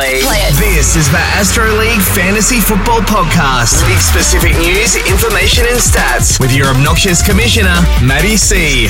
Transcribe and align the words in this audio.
League. 0.00 0.22
Play 0.22 0.38
it. 0.48 0.54
This 0.54 0.96
is 0.96 1.10
the 1.10 1.18
Astro 1.18 1.66
League 1.76 2.00
Fantasy 2.00 2.58
Football 2.58 3.00
Podcast. 3.00 3.86
League 3.86 3.98
specific 3.98 4.56
news, 4.56 4.96
information, 4.96 5.66
and 5.68 5.78
stats 5.78 6.40
with 6.40 6.56
your 6.56 6.68
obnoxious 6.68 7.20
commissioner, 7.26 7.74
Matty 8.02 8.38
C. 8.38 8.86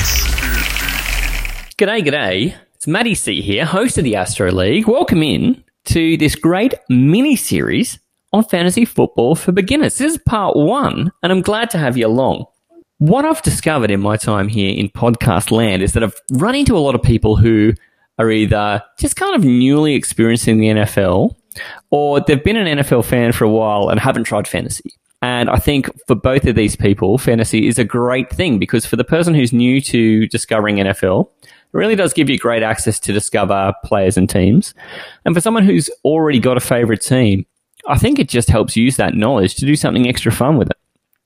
G'day, 1.77 2.01
g'day. 2.01 2.55
It's 2.75 2.87
Matty 2.87 3.15
C 3.15 3.41
here, 3.41 3.65
host 3.65 3.97
of 3.97 4.05
the 4.05 4.15
Astro 4.15 4.53
League. 4.53 4.87
Welcome 4.87 5.21
in 5.21 5.65
to 5.85 6.15
this 6.15 6.35
great 6.35 6.75
mini 6.87 7.35
series 7.35 7.99
on 8.31 8.45
fantasy 8.45 8.85
football 8.85 9.35
for 9.35 9.51
beginners. 9.51 9.97
This 9.97 10.13
is 10.13 10.19
part 10.25 10.55
one, 10.55 11.11
and 11.21 11.31
I'm 11.33 11.41
glad 11.41 11.69
to 11.71 11.77
have 11.77 11.97
you 11.97 12.07
along. 12.07 12.45
What 12.99 13.25
I've 13.25 13.41
discovered 13.41 13.91
in 13.91 13.99
my 13.99 14.15
time 14.15 14.47
here 14.47 14.73
in 14.73 14.87
podcast 14.87 15.51
land 15.51 15.81
is 15.83 15.91
that 15.91 16.03
I've 16.05 16.15
run 16.31 16.55
into 16.55 16.77
a 16.77 16.79
lot 16.79 16.95
of 16.95 17.01
people 17.01 17.35
who 17.35 17.73
are 18.21 18.31
either 18.31 18.83
just 18.99 19.15
kind 19.15 19.35
of 19.35 19.43
newly 19.43 19.95
experiencing 19.95 20.59
the 20.59 20.67
NFL 20.67 21.35
or 21.89 22.21
they've 22.21 22.43
been 22.43 22.55
an 22.55 22.77
NFL 22.77 23.03
fan 23.05 23.31
for 23.31 23.43
a 23.43 23.49
while 23.49 23.89
and 23.89 23.99
haven't 23.99 24.25
tried 24.25 24.47
fantasy. 24.47 24.93
And 25.21 25.49
I 25.49 25.57
think 25.57 25.89
for 26.07 26.15
both 26.15 26.45
of 26.45 26.55
these 26.55 26.75
people, 26.75 27.17
fantasy 27.17 27.67
is 27.67 27.77
a 27.77 27.83
great 27.83 28.31
thing 28.31 28.57
because 28.57 28.85
for 28.85 28.95
the 28.95 29.03
person 29.03 29.35
who's 29.35 29.53
new 29.53 29.79
to 29.81 30.27
discovering 30.27 30.77
NFL, 30.77 31.29
it 31.43 31.49
really 31.73 31.95
does 31.95 32.13
give 32.13 32.29
you 32.29 32.37
great 32.37 32.63
access 32.63 32.99
to 33.01 33.13
discover 33.13 33.73
players 33.85 34.17
and 34.17 34.29
teams. 34.29 34.73
And 35.25 35.35
for 35.35 35.41
someone 35.41 35.63
who's 35.63 35.89
already 36.03 36.39
got 36.39 36.57
a 36.57 36.61
favorite 36.61 37.01
team, 37.01 37.45
I 37.87 37.97
think 37.97 38.19
it 38.19 38.29
just 38.29 38.49
helps 38.49 38.75
use 38.75 38.97
that 38.97 39.15
knowledge 39.15 39.55
to 39.55 39.65
do 39.65 39.75
something 39.75 40.07
extra 40.07 40.31
fun 40.31 40.57
with 40.57 40.69
it. 40.69 40.77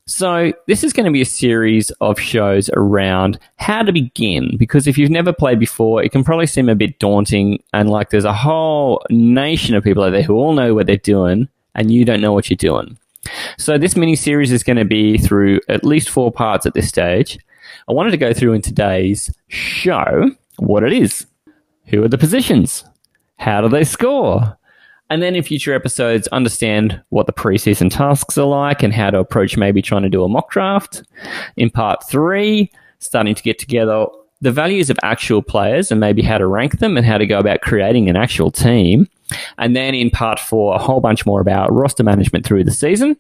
So, 0.07 0.53
this 0.67 0.83
is 0.83 0.93
going 0.93 1.07
to 1.07 1.11
be 1.11 1.21
a 1.21 1.25
series 1.25 1.89
of 1.99 2.19
shows 2.19 2.69
around 2.75 3.39
how 3.55 3.81
to 3.81 3.91
begin 3.91 4.55
because 4.55 4.85
if 4.85 4.99
you've 4.99 5.09
never 5.09 5.33
played 5.33 5.59
before, 5.59 6.03
it 6.03 6.11
can 6.11 6.23
probably 6.23 6.45
seem 6.45 6.69
a 6.69 6.75
bit 6.75 6.99
daunting 6.99 7.63
and 7.73 7.89
like 7.89 8.11
there's 8.11 8.23
a 8.23 8.31
whole 8.31 9.03
nation 9.09 9.73
of 9.73 9.83
people 9.83 10.03
out 10.03 10.11
there 10.11 10.21
who 10.21 10.35
all 10.35 10.53
know 10.53 10.75
what 10.75 10.85
they're 10.85 10.97
doing 10.97 11.47
and 11.73 11.89
you 11.89 12.05
don't 12.05 12.21
know 12.21 12.33
what 12.33 12.51
you're 12.51 12.55
doing. 12.55 12.99
So, 13.57 13.79
this 13.79 13.95
mini 13.95 14.15
series 14.15 14.51
is 14.51 14.61
going 14.61 14.77
to 14.77 14.85
be 14.85 15.17
through 15.17 15.59
at 15.69 15.83
least 15.83 16.11
four 16.11 16.31
parts 16.31 16.67
at 16.67 16.75
this 16.75 16.87
stage. 16.87 17.39
I 17.89 17.93
wanted 17.93 18.11
to 18.11 18.17
go 18.17 18.31
through 18.31 18.53
in 18.53 18.61
today's 18.61 19.33
show 19.47 20.29
what 20.57 20.83
it 20.83 20.93
is, 20.93 21.25
who 21.87 22.03
are 22.03 22.07
the 22.07 22.19
positions, 22.19 22.85
how 23.37 23.61
do 23.61 23.69
they 23.69 23.83
score, 23.83 24.55
and 25.09 25.21
then 25.21 25.35
in 25.35 25.43
future 25.43 25.73
episodes, 25.73 26.27
understand 26.29 27.01
what 27.09 27.27
the 27.27 27.33
preseason 27.33 27.91
tasks 27.91 28.37
are 28.37 28.47
like 28.47 28.81
and 28.81 28.93
how 28.93 29.11
to 29.11 29.19
approach 29.19 29.57
maybe 29.57 29.81
trying 29.81 30.03
to 30.03 30.09
do 30.09 30.23
a 30.23 30.29
mock 30.29 30.49
draft. 30.49 31.03
In 31.57 31.69
part 31.69 32.07
three, 32.07 32.71
starting 32.99 33.35
to 33.35 33.43
get 33.43 33.59
together 33.59 34.07
the 34.41 34.51
values 34.51 34.89
of 34.89 34.99
actual 35.03 35.41
players 35.41 35.91
and 35.91 35.99
maybe 35.99 36.21
how 36.21 36.37
to 36.37 36.47
rank 36.47 36.79
them 36.79 36.97
and 36.97 37.05
how 37.05 37.17
to 37.17 37.25
go 37.25 37.39
about 37.39 37.61
creating 37.61 38.09
an 38.09 38.15
actual 38.15 38.51
team. 38.51 39.07
And 39.57 39.75
then 39.75 39.95
in 39.95 40.09
part 40.09 40.39
four, 40.39 40.75
a 40.75 40.79
whole 40.79 41.01
bunch 41.01 41.25
more 41.25 41.41
about 41.41 41.71
roster 41.73 42.03
management 42.03 42.45
through 42.45 42.63
the 42.63 42.71
season 42.71 43.15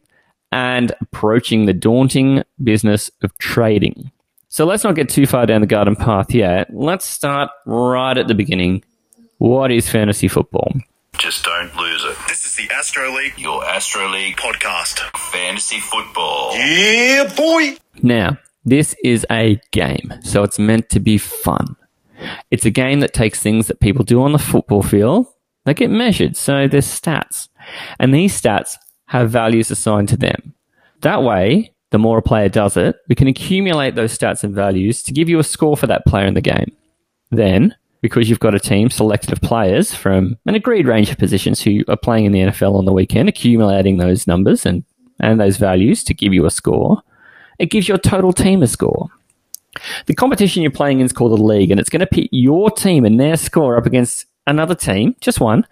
and 0.51 0.91
approaching 1.01 1.65
the 1.65 1.73
daunting 1.73 2.43
business 2.63 3.09
of 3.21 3.35
trading. 3.37 4.11
So 4.49 4.65
let's 4.65 4.83
not 4.83 4.95
get 4.95 5.09
too 5.09 5.25
far 5.25 5.45
down 5.45 5.61
the 5.61 5.67
garden 5.67 5.95
path 5.95 6.33
yet. 6.33 6.67
Let's 6.73 7.05
start 7.05 7.49
right 7.65 8.17
at 8.17 8.27
the 8.27 8.35
beginning. 8.35 8.83
What 9.37 9.71
is 9.71 9.89
fantasy 9.89 10.27
football? 10.27 10.73
Just 11.17 11.43
don't 11.43 11.75
lose 11.75 12.03
it. 12.03 12.17
This 12.27 12.45
is 12.45 12.55
the 12.55 12.73
Astro 12.73 13.11
League, 13.15 13.37
your 13.37 13.63
Astro 13.65 14.09
League 14.09 14.37
podcast. 14.37 14.99
Fantasy 15.31 15.79
football. 15.79 16.55
Yeah, 16.55 17.31
boy. 17.35 17.77
Now, 18.03 18.37
this 18.65 18.95
is 19.03 19.25
a 19.31 19.59
game, 19.71 20.13
so 20.21 20.43
it's 20.43 20.59
meant 20.59 20.89
to 20.89 20.99
be 20.99 21.17
fun. 21.17 21.75
It's 22.51 22.65
a 22.65 22.71
game 22.71 22.99
that 23.01 23.13
takes 23.13 23.41
things 23.41 23.67
that 23.67 23.79
people 23.79 24.03
do 24.03 24.21
on 24.21 24.31
the 24.31 24.39
football 24.39 24.81
field 24.81 25.27
they 25.65 25.73
get 25.73 25.89
measured, 25.89 26.37
so 26.37 26.67
there's 26.67 26.87
stats. 26.87 27.49
And 27.99 28.13
these 28.13 28.39
stats 28.39 28.77
have 29.07 29.31
values 29.31 29.71
assigned 29.71 30.09
to 30.09 30.17
them. 30.17 30.53
That 31.01 31.23
way, 31.23 31.73
the 31.89 31.97
more 31.99 32.19
a 32.19 32.21
player 32.21 32.49
does 32.49 32.77
it, 32.77 32.95
we 33.09 33.15
can 33.15 33.27
accumulate 33.27 33.95
those 33.95 34.17
stats 34.17 34.43
and 34.43 34.53
values 34.53 35.03
to 35.03 35.13
give 35.13 35.27
you 35.27 35.39
a 35.39 35.43
score 35.43 35.75
for 35.75 35.87
that 35.87 36.05
player 36.05 36.25
in 36.25 36.35
the 36.35 36.41
game. 36.41 36.71
Then, 37.31 37.75
because 38.05 38.29
you've 38.29 38.39
got 38.39 38.53
a 38.53 38.59
team 38.59 38.91
selected 38.91 39.31
of 39.31 39.41
players 39.41 39.91
from 39.91 40.37
an 40.45 40.53
agreed 40.53 40.85
range 40.85 41.09
of 41.09 41.17
positions 41.17 41.59
who 41.59 41.83
are 41.87 41.97
playing 41.97 42.25
in 42.25 42.31
the 42.31 42.39
NFL 42.39 42.75
on 42.75 42.85
the 42.85 42.93
weekend, 42.93 43.27
accumulating 43.27 43.97
those 43.97 44.27
numbers 44.27 44.63
and, 44.63 44.83
and 45.19 45.39
those 45.39 45.57
values 45.57 46.03
to 46.03 46.13
give 46.13 46.31
you 46.31 46.45
a 46.45 46.51
score, 46.51 47.01
it 47.57 47.71
gives 47.71 47.87
your 47.87 47.97
total 47.97 48.31
team 48.31 48.61
a 48.61 48.67
score. 48.67 49.09
The 50.05 50.13
competition 50.13 50.61
you're 50.61 50.71
playing 50.71 50.99
in 50.99 51.05
is 51.07 51.13
called 51.13 51.37
a 51.37 51.43
league, 51.43 51.71
and 51.71 51.79
it's 51.79 51.89
going 51.89 52.01
to 52.01 52.05
pit 52.05 52.29
your 52.31 52.69
team 52.69 53.05
and 53.05 53.19
their 53.19 53.37
score 53.37 53.75
up 53.75 53.87
against 53.87 54.27
another 54.45 54.75
team, 54.75 55.15
just 55.19 55.39
one, 55.39 55.65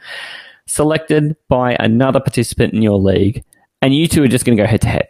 selected 0.65 1.35
by 1.49 1.77
another 1.79 2.19
participant 2.19 2.73
in 2.73 2.81
your 2.81 2.97
league, 2.97 3.43
and 3.79 3.93
you 3.93 4.07
two 4.07 4.23
are 4.23 4.27
just 4.27 4.43
going 4.43 4.57
to 4.57 4.63
go 4.63 4.67
head 4.67 4.81
to 4.81 4.87
head. 4.87 5.07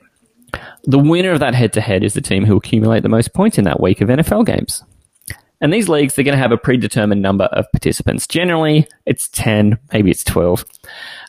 The 0.83 0.99
winner 0.99 1.31
of 1.31 1.39
that 1.39 1.55
head 1.55 1.71
to 1.73 1.81
head 1.81 2.03
is 2.03 2.15
the 2.15 2.21
team 2.21 2.43
who 2.43 2.57
accumulate 2.57 3.01
the 3.01 3.09
most 3.09 3.33
points 3.33 3.57
in 3.57 3.63
that 3.63 3.79
week 3.79 4.01
of 4.01 4.09
NFL 4.09 4.45
games. 4.45 4.83
And 5.63 5.71
these 5.71 5.87
leagues, 5.87 6.13
they're 6.13 6.25
going 6.25 6.35
to 6.35 6.41
have 6.41 6.51
a 6.51 6.57
predetermined 6.57 7.21
number 7.21 7.45
of 7.45 7.71
participants. 7.71 8.27
Generally, 8.27 8.85
it's 9.05 9.29
10, 9.29 9.79
maybe 9.93 10.11
it's 10.11 10.25
12. 10.25 10.65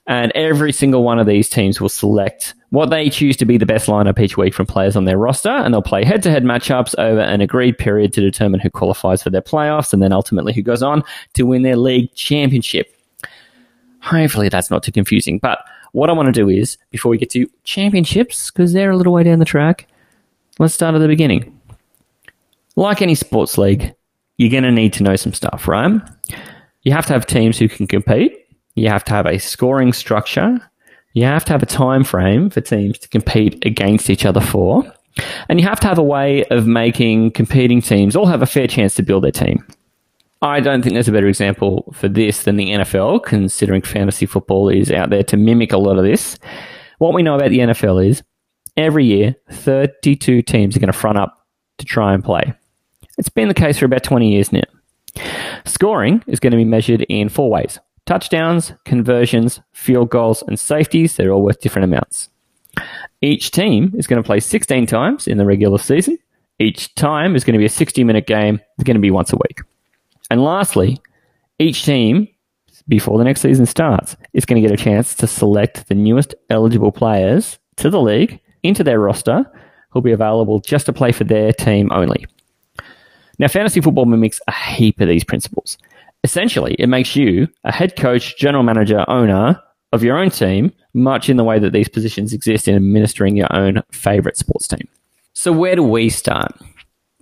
And 0.08 0.32
every 0.34 0.72
single 0.72 1.04
one 1.04 1.20
of 1.20 1.26
these 1.28 1.48
teams 1.48 1.80
will 1.80 1.88
select 1.88 2.52
what 2.70 2.90
they 2.90 3.08
choose 3.08 3.36
to 3.36 3.44
be 3.44 3.58
the 3.58 3.64
best 3.64 3.86
lineup 3.86 4.18
each 4.18 4.36
week 4.36 4.52
from 4.52 4.66
players 4.66 4.96
on 4.96 5.04
their 5.04 5.18
roster, 5.18 5.50
and 5.50 5.72
they'll 5.72 5.82
play 5.82 6.04
head 6.04 6.20
to 6.24 6.32
head 6.32 6.42
matchups 6.42 6.98
over 6.98 7.20
an 7.20 7.40
agreed 7.42 7.78
period 7.78 8.12
to 8.14 8.20
determine 8.20 8.58
who 8.58 8.70
qualifies 8.70 9.22
for 9.22 9.30
their 9.30 9.40
playoffs 9.40 9.92
and 9.92 10.02
then 10.02 10.12
ultimately 10.12 10.52
who 10.52 10.62
goes 10.62 10.82
on 10.82 11.04
to 11.34 11.44
win 11.44 11.62
their 11.62 11.76
league 11.76 12.12
championship. 12.16 12.92
Hopefully, 14.00 14.48
that's 14.48 14.68
not 14.68 14.82
too 14.82 14.90
confusing. 14.90 15.38
But 15.38 15.60
what 15.92 16.10
I 16.10 16.12
want 16.12 16.26
to 16.26 16.32
do 16.32 16.48
is, 16.48 16.76
before 16.90 17.10
we 17.10 17.18
get 17.18 17.30
to 17.30 17.48
championships, 17.62 18.50
because 18.50 18.72
they're 18.72 18.90
a 18.90 18.96
little 18.96 19.12
way 19.12 19.22
down 19.22 19.38
the 19.38 19.44
track, 19.44 19.86
let's 20.58 20.74
start 20.74 20.96
at 20.96 20.98
the 20.98 21.06
beginning. 21.06 21.56
Like 22.74 23.00
any 23.00 23.14
sports 23.14 23.56
league, 23.56 23.94
you're 24.36 24.50
going 24.50 24.64
to 24.64 24.72
need 24.72 24.92
to 24.94 25.02
know 25.02 25.16
some 25.16 25.32
stuff, 25.32 25.68
right? 25.68 25.92
You 26.82 26.92
have 26.92 27.06
to 27.06 27.12
have 27.12 27.26
teams 27.26 27.58
who 27.58 27.68
can 27.68 27.86
compete. 27.86 28.36
You 28.74 28.88
have 28.88 29.04
to 29.04 29.12
have 29.12 29.26
a 29.26 29.38
scoring 29.38 29.92
structure. 29.92 30.58
You 31.14 31.24
have 31.24 31.44
to 31.46 31.52
have 31.52 31.62
a 31.62 31.66
time 31.66 32.04
frame 32.04 32.50
for 32.50 32.60
teams 32.60 32.98
to 32.98 33.08
compete 33.08 33.64
against 33.64 34.10
each 34.10 34.24
other 34.26 34.40
for. 34.40 34.84
And 35.48 35.60
you 35.60 35.66
have 35.66 35.78
to 35.80 35.86
have 35.86 35.98
a 35.98 36.02
way 36.02 36.44
of 36.46 36.66
making 36.66 37.30
competing 37.32 37.80
teams 37.80 38.16
all 38.16 38.26
have 38.26 38.42
a 38.42 38.46
fair 38.46 38.66
chance 38.66 38.94
to 38.96 39.02
build 39.02 39.22
their 39.22 39.30
team. 39.30 39.64
I 40.42 40.60
don't 40.60 40.82
think 40.82 40.94
there's 40.94 41.08
a 41.08 41.12
better 41.12 41.28
example 41.28 41.90
for 41.94 42.08
this 42.08 42.42
than 42.42 42.56
the 42.56 42.70
NFL, 42.70 43.22
considering 43.22 43.80
fantasy 43.80 44.26
football 44.26 44.68
is 44.68 44.90
out 44.90 45.10
there 45.10 45.22
to 45.22 45.36
mimic 45.36 45.72
a 45.72 45.78
lot 45.78 45.96
of 45.96 46.04
this. 46.04 46.38
What 46.98 47.14
we 47.14 47.22
know 47.22 47.36
about 47.36 47.50
the 47.50 47.60
NFL 47.60 48.06
is 48.06 48.22
every 48.76 49.06
year, 49.06 49.36
32 49.52 50.42
teams 50.42 50.76
are 50.76 50.80
going 50.80 50.92
to 50.92 50.98
front 50.98 51.16
up 51.16 51.46
to 51.78 51.86
try 51.86 52.12
and 52.12 52.22
play. 52.22 52.52
It's 53.18 53.28
been 53.28 53.48
the 53.48 53.54
case 53.54 53.78
for 53.78 53.84
about 53.84 54.02
20 54.02 54.32
years 54.32 54.52
now. 54.52 54.62
Scoring 55.64 56.22
is 56.26 56.40
going 56.40 56.50
to 56.50 56.56
be 56.56 56.64
measured 56.64 57.02
in 57.02 57.28
four 57.28 57.50
ways 57.50 57.78
touchdowns, 58.06 58.72
conversions, 58.84 59.60
field 59.72 60.10
goals, 60.10 60.42
and 60.46 60.58
safeties. 60.58 61.16
They're 61.16 61.30
all 61.30 61.42
worth 61.42 61.60
different 61.60 61.84
amounts. 61.84 62.28
Each 63.22 63.50
team 63.50 63.92
is 63.96 64.06
going 64.06 64.22
to 64.22 64.26
play 64.26 64.40
16 64.40 64.86
times 64.86 65.26
in 65.26 65.38
the 65.38 65.46
regular 65.46 65.78
season. 65.78 66.18
Each 66.58 66.94
time 66.94 67.34
is 67.34 67.44
going 67.44 67.54
to 67.54 67.58
be 67.58 67.64
a 67.64 67.70
60 67.70 68.04
minute 68.04 68.26
game. 68.26 68.60
It's 68.76 68.84
going 68.84 68.96
to 68.96 69.00
be 69.00 69.10
once 69.10 69.32
a 69.32 69.36
week. 69.36 69.60
And 70.30 70.42
lastly, 70.42 71.00
each 71.58 71.84
team, 71.84 72.28
before 72.88 73.18
the 73.18 73.24
next 73.24 73.40
season 73.40 73.66
starts, 73.66 74.16
is 74.32 74.44
going 74.44 74.60
to 74.60 74.68
get 74.68 74.78
a 74.78 74.82
chance 74.82 75.14
to 75.16 75.26
select 75.26 75.88
the 75.88 75.94
newest 75.94 76.34
eligible 76.50 76.92
players 76.92 77.58
to 77.76 77.90
the 77.90 78.00
league 78.00 78.40
into 78.62 78.84
their 78.84 79.00
roster 79.00 79.50
who'll 79.90 80.02
be 80.02 80.12
available 80.12 80.60
just 80.60 80.86
to 80.86 80.92
play 80.92 81.12
for 81.12 81.24
their 81.24 81.52
team 81.52 81.90
only. 81.92 82.26
Now, 83.38 83.48
fantasy 83.48 83.80
football 83.80 84.06
mimics 84.06 84.40
a 84.48 84.52
heap 84.52 85.00
of 85.00 85.08
these 85.08 85.24
principles. 85.24 85.78
Essentially, 86.22 86.74
it 86.78 86.88
makes 86.88 87.16
you 87.16 87.48
a 87.64 87.72
head 87.72 87.96
coach, 87.96 88.36
general 88.38 88.62
manager, 88.62 89.04
owner 89.08 89.60
of 89.92 90.02
your 90.02 90.18
own 90.18 90.30
team, 90.30 90.72
much 90.94 91.28
in 91.28 91.36
the 91.36 91.44
way 91.44 91.58
that 91.58 91.72
these 91.72 91.88
positions 91.88 92.32
exist 92.32 92.66
in 92.66 92.76
administering 92.76 93.36
your 93.36 93.54
own 93.54 93.82
favorite 93.90 94.36
sports 94.36 94.68
team. 94.68 94.88
So, 95.34 95.52
where 95.52 95.76
do 95.76 95.82
we 95.82 96.08
start? 96.08 96.52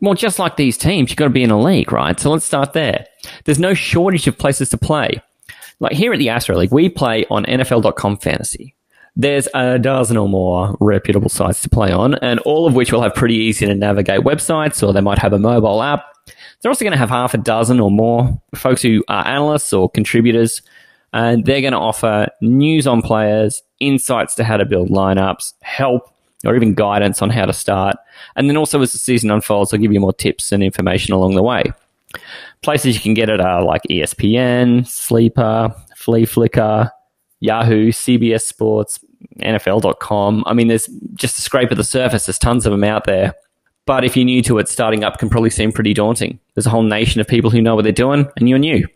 Well, 0.03 0.15
just 0.15 0.41
like 0.41 0.57
these 0.57 0.77
teams, 0.77 1.11
you've 1.11 1.17
got 1.17 1.27
to 1.27 1.31
be 1.31 1.45
in 1.45 1.53
a 1.53 1.61
league, 1.61 1.93
right? 1.93 2.19
So 2.19 2.31
let's 2.31 2.45
start 2.45 2.73
there. 2.73 3.07
There's 3.45 3.61
no 3.61 3.73
shortage 3.73 4.27
of 4.27 4.37
places 4.37 4.69
to 4.71 4.77
play. 4.77 5.23
Like 5.79 5.93
here 5.93 6.13
at 6.13 6.19
the 6.19 6.29
Astro 6.29 6.57
League, 6.57 6.73
we 6.73 6.89
play 6.89 7.25
on 7.31 7.45
NFL.com 7.45 8.19
fantasy. 8.19 8.75
There's 9.15 9.47
a 9.55 9.79
dozen 9.79 10.17
or 10.17 10.29
more 10.29 10.77
reputable 10.81 11.29
sites 11.29 11.63
to 11.63 11.69
play 11.69 11.93
on, 11.93 12.15
and 12.17 12.41
all 12.41 12.67
of 12.67 12.75
which 12.75 12.93
will 12.93 13.03
have 13.03 13.15
pretty 13.15 13.37
easy 13.37 13.67
to 13.67 13.75
navigate 13.75 14.21
websites, 14.21 14.87
or 14.87 14.93
they 14.93 15.01
might 15.01 15.19
have 15.19 15.33
a 15.33 15.39
mobile 15.39 15.83
app. 15.83 16.05
They're 16.63 16.71
also 16.71 16.85
going 16.85 16.93
to 16.93 16.99
have 16.99 17.11
half 17.11 17.35
a 17.35 17.39
dozen 17.39 17.81
or 17.81 17.91
more 17.91 18.41
folks 18.55 18.83
who 18.83 19.05
are 19.09 19.27
analysts 19.27 19.73
or 19.73 19.91
contributors, 19.91 20.63
and 21.13 21.45
they're 21.45 21.61
going 21.61 21.73
to 21.73 21.79
offer 21.79 22.29
news 22.41 22.87
on 22.87 23.03
players, 23.03 23.63
insights 23.81 24.35
to 24.37 24.45
how 24.45 24.57
to 24.57 24.65
build 24.65 24.89
lineups, 24.89 25.55
help, 25.63 26.15
or 26.45 26.57
even 26.57 26.75
guidance 26.75 27.21
on 27.21 27.31
how 27.31 27.45
to 27.45 27.53
start. 27.53 27.97
And 28.37 28.49
then 28.49 28.57
also 28.57 28.81
as 28.81 28.93
the 28.93 28.99
season 28.99 29.31
unfolds, 29.31 29.71
they'll 29.71 29.81
give 29.81 29.93
you 29.93 30.01
more 30.01 30.13
tips 30.13 30.53
and 30.53 30.63
information 30.63 31.15
along 31.15 31.35
the 31.35 31.43
way. 31.43 31.65
Places 32.63 32.95
you 32.95 33.01
can 33.01 33.15
get 33.15 33.29
it 33.29 33.41
are 33.41 33.63
like 33.63 33.83
ESPN, 33.91 34.87
Sleeper, 34.87 35.75
Fleaflicker, 35.97 36.91
Yahoo, 37.41 37.91
CBS 37.91 38.43
Sports, 38.43 39.01
NFL.com. 39.41 40.45
I 40.47 40.55
mean, 40.55 40.69
there's 40.69 40.89
just 41.15 41.39
a 41.39 41.43
scrape 41.43 41.71
of 41.71 41.77
the 41.77 41.85
surface. 41.85 42.27
There's 42.27 42.39
tons 42.39 42.67
of 42.67 42.73
them 42.73 42.85
out 42.85 43.05
there. 43.05 43.35
But 43.85 44.05
if 44.05 44.17
you're 44.17 44.25
new 44.25 44.43
to 44.43 44.59
it, 44.59 44.69
starting 44.69 45.03
up 45.05 45.19
can 45.19 45.29
probably 45.29 45.51
seem 45.51 45.73
pretty 45.73 45.95
daunting. 45.95 46.39
There's 46.55 46.67
a 46.67 46.71
whole 46.71 46.83
nation 46.83 47.21
of 47.21 47.27
people 47.27 47.51
who 47.51 47.61
know 47.61 47.75
what 47.75 47.83
they're 47.83 47.93
doing, 47.93 48.29
and 48.37 48.49
you're 48.49 48.59
new. 48.59 48.87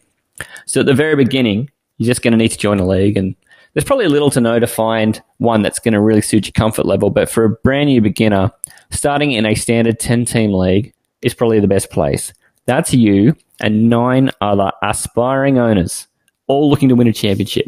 So 0.67 0.81
at 0.81 0.87
the 0.87 0.95
very 0.95 1.17
beginning, 1.17 1.71
you're 1.99 2.07
just 2.07 2.23
going 2.23 2.33
to 2.33 2.39
need 2.39 2.51
to 2.51 2.59
join 2.59 2.79
a 2.79 2.87
league, 2.87 3.17
and 3.17 3.35
there's 3.73 3.85
probably 3.85 4.05
a 4.05 4.11
little 4.11 4.31
to 4.31 4.41
know 4.41 4.59
to 4.59 4.67
find 4.67 5.21
one 5.39 5.63
that's 5.63 5.79
going 5.79 5.95
to 5.95 6.01
really 6.01 6.23
suit 6.23 6.47
your 6.47 6.53
comfort 6.53 6.87
level. 6.87 7.11
But 7.11 7.29
for 7.29 7.45
a 7.45 7.51
brand 7.51 7.89
new 7.89 8.01
beginner, 8.01 8.51
starting 8.91 9.33
in 9.33 9.45
a 9.45 9.55
standard 9.55 9.99
10 9.99 10.25
team 10.25 10.53
league 10.53 10.95
is 11.23 11.35
probably 11.35 11.61
the 11.61 11.69
best 11.69 11.91
place. 11.91 12.33
That's 12.67 12.95
you 12.95 13.37
and 13.61 13.89
nine 13.89 14.31
other 14.41 14.73
aspiring 14.83 15.59
owners, 15.59 16.07
all 16.47 16.71
looking 16.71 16.89
to 16.89 16.95
win 16.95 17.09
a 17.09 17.13
championship. 17.13 17.67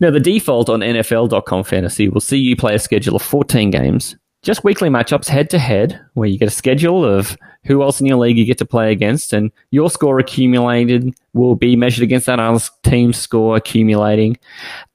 Now, 0.00 0.10
the 0.10 0.20
default 0.20 0.68
on 0.68 0.80
NFL.com 0.80 1.64
fantasy 1.64 2.08
will 2.08 2.20
see 2.20 2.38
you 2.38 2.56
play 2.56 2.74
a 2.74 2.78
schedule 2.78 3.16
of 3.16 3.22
14 3.22 3.70
games, 3.70 4.16
just 4.42 4.64
weekly 4.64 4.88
matchups 4.88 5.28
head 5.28 5.48
to 5.50 5.58
head, 5.58 6.00
where 6.14 6.28
you 6.28 6.38
get 6.38 6.48
a 6.48 6.52
schedule 6.52 7.04
of 7.04 7.36
who 7.64 7.82
else 7.82 8.00
in 8.00 8.06
your 8.06 8.18
league 8.18 8.36
you 8.36 8.44
get 8.44 8.58
to 8.58 8.64
play 8.64 8.90
against, 8.90 9.32
and 9.32 9.52
your 9.70 9.88
score 9.88 10.18
accumulated 10.18 11.14
will 11.32 11.54
be 11.54 11.76
measured 11.76 12.02
against 12.02 12.26
that 12.26 12.40
other 12.40 12.62
team's 12.82 13.16
score 13.16 13.56
accumulating. 13.56 14.36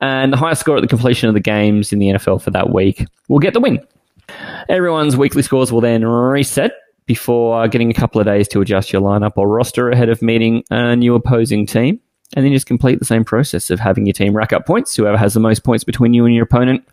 And 0.01 0.33
the 0.33 0.37
highest 0.37 0.61
score 0.61 0.75
at 0.75 0.81
the 0.81 0.87
completion 0.87 1.29
of 1.29 1.33
the 1.33 1.39
games 1.39 1.93
in 1.93 1.99
the 1.99 2.07
NFL 2.07 2.41
for 2.41 2.51
that 2.51 2.73
week 2.73 3.05
will 3.29 3.39
get 3.39 3.53
the 3.53 3.61
win. 3.61 3.79
Everyone's 4.67 5.15
weekly 5.15 5.41
scores 5.41 5.71
will 5.71 5.79
then 5.79 6.03
reset 6.03 6.73
before 7.05 7.65
getting 7.69 7.89
a 7.89 7.93
couple 7.93 8.19
of 8.19 8.27
days 8.27 8.49
to 8.49 8.59
adjust 8.59 8.91
your 8.91 9.01
lineup 9.01 9.33
or 9.37 9.47
roster 9.47 9.89
ahead 9.89 10.09
of 10.09 10.21
meeting 10.21 10.63
a 10.69 10.93
new 10.95 11.15
opposing 11.15 11.65
team. 11.65 12.01
And 12.35 12.43
then 12.43 12.51
just 12.51 12.65
complete 12.65 12.99
the 12.99 13.05
same 13.05 13.23
process 13.23 13.69
of 13.69 13.79
having 13.79 14.05
your 14.05 14.11
team 14.11 14.35
rack 14.35 14.51
up 14.51 14.65
points. 14.65 14.93
Whoever 14.93 15.15
has 15.15 15.33
the 15.33 15.39
most 15.39 15.63
points 15.63 15.85
between 15.85 16.13
you 16.13 16.25
and 16.25 16.35
your 16.35 16.43
opponent 16.43 16.85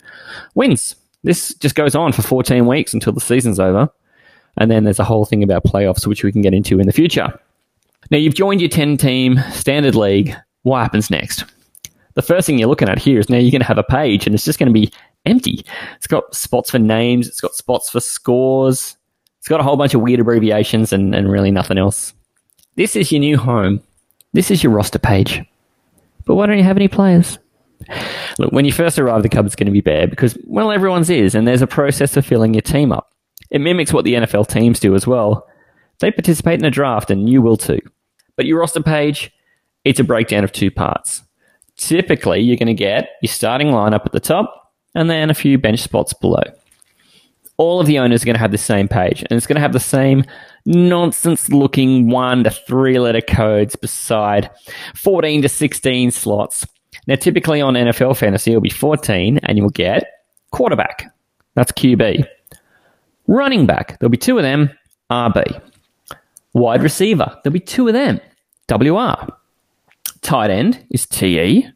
wins. 0.54 0.94
This 1.24 1.54
just 1.54 1.74
goes 1.74 1.94
on 1.94 2.12
for 2.12 2.22
14 2.22 2.66
weeks 2.66 2.94
until 2.94 3.12
the 3.12 3.20
season's 3.20 3.58
over. 3.58 3.90
And 4.56 4.70
then 4.70 4.84
there's 4.84 5.00
a 5.00 5.04
whole 5.04 5.24
thing 5.24 5.42
about 5.42 5.64
playoffs, 5.64 6.06
which 6.06 6.22
we 6.22 6.30
can 6.30 6.42
get 6.42 6.54
into 6.54 6.78
in 6.78 6.86
the 6.86 6.92
future. 6.92 7.38
Now, 8.10 8.18
you've 8.18 8.34
joined 8.34 8.60
your 8.60 8.70
10 8.70 8.98
team 8.98 9.38
standard 9.50 9.96
league. 9.96 10.36
What 10.62 10.80
happens 10.80 11.10
next? 11.10 11.44
The 12.14 12.22
first 12.22 12.46
thing 12.46 12.58
you're 12.58 12.68
looking 12.68 12.88
at 12.88 12.98
here 12.98 13.18
is 13.18 13.28
now 13.28 13.38
you're 13.38 13.50
going 13.50 13.62
to 13.62 13.66
have 13.66 13.78
a 13.78 13.82
page 13.82 14.26
and 14.26 14.34
it's 14.34 14.44
just 14.44 14.58
going 14.58 14.72
to 14.72 14.72
be 14.72 14.92
empty. 15.26 15.64
It's 15.96 16.06
got 16.06 16.34
spots 16.34 16.70
for 16.70 16.78
names, 16.78 17.26
it's 17.26 17.40
got 17.40 17.54
spots 17.54 17.90
for 17.90 17.98
scores, 17.98 18.96
it's 19.40 19.48
got 19.48 19.58
a 19.58 19.64
whole 19.64 19.76
bunch 19.76 19.94
of 19.94 20.00
weird 20.00 20.20
abbreviations 20.20 20.92
and, 20.92 21.14
and 21.14 21.30
really 21.30 21.50
nothing 21.50 21.76
else. 21.76 22.14
This 22.76 22.94
is 22.94 23.10
your 23.10 23.20
new 23.20 23.36
home. 23.36 23.82
This 24.32 24.50
is 24.50 24.62
your 24.62 24.72
roster 24.72 24.98
page. 24.98 25.42
But 26.24 26.36
why 26.36 26.46
don't 26.46 26.58
you 26.58 26.64
have 26.64 26.76
any 26.76 26.88
players? 26.88 27.38
Look, 28.38 28.52
when 28.52 28.64
you 28.64 28.72
first 28.72 28.98
arrive, 28.98 29.22
the 29.22 29.28
cupboard's 29.28 29.56
going 29.56 29.66
to 29.66 29.72
be 29.72 29.80
bare 29.80 30.06
because, 30.06 30.36
well, 30.44 30.72
everyone's 30.72 31.10
is, 31.10 31.34
and 31.34 31.46
there's 31.46 31.62
a 31.62 31.66
process 31.66 32.16
of 32.16 32.26
filling 32.26 32.54
your 32.54 32.62
team 32.62 32.92
up. 32.92 33.12
It 33.50 33.60
mimics 33.60 33.92
what 33.92 34.04
the 34.04 34.14
NFL 34.14 34.48
teams 34.48 34.80
do 34.80 34.94
as 34.94 35.06
well. 35.06 35.46
They 36.00 36.10
participate 36.10 36.58
in 36.58 36.64
a 36.64 36.70
draft, 36.70 37.10
and 37.10 37.28
you 37.28 37.42
will 37.42 37.56
too. 37.56 37.80
But 38.36 38.46
your 38.46 38.60
roster 38.60 38.82
page, 38.82 39.30
it's 39.84 40.00
a 40.00 40.04
breakdown 40.04 40.44
of 40.44 40.52
two 40.52 40.70
parts. 40.70 41.22
Typically, 41.76 42.40
you're 42.40 42.56
going 42.56 42.66
to 42.66 42.74
get 42.74 43.10
your 43.22 43.30
starting 43.30 43.68
lineup 43.68 44.06
at 44.06 44.12
the 44.12 44.20
top 44.20 44.72
and 44.94 45.10
then 45.10 45.30
a 45.30 45.34
few 45.34 45.58
bench 45.58 45.80
spots 45.80 46.12
below. 46.12 46.42
All 47.56 47.80
of 47.80 47.86
the 47.86 47.98
owners 47.98 48.22
are 48.22 48.26
going 48.26 48.34
to 48.34 48.40
have 48.40 48.50
the 48.50 48.58
same 48.58 48.88
page, 48.88 49.20
and 49.22 49.32
it's 49.32 49.46
going 49.46 49.56
to 49.56 49.60
have 49.60 49.72
the 49.72 49.80
same 49.80 50.24
nonsense 50.66 51.50
looking 51.50 52.08
one 52.08 52.42
to 52.44 52.50
three 52.50 52.98
letter 52.98 53.20
codes 53.20 53.76
beside 53.76 54.50
14 54.96 55.42
to 55.42 55.48
16 55.48 56.10
slots. 56.10 56.66
Now, 57.06 57.16
typically 57.16 57.60
on 57.60 57.74
NFL 57.74 58.16
fantasy, 58.16 58.52
it'll 58.52 58.60
be 58.60 58.70
14, 58.70 59.38
and 59.42 59.58
you'll 59.58 59.68
get 59.70 60.04
quarterback. 60.50 61.14
That's 61.54 61.72
QB. 61.72 62.26
Running 63.26 63.66
back, 63.66 63.98
there'll 63.98 64.10
be 64.10 64.16
two 64.16 64.38
of 64.38 64.42
them, 64.42 64.70
RB. 65.10 65.62
Wide 66.52 66.82
receiver, 66.82 67.38
there'll 67.42 67.52
be 67.52 67.60
two 67.60 67.88
of 67.88 67.94
them, 67.94 68.20
WR. 68.68 69.32
Tight 70.22 70.50
end 70.50 70.84
is 70.90 71.06
TE. 71.06 71.66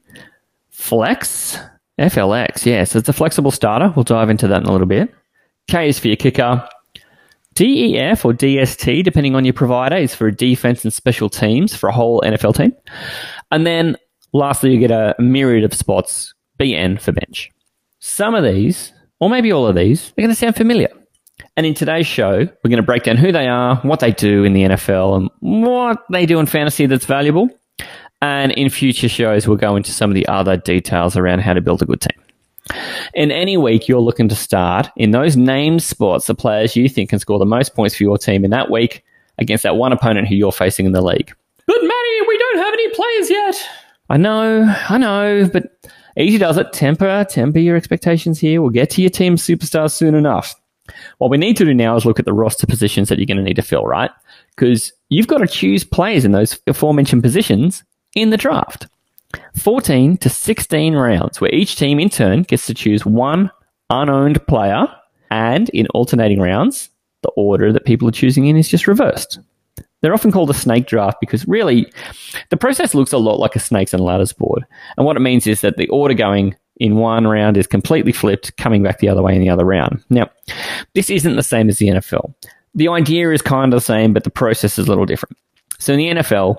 Flex, 0.71 1.59
FLX, 1.99 2.65
yeah, 2.65 2.85
so 2.85 2.99
it's 2.99 3.09
a 3.09 3.13
flexible 3.13 3.51
starter. 3.51 3.93
We'll 3.97 4.05
dive 4.05 4.31
into 4.31 4.47
that 4.49 4.63
in 4.63 4.67
a 4.67 4.73
little 4.73 4.87
bit. 4.87 5.13
K 5.67 5.89
is 5.89 5.99
for 5.99 6.09
your 6.09 6.17
kicker. 6.17 6.67
DEF 7.55 8.25
or 8.25 8.33
DST, 8.33 9.03
depending 9.03 9.35
on 9.35 9.45
your 9.45 9.53
provider, 9.53 9.97
is 9.97 10.15
for 10.15 10.31
defense 10.31 10.85
and 10.85 10.93
special 10.93 11.29
teams 11.29 11.75
for 11.75 11.89
a 11.89 11.93
whole 11.93 12.21
NFL 12.21 12.55
team. 12.55 12.73
And 13.51 13.67
then 13.67 13.97
lastly, 14.33 14.73
you 14.73 14.79
get 14.79 14.91
a 14.91 15.15
myriad 15.19 15.65
of 15.65 15.75
spots, 15.75 16.35
BN 16.59 17.01
for 17.01 17.13
bench. 17.13 17.51
Some 18.01 18.35
of 18.35 18.45
these, 18.45 18.93
or 19.21 19.29
maybe 19.29 19.53
all 19.53 19.67
of 19.67 19.75
these, 19.75 20.11
are 20.11 20.23
going 20.23 20.29
to 20.29 20.35
sound 20.35 20.57
familiar. 20.57 20.89
And 21.57 21.67
in 21.67 21.75
today's 21.75 22.07
show, 22.07 22.39
we're 22.39 22.71
going 22.71 22.77
to 22.77 22.83
break 22.83 23.03
down 23.03 23.17
who 23.17 23.33
they 23.33 23.49
are, 23.49 23.77
what 23.79 24.01
they 24.01 24.13
do 24.13 24.45
in 24.45 24.53
the 24.53 24.63
NFL, 24.63 25.17
and 25.17 25.31
what 25.41 26.05
they 26.11 26.27
do 26.27 26.39
in 26.39 26.47
fantasy 26.47 26.87
that's 26.87 27.07
valuable. 27.07 27.49
And 28.21 28.53
in 28.53 28.71
future 28.71 29.09
shows, 29.09 29.47
we'll 29.47 29.57
go 29.57 29.77
into 29.77 29.93
some 29.93 30.11
of 30.11 30.15
the 30.15 30.27
other 30.29 30.57
details 30.57 31.17
around 31.17 31.41
how 31.41 31.55
to 31.55 31.61
build 31.61 31.83
a 31.83 31.87
good 31.87 32.01
team. 32.01 32.23
In 33.15 33.31
any 33.31 33.57
week, 33.57 33.89
you're 33.89 34.01
looking 34.01 34.29
to 34.29 34.35
start 34.35 34.89
in 34.97 35.13
those 35.13 35.37
named 35.37 35.83
spots 35.83 36.27
the 36.27 36.35
players 36.35 36.77
you 36.77 36.89
think 36.89 37.11
can 37.11 37.19
score 37.19 37.39
the 37.39 37.47
most 37.47 37.75
points 37.75 37.97
for 37.97 38.03
your 38.03 38.19
team 38.19 38.45
in 38.45 38.51
that 38.51 38.71
week 38.71 39.05
against 39.39 39.63
that 39.63 39.77
one 39.77 39.93
opponent 39.93 40.29
who 40.29 40.35
you're 40.35 40.53
facing 40.53 40.85
in 40.85 40.93
the 40.93 41.01
league. 41.01 41.33
But 41.67 41.79
Matty, 41.83 42.27
we 42.27 42.39
don't 42.39 42.59
have 42.59 42.73
any 42.73 42.89
players 42.91 43.31
yet. 43.31 43.69
I 44.09 44.17
know, 44.17 44.75
I 44.89 44.99
know, 44.99 45.49
but 45.53 45.79
easy 46.17 46.39
does 46.39 46.57
it. 46.57 46.73
Temper, 46.73 47.27
temper 47.29 47.59
your 47.59 47.77
expectations 47.77 48.41
here. 48.41 48.63
We'll 48.63 48.71
get 48.71 48.91
to 48.91 49.03
your 49.03 49.11
team 49.11 49.37
superstars 49.37 49.93
soon 49.93 50.15
enough. 50.15 50.55
What 51.19 51.31
we 51.31 51.37
need 51.37 51.57
to 51.59 51.65
do 51.65 51.75
now 51.75 51.97
is 51.97 52.07
look 52.07 52.19
at 52.19 52.25
the 52.25 52.33
roster 52.33 52.67
positions 52.67 53.09
that 53.09 53.19
you're 53.19 53.27
going 53.27 53.37
to 53.37 53.43
need 53.43 53.57
to 53.57 53.63
fill, 53.63 53.85
right? 53.85 54.11
Because 54.57 54.93
you've 55.11 55.27
got 55.27 55.39
to 55.39 55.47
choose 55.47 55.85
players 55.85 56.25
in 56.25 56.33
those 56.33 56.59
aforementioned 56.67 57.23
positions 57.23 57.85
in 58.15 58.31
the 58.31 58.37
draft. 58.37 58.87
14 59.57 60.17
to 60.19 60.31
16 60.31 60.95
rounds, 60.95 61.41
where 61.41 61.55
each 61.55 61.77
team 61.77 62.01
in 62.01 62.09
turn 62.09 62.43
gets 62.43 62.67
to 62.67 62.75
choose 62.75 63.05
one 63.05 63.51
unowned 63.91 64.47
player, 64.47 64.87
and 65.31 65.69
in 65.71 65.87
alternating 65.89 66.41
rounds, 66.41 66.89
the 67.23 67.31
order 67.31 67.73
that 67.73 67.85
people 67.85 68.09
are 68.09 68.13
choosing 68.13 68.47
in 68.47 68.57
is 68.57 68.69
just 68.69 68.87
reversed. 68.87 69.39
They're 70.01 70.15
often 70.15 70.31
called 70.31 70.51
a 70.51 70.55
snake 70.55 70.87
draft 70.87 71.19
because 71.21 71.47
really 71.49 71.93
the 72.51 72.57
process 72.57 72.95
looks 72.95 73.13
a 73.13 73.19
lot 73.19 73.41
like 73.41 73.57
a 73.57 73.61
snakes 73.61 73.93
and 73.93 74.03
ladders 74.03 74.33
board. 74.33 74.65
And 74.97 75.05
what 75.05 75.17
it 75.17 75.21
means 75.21 75.47
is 75.47 75.61
that 75.63 75.77
the 75.77 75.89
order 75.89 76.15
going 76.15 76.55
in 76.77 76.97
one 76.97 77.27
round 77.27 77.57
is 77.57 77.67
completely 77.67 78.13
flipped, 78.13 78.57
coming 78.57 78.83
back 78.83 78.99
the 78.99 79.09
other 79.09 79.23
way 79.23 79.35
in 79.35 79.41
the 79.41 79.51
other 79.51 79.65
round. 79.65 80.03
Now, 80.11 80.31
this 80.95 81.11
isn't 81.11 81.37
the 81.37 81.43
same 81.43 81.69
as 81.69 81.79
the 81.79 81.89
NFL. 81.89 82.33
The 82.75 82.89
idea 82.89 83.31
is 83.33 83.43
kind 83.43 83.73
of 83.73 83.79
the 83.79 83.85
same, 83.85 84.13
but 84.13 84.25
the 84.25 84.31
process 84.31 84.79
is 84.79 84.87
a 84.87 84.89
little 84.89 85.07
different. 85.07 85.37
So 85.79 85.93
in 85.93 85.99
the 85.99 86.23
NFL, 86.23 86.59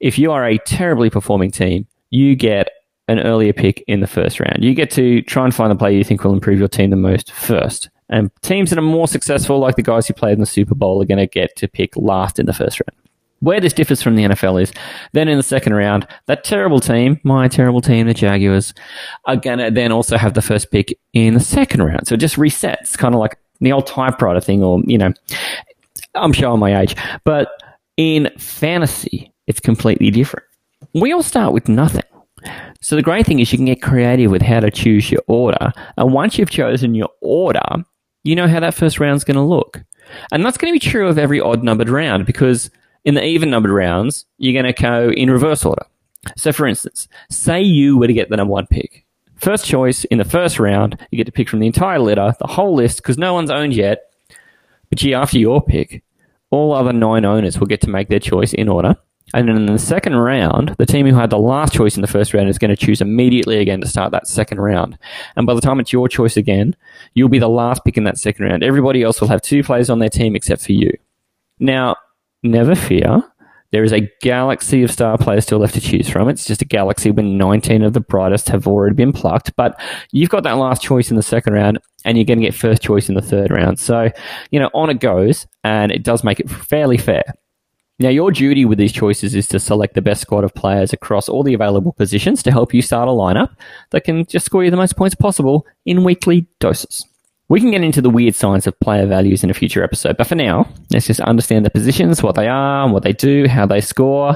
if 0.00 0.18
you 0.18 0.30
are 0.32 0.44
a 0.44 0.58
terribly 0.58 1.08
performing 1.08 1.50
team, 1.50 1.86
you 2.10 2.36
get 2.36 2.68
an 3.08 3.20
earlier 3.20 3.52
pick 3.52 3.82
in 3.86 4.00
the 4.00 4.06
first 4.06 4.40
round. 4.40 4.62
You 4.62 4.74
get 4.74 4.90
to 4.92 5.22
try 5.22 5.44
and 5.44 5.54
find 5.54 5.70
the 5.70 5.76
player 5.76 5.96
you 5.96 6.04
think 6.04 6.24
will 6.24 6.32
improve 6.32 6.58
your 6.58 6.68
team 6.68 6.90
the 6.90 6.96
most 6.96 7.32
first. 7.32 7.88
And 8.08 8.30
teams 8.42 8.70
that 8.70 8.78
are 8.78 8.82
more 8.82 9.08
successful, 9.08 9.58
like 9.58 9.76
the 9.76 9.82
guys 9.82 10.06
who 10.06 10.14
played 10.14 10.34
in 10.34 10.40
the 10.40 10.46
Super 10.46 10.74
Bowl, 10.74 11.02
are 11.02 11.06
going 11.06 11.18
to 11.18 11.26
get 11.26 11.56
to 11.56 11.68
pick 11.68 11.96
last 11.96 12.38
in 12.38 12.46
the 12.46 12.52
first 12.52 12.80
round. 12.80 13.02
Where 13.40 13.60
this 13.60 13.74
differs 13.74 14.00
from 14.02 14.16
the 14.16 14.24
NFL 14.24 14.62
is 14.62 14.72
then 15.12 15.28
in 15.28 15.36
the 15.36 15.42
second 15.42 15.74
round, 15.74 16.06
that 16.26 16.42
terrible 16.42 16.80
team, 16.80 17.20
my 17.22 17.48
terrible 17.48 17.82
team, 17.82 18.06
the 18.06 18.14
Jaguars, 18.14 18.72
are 19.26 19.36
going 19.36 19.58
to 19.58 19.70
then 19.70 19.92
also 19.92 20.16
have 20.16 20.34
the 20.34 20.42
first 20.42 20.70
pick 20.70 20.98
in 21.12 21.34
the 21.34 21.40
second 21.40 21.82
round. 21.82 22.06
So 22.06 22.14
it 22.14 22.20
just 22.20 22.36
resets, 22.36 22.96
kind 22.96 23.14
of 23.14 23.20
like 23.20 23.36
the 23.60 23.72
old 23.72 23.86
typewriter 23.86 24.40
thing, 24.40 24.62
or, 24.62 24.80
you 24.86 24.96
know, 24.96 25.12
I'm 26.14 26.32
showing 26.32 26.60
my 26.60 26.80
age. 26.80 26.96
But 27.24 27.50
in 27.98 28.30
fantasy, 28.38 29.32
it's 29.46 29.60
completely 29.60 30.10
different. 30.10 30.46
We 30.94 31.12
all 31.12 31.22
start 31.22 31.52
with 31.52 31.68
nothing. 31.68 32.02
So 32.80 32.96
the 32.96 33.02
great 33.02 33.26
thing 33.26 33.40
is 33.40 33.52
you 33.52 33.58
can 33.58 33.66
get 33.66 33.82
creative 33.82 34.30
with 34.30 34.42
how 34.42 34.60
to 34.60 34.70
choose 34.70 35.10
your 35.10 35.22
order. 35.28 35.72
And 35.96 36.12
once 36.12 36.38
you've 36.38 36.50
chosen 36.50 36.94
your 36.94 37.10
order, 37.20 37.84
you 38.26 38.34
know 38.34 38.48
how 38.48 38.60
that 38.60 38.74
first 38.74 38.98
round's 38.98 39.24
going 39.24 39.36
to 39.36 39.42
look. 39.42 39.82
And 40.32 40.44
that's 40.44 40.56
going 40.56 40.72
to 40.72 40.78
be 40.78 40.90
true 40.90 41.08
of 41.08 41.18
every 41.18 41.40
odd 41.40 41.62
numbered 41.62 41.88
round 41.88 42.26
because 42.26 42.70
in 43.04 43.14
the 43.14 43.24
even 43.24 43.50
numbered 43.50 43.72
rounds, 43.72 44.26
you're 44.38 44.60
going 44.60 44.72
to 44.72 44.82
go 44.82 45.10
in 45.10 45.30
reverse 45.30 45.64
order. 45.64 45.84
So 46.36 46.52
for 46.52 46.66
instance, 46.66 47.08
say 47.30 47.62
you 47.62 47.96
were 47.96 48.08
to 48.08 48.12
get 48.12 48.28
the 48.28 48.36
number 48.36 48.52
one 48.52 48.66
pick. 48.66 49.04
First 49.36 49.66
choice 49.66 50.04
in 50.04 50.18
the 50.18 50.24
first 50.24 50.58
round, 50.58 50.98
you 51.10 51.16
get 51.16 51.26
to 51.26 51.32
pick 51.32 51.48
from 51.48 51.60
the 51.60 51.66
entire 51.66 51.98
litter, 51.98 52.34
the 52.38 52.46
whole 52.46 52.74
list, 52.74 52.98
because 52.98 53.18
no 53.18 53.34
one's 53.34 53.50
owned 53.50 53.74
yet. 53.74 54.10
But 54.88 54.98
gee, 54.98 55.14
after 55.14 55.38
your 55.38 55.62
pick, 55.62 56.02
all 56.50 56.72
other 56.72 56.92
nine 56.92 57.24
owners 57.24 57.58
will 57.58 57.66
get 57.66 57.80
to 57.82 57.90
make 57.90 58.08
their 58.08 58.18
choice 58.18 58.54
in 58.54 58.68
order. 58.68 58.96
And 59.34 59.48
then 59.48 59.56
in 59.56 59.66
the 59.66 59.78
second 59.78 60.14
round, 60.14 60.76
the 60.78 60.86
team 60.86 61.06
who 61.06 61.16
had 61.16 61.30
the 61.30 61.38
last 61.38 61.72
choice 61.72 61.96
in 61.96 62.00
the 62.00 62.06
first 62.06 62.32
round 62.32 62.48
is 62.48 62.58
going 62.58 62.74
to 62.74 62.76
choose 62.76 63.00
immediately 63.00 63.58
again 63.58 63.80
to 63.80 63.88
start 63.88 64.12
that 64.12 64.28
second 64.28 64.60
round. 64.60 64.96
And 65.34 65.46
by 65.46 65.54
the 65.54 65.60
time 65.60 65.80
it's 65.80 65.92
your 65.92 66.08
choice 66.08 66.36
again, 66.36 66.76
you'll 67.14 67.28
be 67.28 67.40
the 67.40 67.48
last 67.48 67.84
pick 67.84 67.96
in 67.96 68.04
that 68.04 68.18
second 68.18 68.44
round. 68.44 68.62
Everybody 68.62 69.02
else 69.02 69.20
will 69.20 69.28
have 69.28 69.42
two 69.42 69.64
players 69.64 69.90
on 69.90 69.98
their 69.98 70.08
team 70.08 70.36
except 70.36 70.62
for 70.64 70.72
you. 70.72 70.96
Now, 71.58 71.96
never 72.44 72.76
fear. 72.76 73.22
There 73.72 73.82
is 73.82 73.92
a 73.92 74.08
galaxy 74.22 74.84
of 74.84 74.92
star 74.92 75.18
players 75.18 75.44
still 75.44 75.58
left 75.58 75.74
to 75.74 75.80
choose 75.80 76.08
from. 76.08 76.28
It's 76.28 76.44
just 76.44 76.62
a 76.62 76.66
galaxy 76.66 77.10
when 77.10 77.36
19 77.36 77.82
of 77.82 77.94
the 77.94 78.00
brightest 78.00 78.48
have 78.50 78.68
already 78.68 78.94
been 78.94 79.12
plucked. 79.12 79.54
But 79.56 79.78
you've 80.12 80.30
got 80.30 80.44
that 80.44 80.52
last 80.52 80.82
choice 80.82 81.10
in 81.10 81.16
the 81.16 81.22
second 81.22 81.54
round, 81.54 81.80
and 82.04 82.16
you're 82.16 82.24
going 82.24 82.38
to 82.38 82.44
get 82.44 82.54
first 82.54 82.80
choice 82.80 83.08
in 83.08 83.16
the 83.16 83.22
third 83.22 83.50
round. 83.50 83.80
So, 83.80 84.08
you 84.52 84.60
know, 84.60 84.70
on 84.72 84.88
it 84.88 85.00
goes, 85.00 85.48
and 85.64 85.90
it 85.90 86.04
does 86.04 86.22
make 86.22 86.38
it 86.38 86.48
fairly 86.48 86.96
fair. 86.96 87.24
Now, 87.98 88.10
your 88.10 88.30
duty 88.30 88.66
with 88.66 88.76
these 88.76 88.92
choices 88.92 89.34
is 89.34 89.48
to 89.48 89.58
select 89.58 89.94
the 89.94 90.02
best 90.02 90.20
squad 90.20 90.44
of 90.44 90.54
players 90.54 90.92
across 90.92 91.30
all 91.30 91.42
the 91.42 91.54
available 91.54 91.92
positions 91.92 92.42
to 92.42 92.50
help 92.50 92.74
you 92.74 92.82
start 92.82 93.08
a 93.08 93.12
lineup 93.12 93.56
that 93.90 94.04
can 94.04 94.26
just 94.26 94.44
score 94.44 94.62
you 94.62 94.70
the 94.70 94.76
most 94.76 94.96
points 94.96 95.14
possible 95.14 95.66
in 95.86 96.04
weekly 96.04 96.46
doses. 96.60 97.06
We 97.48 97.60
can 97.60 97.70
get 97.70 97.82
into 97.82 98.02
the 98.02 98.10
weird 98.10 98.34
science 98.34 98.66
of 98.66 98.78
player 98.80 99.06
values 99.06 99.42
in 99.42 99.50
a 99.50 99.54
future 99.54 99.82
episode, 99.82 100.16
but 100.18 100.26
for 100.26 100.34
now, 100.34 100.68
let's 100.90 101.06
just 101.06 101.20
understand 101.20 101.64
the 101.64 101.70
positions, 101.70 102.22
what 102.22 102.34
they 102.34 102.48
are, 102.48 102.92
what 102.92 103.02
they 103.02 103.12
do, 103.12 103.46
how 103.48 103.64
they 103.64 103.80
score. 103.80 104.34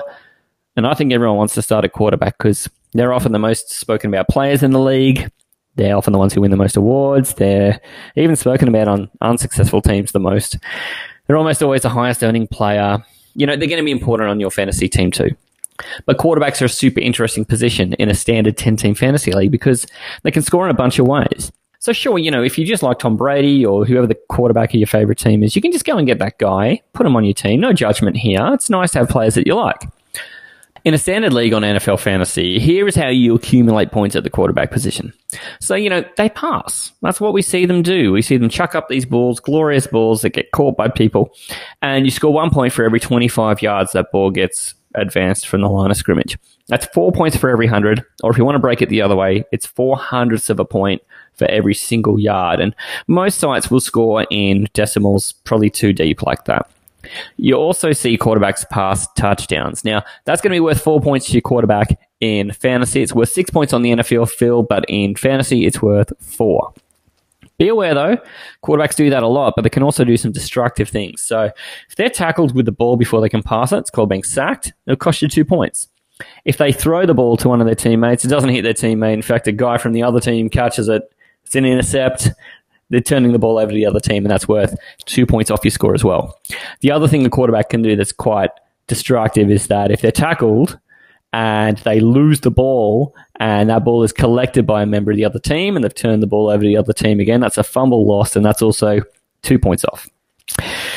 And 0.77 0.87
I 0.87 0.95
think 0.95 1.13
everyone 1.13 1.37
wants 1.37 1.55
to 1.55 1.63
start 1.63 1.85
at 1.85 1.93
quarterback 1.93 2.39
because 2.39 2.71
they're 2.95 3.13
often 3.13 3.33
the 3.33 3.39
most 3.39 3.71
spoken 3.71 4.09
about 4.09 4.29
players 4.29 4.63
in 4.63 4.71
the 4.71 4.81
league. 4.81 5.31
They're 5.75 5.97
often 5.97 6.13
the 6.13 6.19
ones 6.19 6.33
who 6.33 6.41
win 6.41 6.51
the 6.51 6.57
most 6.57 6.77
awards. 6.77 7.35
They're 7.35 7.81
even 8.17 8.37
spoken 8.37 8.69
about 8.69 8.89
on 8.89 9.11
unsuccessful 9.21 9.83
teams 9.83 10.13
the 10.13 10.21
most. 10.21 10.57
They're 11.27 11.37
almost 11.37 11.63
always 11.63 11.83
the 11.83 11.89
highest 11.89 12.23
earning 12.23 12.47
player. 12.47 13.05
You 13.35 13.47
know, 13.47 13.57
they're 13.57 13.69
going 13.69 13.81
to 13.81 13.85
be 13.85 13.91
important 13.91 14.31
on 14.31 14.41
your 14.41 14.51
fantasy 14.51 14.89
team 14.89 15.11
too. 15.11 15.31
But 16.05 16.19
quarterbacks 16.19 16.61
are 16.61 16.67
a 16.67 16.69
super 16.69 17.01
interesting 17.01 17.45
position 17.45 17.95
in 17.95 18.09
a 18.11 18.15
standard 18.15 18.57
10 18.57 18.77
team 18.77 18.95
fantasy 18.95 19.33
league 19.33 19.51
because 19.51 19.87
they 20.23 20.31
can 20.31 20.43
score 20.43 20.65
in 20.67 20.71
a 20.71 20.75
bunch 20.75 20.99
of 20.99 21.07
ways. 21.07 21.53
So 21.79 21.95
sure, 21.95 22.19
you 22.19 22.31
know, 22.31 22.43
if 22.43 22.59
you 22.59 22.67
just 22.67 22.83
like 22.83 22.99
Tom 22.99 23.17
Brady 23.17 23.65
or 23.65 23.87
whoever 23.87 24.07
the 24.07 24.19
quarterback 24.29 24.71
of 24.71 24.75
your 24.75 24.87
favorite 24.87 25.19
team 25.19 25.43
is, 25.43 25.57
you 25.57 25.63
can 25.63 25.73
just 25.73 25.87
go 25.87 25.97
and 25.97 26.07
get 26.07 26.19
that 26.19 26.39
guy, 26.39 26.83
put 26.93 27.07
him 27.07 27.17
on 27.17 27.25
your 27.25 27.33
team. 27.33 27.61
No 27.61 27.73
judgment 27.73 28.19
here. 28.19 28.47
It's 28.53 28.69
nice 28.69 28.91
to 28.93 28.99
have 28.99 29.09
players 29.09 29.35
that 29.37 29.47
you 29.47 29.55
like. 29.55 29.81
In 30.85 30.95
a 30.95 30.99
standard 30.99 31.33
league 31.33 31.53
on 31.53 31.63
NFL 31.63 32.01
fantasy, 32.01 32.59
here 32.59 32.89
is 32.89 32.97
how 32.97 33.09
you 33.09 33.35
accumulate 33.35 33.93
points 33.93 34.17
at 34.17 34.25
the 34.25 34.31
quarterback 34.31 34.71
position. 34.71 35.13
So, 35.61 35.75
you 35.75 35.91
know, 35.91 36.05
they 36.17 36.31
pass. 36.31 36.93
That's 37.03 37.21
what 37.21 37.35
we 37.35 37.43
see 37.43 37.67
them 37.67 37.83
do. 37.83 38.13
We 38.13 38.23
see 38.23 38.39
them 38.39 38.49
chuck 38.49 38.75
up 38.75 38.89
these 38.89 39.05
balls, 39.05 39.41
glorious 39.41 39.87
balls 39.87 40.23
that 40.23 40.31
get 40.31 40.53
caught 40.53 40.77
by 40.77 40.89
people, 40.89 41.33
and 41.83 42.07
you 42.07 42.11
score 42.11 42.33
one 42.33 42.51
point 42.51 42.73
for 42.73 42.85
every 42.85 43.01
25 43.01 43.61
yards 43.61 43.93
that 43.93 44.11
ball 44.11 44.31
gets 44.31 44.75
advanced 44.95 45.47
from 45.49 45.61
the 45.61 45.69
line 45.69 45.91
of 45.91 45.97
scrimmage. 45.97 46.39
That's 46.69 46.87
four 46.87 47.13
points 47.13 47.37
for 47.37 47.51
every 47.51 47.67
hundred, 47.67 48.05
or 48.23 48.31
if 48.31 48.39
you 48.39 48.45
want 48.45 48.55
to 48.55 48.61
break 48.61 48.81
it 48.81 48.89
the 48.89 49.03
other 49.03 49.17
way, 49.17 49.45
it's 49.53 49.67
four 49.67 49.97
hundredths 49.97 50.51
of 50.51 50.61
a 50.61 50.65
point 50.65 51.03
for 51.35 51.47
every 51.47 51.75
single 51.75 52.19
yard. 52.19 52.61
And 52.61 52.75
most 53.07 53.39
sites 53.39 53.71
will 53.71 53.81
score 53.81 54.27
in 54.31 54.69
decimals, 54.73 55.33
probably 55.45 55.71
too 55.71 55.93
deep 55.93 56.23
like 56.23 56.45
that. 56.45 56.71
You 57.37 57.55
also 57.55 57.93
see 57.93 58.19
quarterbacks 58.19 58.69
pass 58.69 59.07
touchdowns. 59.15 59.85
Now, 59.85 60.03
that's 60.25 60.41
going 60.41 60.51
to 60.51 60.57
be 60.57 60.61
worth 60.61 60.83
four 60.83 61.01
points 61.01 61.27
to 61.27 61.33
your 61.33 61.43
quarterback 61.43 61.99
in 62.21 62.53
fantasy. 62.53 63.03
It's 63.03 63.15
worth 63.15 63.31
six 63.31 63.51
points 63.51 63.73
on 63.73 63.83
the 63.83 63.91
NFL 63.91 64.29
field, 64.31 64.69
but 64.69 64.85
in 64.89 65.15
fantasy, 65.15 65.67
it's 65.67 65.81
worth 65.81 66.13
four. 66.21 66.73
Be 67.61 67.69
aware 67.69 67.93
though, 67.93 68.17
quarterbacks 68.65 68.97
do 68.97 69.11
that 69.11 69.23
a 69.23 69.29
lot, 69.29 69.53
but 69.55 69.63
they 69.63 69.69
can 69.69 69.83
also 69.83 70.03
do 70.03 70.17
some 70.17 70.33
destructive 70.33 70.89
things. 70.89 71.21
So 71.21 71.51
if 71.91 71.97
they're 71.97 72.09
tackled 72.09 72.55
with 72.55 72.65
the 72.65 72.73
ball 72.73 72.97
before 72.97 73.21
they 73.21 73.29
can 73.29 73.43
pass 73.43 73.71
it, 73.71 73.81
it's 73.81 73.91
called 73.91 74.09
being 74.09 74.23
sacked. 74.23 74.73
It'll 74.87 74.97
cost 74.97 75.21
you 75.21 75.29
two 75.29 75.45
points. 75.45 75.89
If 76.47 76.57
they 76.57 76.73
throw 76.73 77.05
the 77.05 77.13
ball 77.13 77.37
to 77.37 77.51
one 77.51 77.61
of 77.61 77.67
their 77.67 77.75
teammates, 77.75 78.25
it 78.25 78.29
doesn't 78.29 78.49
hit 78.49 78.63
their 78.63 78.73
teammate. 78.73 79.13
In 79.13 79.21
fact, 79.21 79.47
a 79.47 79.53
guy 79.53 79.77
from 79.77 79.93
the 79.93 80.03
other 80.03 80.21
team 80.21 80.49
catches 80.49 80.89
it. 80.89 81.03
It's 81.45 81.55
an 81.55 81.67
intercept. 81.67 82.31
They're 82.91 83.01
turning 83.01 83.33
the 83.33 83.39
ball 83.39 83.59
over 83.59 83.71
to 83.71 83.75
the 83.75 83.87
other 83.87 84.01
team, 84.01 84.25
and 84.25 84.31
that's 84.31 84.49
worth 84.49 84.77
two 85.07 85.27
points 85.27 85.51
off 85.51 85.65
your 85.65 85.71
score 85.71 85.95
as 85.95 86.05
well. 86.05 86.39
The 86.81 86.91
other 86.91 87.09
thing 87.09 87.23
the 87.23 87.31
quarterback 87.31 87.71
can 87.71 87.83
do 87.83 87.97
that's 87.97 88.13
quite 88.13 88.51
destructive 88.87 89.51
is 89.51 89.69
that 89.69 89.91
if 89.91 90.01
they're 90.03 90.11
tackled 90.11 90.79
and 91.33 91.79
they 91.79 92.01
lose 92.01 92.41
the 92.41 92.51
ball 92.51 93.15
and 93.39 93.71
that 93.71 93.85
ball 93.85 94.03
is 94.03 94.13
collected 94.13 94.67
by 94.67 94.83
a 94.83 94.87
member 94.87 95.13
of 95.13 95.17
the 95.17 95.25
other 95.25 95.39
team 95.39 95.77
and 95.77 95.85
they've 95.85 95.95
turned 95.95 96.23
the 96.23 96.27
ball 96.27 96.49
over 96.49 96.63
to 96.63 96.69
the 96.69 96.77
other 96.77 96.93
team 96.93 97.21
again, 97.21 97.41
that's 97.41 97.57
a 97.57 97.63
fumble 97.63 98.07
lost 98.07 98.35
and 98.35 98.45
that's 98.45 98.63
also 98.63 99.01
two 99.43 99.59
points 99.59 99.85
off. 99.85 100.09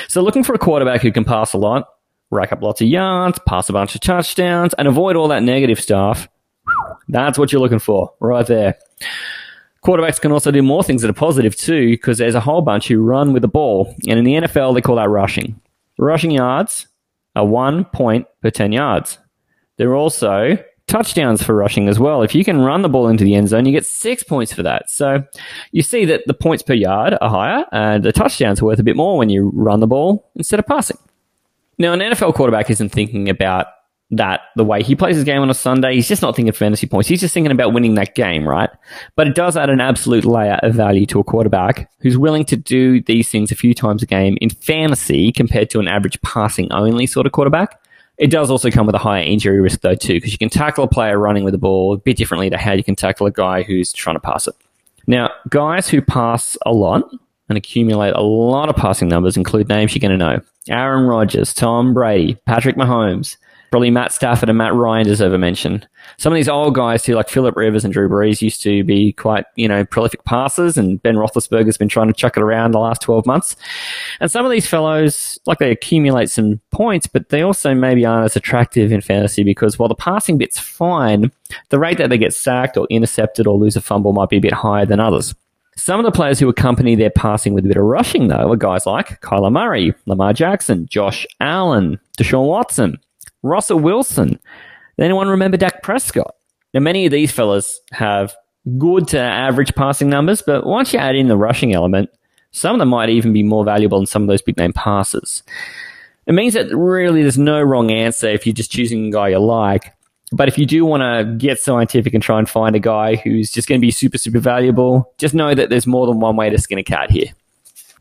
So 0.08 0.22
looking 0.22 0.44
for 0.44 0.56
a 0.56 0.60
quarterback 0.60 1.02
who 1.02 1.12
can 1.12 1.24
pass 1.24 1.54
a 1.54 1.58
lot, 1.58 1.88
rack 2.32 2.52
up 2.52 2.64
lots 2.64 2.82
of 2.82 2.88
yards, 2.88 3.40
pass 3.48 3.70
a 3.70 3.74
bunch 3.74 3.94
of 3.94 4.02
touchdowns, 4.02 4.74
and 4.74 4.88
avoid 4.88 5.16
all 5.16 5.28
that 5.28 5.44
negative 5.44 5.80
stuff. 5.80 6.28
That's 7.08 7.38
what 7.38 7.52
you're 7.52 7.62
looking 7.62 7.80
for 7.80 8.14
right 8.20 8.48
there. 8.48 8.78
Quarterbacks 9.84 10.22
can 10.22 10.32
also 10.32 10.52
do 10.52 10.62
more 10.62 10.84
things 10.84 11.02
that 11.02 11.10
are 11.10 11.14
positive 11.14 11.56
too, 11.56 11.90
because 11.90 12.18
there's 12.18 12.36
a 12.36 12.40
whole 12.40 12.62
bunch 12.62 12.88
who 12.88 13.02
run 13.02 13.34
with 13.34 13.42
the 13.42 13.48
ball. 13.48 13.94
And 14.08 14.18
in 14.18 14.26
the 14.26 14.34
NFL, 14.34 14.74
they 14.74 14.82
call 14.82 14.96
that 14.96 15.10
rushing. 15.10 15.60
Rushing 15.98 16.32
yards 16.32 16.88
are 17.36 17.46
one 17.46 17.86
point 17.86 18.28
per 18.42 18.50
10 18.50 18.72
yards. 18.72 19.20
There 19.78 19.90
are 19.90 19.96
also 19.96 20.58
touchdowns 20.88 21.42
for 21.42 21.56
rushing 21.56 21.88
as 21.88 22.00
well. 22.00 22.22
If 22.22 22.36
you 22.36 22.44
can 22.44 22.62
run 22.62 22.82
the 22.82 22.90
ball 22.90 23.08
into 23.08 23.24
the 23.24 23.36
end 23.36 23.50
zone, 23.50 23.66
you 23.66 23.72
get 23.72 23.86
six 23.86 24.24
points 24.24 24.54
for 24.54 24.64
that. 24.64 24.90
So 24.90 25.24
you 25.72 25.82
see 25.82 26.06
that 26.06 26.22
the 26.28 26.34
points 26.34 26.64
per 26.64 26.74
yard 26.74 27.18
are 27.20 27.30
higher 27.30 27.66
and 27.72 28.04
the 28.04 28.12
touchdowns 28.12 28.62
are 28.62 28.66
worth 28.66 28.80
a 28.80 28.84
bit 28.84 28.96
more 28.96 29.18
when 29.18 29.30
you 29.30 29.52
run 29.54 29.80
the 29.80 29.88
ball 29.88 30.30
instead 30.36 30.60
of 30.60 30.68
passing. 30.68 30.98
Now, 31.78 31.94
an 31.94 32.00
NFL 32.00 32.36
quarterback 32.36 32.70
isn't 32.70 32.90
thinking 32.90 33.30
about 33.30 33.68
that 34.18 34.42
the 34.56 34.64
way 34.64 34.84
he 34.84 34.96
plays 34.96 35.16
his 35.16 35.24
game 35.24 35.42
on 35.42 35.50
a 35.50 35.54
Sunday. 35.54 35.96
He's 35.96 36.08
just 36.08 36.22
not 36.22 36.36
thinking 36.36 36.54
fantasy 36.54 36.88
points. 36.88 37.08
He's 37.08 37.22
just 37.22 37.34
thinking 37.34 37.52
about 37.52 37.74
winning 37.74 37.96
that 37.96 38.16
game, 38.16 38.48
right? 38.48 38.70
But 39.16 39.28
it 39.28 39.36
does 39.36 39.58
add 39.58 39.70
an 39.70 39.82
absolute 39.82 40.26
layer 40.26 40.60
of 40.62 40.76
value 40.76 41.06
to 41.08 41.20
a 41.20 41.24
quarterback 41.24 41.90
who's 42.00 42.18
willing 42.18 42.46
to 42.46 42.58
do 42.58 43.02
these 43.02 43.30
things 43.30 43.52
a 43.52 43.56
few 43.56 43.74
times 43.74 44.04
a 44.04 44.06
game 44.06 44.38
in 44.42 44.50
fantasy 44.50 45.32
compared 45.32 45.70
to 45.72 45.80
an 45.80 45.88
average 45.88 46.22
passing 46.22 46.72
only 46.72 47.08
sort 47.08 47.26
of 47.26 47.32
quarterback. 47.32 47.80
It 48.18 48.30
does 48.30 48.52
also 48.52 48.70
come 48.70 48.86
with 48.86 48.96
a 48.96 49.00
higher 49.00 49.24
injury 49.24 49.60
risk 49.60 49.82
though 49.82 49.96
too, 49.96 50.16
because 50.16 50.32
you 50.32 50.38
can 50.38 50.50
tackle 50.50 50.84
a 50.84 50.88
player 50.88 51.18
running 51.18 51.44
with 51.44 51.54
the 51.54 51.58
ball 51.58 51.94
a 51.94 51.98
bit 51.98 52.18
differently 52.18 52.50
to 52.50 52.58
how 52.58 52.74
you 52.74 52.84
can 52.84 52.96
tackle 52.96 53.26
a 53.26 53.32
guy 53.32 53.64
who's 53.64 53.92
trying 53.92 54.16
to 54.16 54.20
pass 54.20 54.48
it. 54.48 54.56
Now, 55.08 55.32
guys 55.50 55.90
who 55.90 56.02
pass 56.02 56.56
a 56.66 56.72
lot 56.72 57.10
and 57.50 57.58
accumulate 57.58 58.14
a 58.14 58.22
lot 58.22 58.70
of 58.70 58.76
passing 58.76 59.10
numbers 59.10 59.36
include 59.36 59.68
names 59.68 59.94
you're 59.94 60.08
going 60.08 60.18
to 60.18 60.26
know. 60.26 60.42
Aaron 60.70 61.06
Rodgers, 61.06 61.54
Tom 61.54 61.94
Brady, 61.94 62.36
Patrick 62.46 62.78
Mahomes, 62.78 63.36
Probably 63.74 63.90
Matt 63.90 64.12
Stafford 64.12 64.50
and 64.50 64.58
Matt 64.60 64.76
Ryan 64.76 65.08
deserve 65.08 65.34
a 65.34 65.40
mention. 65.40 65.84
Some 66.18 66.32
of 66.32 66.36
these 66.36 66.48
old 66.48 66.76
guys 66.76 67.02
too, 67.02 67.16
like 67.16 67.28
Philip 67.28 67.56
Rivers 67.56 67.84
and 67.84 67.92
Drew 67.92 68.08
Brees, 68.08 68.40
used 68.40 68.62
to 68.62 68.84
be 68.84 69.14
quite, 69.14 69.46
you 69.56 69.68
know, 69.68 69.84
prolific 69.84 70.24
passers, 70.26 70.78
and 70.78 71.02
Ben 71.02 71.16
Roethlisberger's 71.16 71.80
been 71.80 71.88
trying 71.88 72.06
to 72.06 72.14
chuck 72.14 72.38
it 72.38 72.44
around 72.44 72.70
the 72.70 72.80
last 72.80 73.02
12 73.02 73.26
months. 73.26 73.56
And 74.20 74.30
some 74.30 74.46
of 74.46 74.52
these 74.52 74.68
fellows, 74.68 75.40
like 75.48 75.58
they 75.58 75.72
accumulate 75.72 76.30
some 76.30 76.62
points, 76.70 77.08
but 77.08 77.30
they 77.30 77.42
also 77.42 77.74
maybe 77.74 78.06
aren't 78.06 78.26
as 78.26 78.36
attractive 78.36 78.92
in 78.92 79.02
fantasy 79.02 79.44
because 79.44 79.80
while 79.80 79.90
the 79.90 79.96
passing 79.96 80.38
bit's 80.38 80.60
fine, 80.60 81.32
the 81.70 81.80
rate 81.80 81.98
that 81.98 82.12
they 82.12 82.20
get 82.20 82.36
sacked 82.36 82.78
or 82.78 82.86
intercepted 82.92 83.48
or 83.48 83.58
lose 83.58 83.76
a 83.76 83.82
fumble 83.82 84.14
might 84.14 84.30
be 84.30 84.38
a 84.38 84.40
bit 84.40 84.54
higher 84.54 84.86
than 84.86 85.00
others. 85.00 85.34
Some 85.78 86.00
of 86.00 86.06
the 86.06 86.12
players 86.12 86.38
who 86.38 86.48
accompany 86.48 86.94
their 86.94 87.10
passing 87.10 87.56
with 87.56 87.66
a 87.66 87.70
bit 87.70 87.78
of 87.78 87.86
rushing, 87.86 88.28
though, 88.28 88.52
are 88.52 88.56
guys 88.56 88.86
like 88.86 89.20
Kyler 89.22 89.52
Murray, 89.52 89.96
Lamar 90.06 90.32
Jackson, 90.34 90.86
Josh 90.92 91.26
Allen, 91.40 92.00
Deshaun 92.20 92.46
Watson, 92.46 93.00
Russell 93.44 93.80
Wilson. 93.80 94.40
Anyone 94.98 95.28
remember 95.28 95.58
Dak 95.58 95.84
Prescott? 95.84 96.34
Now, 96.74 96.80
many 96.80 97.06
of 97.06 97.12
these 97.12 97.32
fellas 97.32 97.80
have 97.92 98.34
good 98.78 99.08
to 99.10 99.20
average 99.20 99.76
passing 99.76 100.10
numbers, 100.10 100.42
but 100.42 100.66
once 100.66 100.94
you 100.94 101.00
add 101.00 101.16
in 101.16 101.28
the 101.28 101.38
rushing 101.38 101.74
element, 101.74 102.10
some 102.52 102.76
of 102.76 102.80
them 102.80 102.90
might 102.90 103.10
even 103.10 103.34
be 103.34 103.44
more 103.44 103.66
valuable 103.66 104.00
than 104.00 104.06
some 104.06 104.22
of 104.24 104.28
those 104.28 104.42
big 104.42 104.58
name 104.58 104.74
passes. 104.74 105.44
It 106.26 106.34
means 106.34 106.54
that 106.54 106.74
really 106.76 107.22
there's 107.22 107.38
no 107.38 107.62
wrong 107.62 107.92
answer 107.92 108.28
if 108.28 108.46
you're 108.46 108.54
just 108.54 108.72
choosing 108.72 109.08
a 109.08 109.12
guy 109.12 109.30
you 109.30 109.40
like. 109.40 109.94
But 110.32 110.48
if 110.48 110.58
you 110.58 110.66
do 110.66 110.86
want 110.86 111.02
to 111.02 111.36
get 111.38 111.60
scientific 111.60 112.14
and 112.14 112.24
try 112.24 112.40
and 112.40 112.50
find 112.50 112.76
a 112.76 112.80
guy 112.80 113.18
who's 113.18 113.52
just 113.52 113.68
going 113.68 113.80
to 113.80 113.86
be 113.86 113.92
super, 113.92 114.18
super 114.18 114.40
valuable, 114.40 115.14
just 115.18 115.36
know 115.36 115.54
that 115.54 115.70
there's 115.70 115.86
more 115.86 116.08
than 116.08 116.20
one 116.20 116.36
way 116.36 116.50
to 116.50 116.58
skin 116.58 116.80
a 116.80 116.84
cat 116.84 117.12
here. 117.12 117.28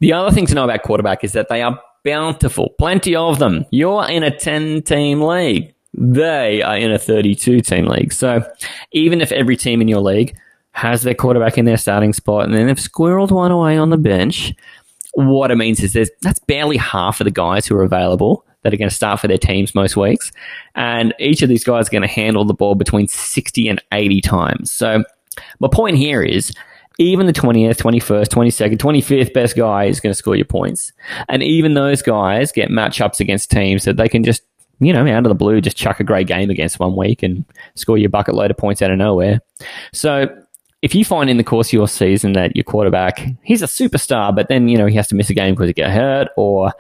The 0.00 0.12
other 0.12 0.30
thing 0.30 0.46
to 0.46 0.54
know 0.54 0.64
about 0.64 0.82
quarterback 0.82 1.24
is 1.24 1.32
that 1.32 1.48
they 1.48 1.62
are 1.62 1.78
bountiful, 2.04 2.74
plenty 2.78 3.14
of 3.14 3.38
them. 3.38 3.64
You're 3.70 4.08
in 4.08 4.22
a 4.22 4.36
10 4.36 4.82
team 4.82 5.22
league. 5.22 5.74
They 5.94 6.62
are 6.62 6.76
in 6.76 6.90
a 6.90 6.98
32 6.98 7.60
team 7.60 7.86
league. 7.86 8.12
So 8.12 8.44
even 8.92 9.20
if 9.20 9.30
every 9.32 9.56
team 9.56 9.80
in 9.80 9.88
your 9.88 10.00
league 10.00 10.36
has 10.72 11.02
their 11.02 11.14
quarterback 11.14 11.58
in 11.58 11.66
their 11.66 11.76
starting 11.76 12.12
spot 12.12 12.44
and 12.44 12.54
then 12.54 12.66
they've 12.66 12.76
squirreled 12.76 13.30
one 13.30 13.50
away 13.50 13.76
on 13.76 13.90
the 13.90 13.98
bench, 13.98 14.54
what 15.14 15.50
it 15.50 15.56
means 15.56 15.82
is 15.82 15.92
there's, 15.92 16.10
that's 16.22 16.38
barely 16.40 16.78
half 16.78 17.20
of 17.20 17.26
the 17.26 17.30
guys 17.30 17.66
who 17.66 17.76
are 17.76 17.82
available 17.82 18.46
that 18.62 18.72
are 18.72 18.76
going 18.76 18.88
to 18.88 18.94
start 18.94 19.20
for 19.20 19.28
their 19.28 19.38
teams 19.38 19.74
most 19.74 19.96
weeks. 19.96 20.32
And 20.74 21.12
each 21.18 21.42
of 21.42 21.48
these 21.48 21.64
guys 21.64 21.88
are 21.88 21.90
going 21.90 22.02
to 22.02 22.08
handle 22.08 22.44
the 22.44 22.54
ball 22.54 22.74
between 22.74 23.08
60 23.08 23.68
and 23.68 23.82
80 23.92 24.20
times. 24.22 24.72
So 24.72 25.04
my 25.60 25.68
point 25.70 25.98
here 25.98 26.22
is 26.22 26.52
even 26.98 27.26
the 27.26 27.32
20th, 27.32 27.76
21st, 27.76 28.26
22nd, 28.26 28.76
25th 28.76 29.32
best 29.32 29.56
guy 29.56 29.84
is 29.84 30.00
going 30.00 30.12
to 30.12 30.18
score 30.18 30.36
your 30.36 30.44
points. 30.44 30.92
And 31.28 31.42
even 31.42 31.74
those 31.74 32.02
guys 32.02 32.52
get 32.52 32.68
matchups 32.68 33.20
against 33.20 33.50
teams 33.50 33.84
that 33.84 33.96
they 33.96 34.08
can 34.08 34.24
just, 34.24 34.42
you 34.80 34.92
know, 34.92 35.06
out 35.06 35.24
of 35.24 35.30
the 35.30 35.34
blue, 35.34 35.60
just 35.60 35.76
chuck 35.76 36.00
a 36.00 36.04
great 36.04 36.26
game 36.26 36.50
against 36.50 36.78
one 36.78 36.96
week 36.96 37.22
and 37.22 37.44
score 37.74 37.98
your 37.98 38.10
bucket 38.10 38.34
load 38.34 38.50
of 38.50 38.56
points 38.56 38.82
out 38.82 38.90
of 38.90 38.98
nowhere. 38.98 39.40
So 39.92 40.26
if 40.82 40.94
you 40.94 41.04
find 41.04 41.30
in 41.30 41.36
the 41.36 41.44
course 41.44 41.68
of 41.68 41.74
your 41.74 41.88
season 41.88 42.32
that 42.32 42.56
your 42.56 42.64
quarterback, 42.64 43.24
he's 43.44 43.62
a 43.62 43.66
superstar, 43.66 44.34
but 44.34 44.48
then, 44.48 44.68
you 44.68 44.76
know, 44.76 44.86
he 44.86 44.96
has 44.96 45.06
to 45.08 45.14
miss 45.14 45.30
a 45.30 45.34
game 45.34 45.54
because 45.54 45.68
he 45.68 45.72
get 45.72 45.90
hurt 45.90 46.28
or, 46.36 46.72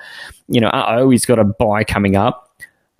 you 0.48 0.60
know, 0.60 0.70
oh, 0.72 1.10
he's 1.10 1.24
got 1.24 1.38
a 1.38 1.44
bye 1.44 1.84
coming 1.84 2.16
up. 2.16 2.50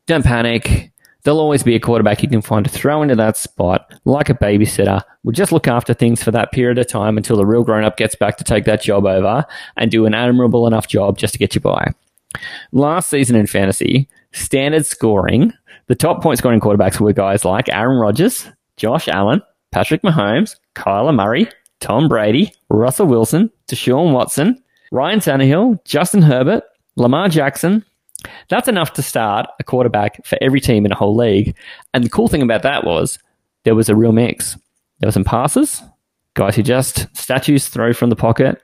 don't 0.07 0.25
panic. 0.25 0.92
There'll 1.25 1.41
always 1.41 1.63
be 1.63 1.77
a 1.77 1.81
quarterback 1.81 2.23
you 2.23 2.29
can 2.29 2.43
find 2.43 2.65
to 2.65 2.71
throw 2.71 3.03
into 3.03 3.15
that 3.15 3.37
spot, 3.37 3.93
like 4.05 4.29
a 4.29 4.35
babysitter. 4.35 5.01
We'll 5.23 5.33
just 5.33 5.53
look 5.53 5.69
after 5.69 5.95
things 5.95 6.23
for 6.23 6.33
that 6.33 6.51
period 6.51 6.79
of 6.79 6.89
time 6.89 7.17
until 7.17 7.37
the 7.37 7.47
real 7.47 7.63
grown 7.63 7.85
up 7.85 7.97
gets 7.97 8.17
back 8.17 8.37
to 8.39 8.45
take 8.45 8.65
that 8.65 8.83
job 8.83 9.07
over 9.07 9.45
and 9.77 9.91
do 9.91 10.05
an 10.05 10.15
admirable 10.15 10.67
enough 10.67 10.89
job 10.89 11.19
just 11.19 11.35
to 11.35 11.39
get 11.39 11.55
you 11.55 11.61
by. 11.61 11.93
Last 12.73 13.09
season 13.09 13.37
in 13.37 13.47
fantasy, 13.47 14.09
standard 14.33 14.85
scoring, 14.85 15.53
the 15.87 15.95
top 15.95 16.23
point 16.23 16.39
scoring 16.39 16.61
quarterbacks 16.61 16.99
were 16.99 17.13
guys 17.13 17.45
like 17.45 17.69
Aaron 17.69 17.99
Rodgers, 17.99 18.49
Josh 18.77 19.07
Allen, 19.07 19.43
Patrick 19.71 20.03
Mahomes, 20.03 20.57
Kyler 20.75 21.15
Murray, 21.15 21.49
Tom 21.81 22.09
Brady, 22.09 22.53
Russell 22.69 23.07
Wilson, 23.07 23.51
Deshaun 23.69 24.13
Watson, 24.13 24.63
Ryan 24.91 25.21
Tannehill, 25.21 25.85
Justin 25.85 26.23
Herbert, 26.23 26.65
Lamar 26.97 27.29
Jackson, 27.29 27.85
that's 28.49 28.69
enough 28.69 28.93
to 28.95 29.03
start 29.03 29.47
a 29.61 29.65
quarterback 29.65 30.25
for 30.25 30.39
every 30.41 30.61
team 30.61 30.85
in 30.85 30.93
a 30.93 30.97
whole 30.97 31.17
league. 31.17 31.57
And 31.95 32.05
the 32.05 32.11
cool 32.11 32.29
thing 32.29 32.43
about 32.43 32.63
that 32.63 32.85
was 32.85 33.19
there 33.65 33.75
was 33.75 33.89
a 33.89 33.97
real 33.97 34.13
mix. 34.13 34.57
There 34.99 35.09
were 35.09 35.13
some 35.13 35.25
passes, 35.25 35.83
guys 36.35 36.57
who 36.57 36.63
just 36.63 37.09
statues 37.17 37.69
throw 37.69 37.93
from 37.93 38.11
the 38.11 38.17
pocket, 38.17 38.63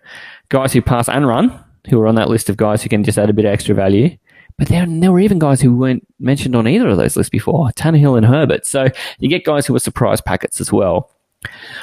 guys 0.48 0.72
who 0.72 0.82
pass 0.82 1.08
and 1.08 1.26
run, 1.26 1.64
who 1.88 1.98
were 1.98 2.06
on 2.06 2.14
that 2.16 2.28
list 2.28 2.48
of 2.48 2.56
guys 2.56 2.82
who 2.82 2.88
can 2.88 3.04
just 3.04 3.18
add 3.18 3.30
a 3.30 3.32
bit 3.32 3.44
of 3.44 3.52
extra 3.52 3.74
value. 3.74 4.16
But 4.56 4.68
there, 4.68 4.86
there 4.86 5.12
were 5.12 5.20
even 5.20 5.38
guys 5.38 5.60
who 5.60 5.74
weren't 5.74 6.06
mentioned 6.18 6.56
on 6.56 6.66
either 6.66 6.88
of 6.88 6.96
those 6.96 7.16
lists 7.16 7.30
before, 7.30 7.68
Tannehill 7.70 8.16
and 8.16 8.26
Herbert. 8.26 8.66
So 8.66 8.88
you 9.20 9.28
get 9.28 9.44
guys 9.44 9.66
who 9.66 9.72
were 9.72 9.78
surprise 9.78 10.20
packets 10.20 10.60
as 10.60 10.72
well. 10.72 11.10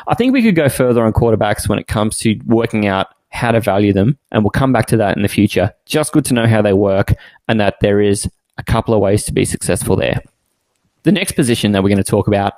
I 0.07 0.15
think 0.15 0.33
we 0.33 0.41
could 0.41 0.55
go 0.55 0.67
further 0.67 1.05
on 1.05 1.13
quarterbacks 1.13 1.69
when 1.69 1.79
it 1.79 1.87
comes 1.87 2.17
to 2.19 2.37
working 2.45 2.85
out 2.85 3.07
how 3.35 3.51
to 3.51 3.59
value 3.59 3.93
them, 3.93 4.17
and 4.31 4.43
we'll 4.43 4.49
come 4.49 4.71
back 4.71 4.87
to 4.87 4.97
that 4.97 5.15
in 5.15 5.21
the 5.21 5.27
future. 5.27 5.71
Just 5.85 6.13
good 6.13 6.25
to 6.25 6.33
know 6.33 6.47
how 6.47 6.61
they 6.61 6.73
work 6.73 7.13
and 7.47 7.59
that 7.59 7.75
there 7.81 8.01
is 8.01 8.27
a 8.57 8.63
couple 8.63 8.93
of 8.93 9.01
ways 9.01 9.25
to 9.25 9.33
be 9.33 9.45
successful 9.45 9.95
there. 9.95 10.21
The 11.03 11.11
next 11.11 11.33
position 11.33 11.73
that 11.73 11.83
we're 11.83 11.89
going 11.89 11.97
to 11.97 12.03
talk 12.03 12.27
about, 12.27 12.53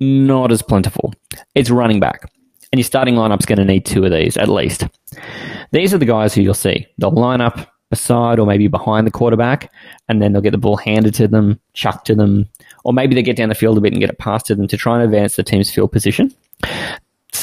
not 0.00 0.50
as 0.50 0.62
plentiful. 0.62 1.14
It's 1.54 1.70
running 1.70 2.00
back. 2.00 2.30
And 2.72 2.78
your 2.80 2.84
starting 2.84 3.14
lineup's 3.14 3.46
going 3.46 3.58
to 3.58 3.64
need 3.64 3.86
two 3.86 4.04
of 4.04 4.10
these 4.10 4.36
at 4.36 4.48
least. 4.48 4.88
These 5.70 5.94
are 5.94 5.98
the 5.98 6.06
guys 6.06 6.34
who 6.34 6.42
you'll 6.42 6.54
see. 6.54 6.86
They'll 6.98 7.12
line 7.12 7.40
up 7.40 7.70
beside 7.90 8.40
or 8.40 8.46
maybe 8.46 8.66
behind 8.66 9.06
the 9.06 9.12
quarterback, 9.12 9.70
and 10.08 10.20
then 10.20 10.32
they'll 10.32 10.42
get 10.42 10.50
the 10.50 10.58
ball 10.58 10.76
handed 10.76 11.14
to 11.14 11.28
them, 11.28 11.60
chucked 11.74 12.06
to 12.06 12.14
them, 12.14 12.48
or 12.82 12.92
maybe 12.92 13.14
they 13.14 13.22
get 13.22 13.36
down 13.36 13.50
the 13.50 13.54
field 13.54 13.78
a 13.78 13.80
bit 13.80 13.92
and 13.92 14.00
get 14.00 14.10
it 14.10 14.18
passed 14.18 14.46
to 14.46 14.54
them 14.54 14.66
to 14.66 14.76
try 14.76 14.94
and 14.94 15.04
advance 15.04 15.36
the 15.36 15.44
team's 15.44 15.70
field 15.70 15.92
position 15.92 16.34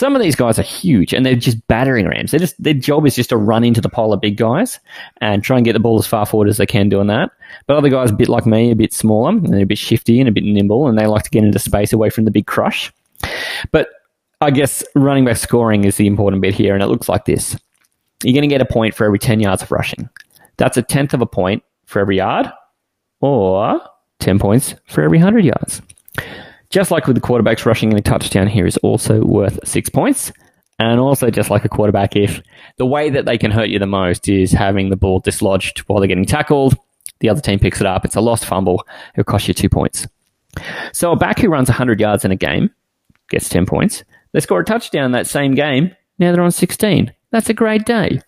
some 0.01 0.15
of 0.15 0.21
these 0.23 0.35
guys 0.35 0.57
are 0.57 0.63
huge 0.63 1.13
and 1.13 1.23
they're 1.23 1.35
just 1.35 1.67
battering 1.67 2.07
rams. 2.07 2.31
They 2.31 2.39
just 2.39 2.61
their 2.61 2.73
job 2.73 3.05
is 3.05 3.15
just 3.15 3.29
to 3.29 3.37
run 3.37 3.63
into 3.63 3.81
the 3.81 3.87
pile 3.87 4.11
of 4.13 4.19
big 4.19 4.35
guys 4.35 4.79
and 5.17 5.43
try 5.43 5.57
and 5.57 5.63
get 5.63 5.73
the 5.73 5.79
ball 5.79 5.99
as 5.99 6.07
far 6.07 6.25
forward 6.25 6.49
as 6.49 6.57
they 6.57 6.65
can 6.65 6.89
doing 6.89 7.05
that. 7.05 7.29
But 7.67 7.77
other 7.77 7.87
guys, 7.87 8.09
a 8.09 8.15
bit 8.15 8.27
like 8.27 8.47
me, 8.47 8.71
a 8.71 8.75
bit 8.75 8.93
smaller 8.93 9.29
and 9.29 9.61
a 9.61 9.63
bit 9.63 9.77
shifty 9.77 10.19
and 10.19 10.27
a 10.27 10.31
bit 10.31 10.43
nimble, 10.43 10.87
and 10.87 10.97
they 10.97 11.05
like 11.05 11.21
to 11.25 11.29
get 11.29 11.43
into 11.43 11.59
space 11.59 11.93
away 11.93 12.09
from 12.09 12.25
the 12.25 12.31
big 12.31 12.47
crush. 12.47 12.91
But 13.71 13.89
I 14.41 14.49
guess 14.49 14.83
running 14.95 15.23
back 15.23 15.37
scoring 15.37 15.83
is 15.83 15.97
the 15.97 16.07
important 16.07 16.41
bit 16.41 16.55
here, 16.55 16.73
and 16.73 16.81
it 16.81 16.87
looks 16.87 17.07
like 17.07 17.25
this: 17.25 17.55
you're 18.23 18.33
going 18.33 18.49
to 18.49 18.55
get 18.55 18.59
a 18.59 18.65
point 18.65 18.95
for 18.95 19.05
every 19.05 19.19
ten 19.19 19.39
yards 19.39 19.61
of 19.61 19.71
rushing. 19.71 20.09
That's 20.57 20.77
a 20.77 20.81
tenth 20.81 21.13
of 21.13 21.21
a 21.21 21.27
point 21.27 21.61
for 21.85 21.99
every 21.99 22.17
yard, 22.17 22.51
or 23.19 23.79
ten 24.19 24.39
points 24.39 24.73
for 24.87 25.03
every 25.03 25.19
hundred 25.19 25.45
yards. 25.45 25.79
Just 26.71 26.89
like 26.89 27.05
with 27.05 27.15
the 27.15 27.21
quarterbacks, 27.21 27.65
rushing 27.65 27.91
in 27.91 27.97
a 27.97 28.01
touchdown 28.01 28.47
here 28.47 28.65
is 28.65 28.77
also 28.77 29.21
worth 29.23 29.59
six 29.67 29.89
points. 29.89 30.31
And 30.79 30.99
also, 30.99 31.29
just 31.29 31.51
like 31.51 31.63
a 31.63 31.69
quarterback, 31.69 32.15
if 32.15 32.41
the 32.77 32.87
way 32.87 33.11
that 33.11 33.25
they 33.25 33.37
can 33.37 33.51
hurt 33.51 33.69
you 33.69 33.77
the 33.77 33.85
most 33.85 34.27
is 34.27 34.51
having 34.51 34.89
the 34.89 34.95
ball 34.95 35.19
dislodged 35.19 35.79
while 35.81 35.99
they're 35.99 36.07
getting 36.07 36.25
tackled, 36.25 36.75
the 37.19 37.29
other 37.29 37.41
team 37.41 37.59
picks 37.59 37.81
it 37.81 37.85
up, 37.85 38.03
it's 38.03 38.15
a 38.15 38.21
lost 38.21 38.45
fumble, 38.45 38.83
it'll 39.13 39.25
cost 39.25 39.47
you 39.47 39.53
two 39.53 39.69
points. 39.69 40.07
So 40.91 41.11
a 41.11 41.15
back 41.15 41.39
who 41.39 41.49
runs 41.49 41.69
100 41.69 41.99
yards 41.99 42.25
in 42.25 42.31
a 42.31 42.35
game 42.35 42.71
gets 43.29 43.47
10 43.47 43.67
points. 43.67 44.03
They 44.31 44.39
score 44.39 44.61
a 44.61 44.65
touchdown 44.65 45.11
that 45.11 45.27
same 45.27 45.53
game, 45.53 45.95
now 46.17 46.31
they're 46.31 46.41
on 46.41 46.51
16. 46.51 47.13
That's 47.31 47.49
a 47.49 47.53
great 47.53 47.85
day. 47.85 48.21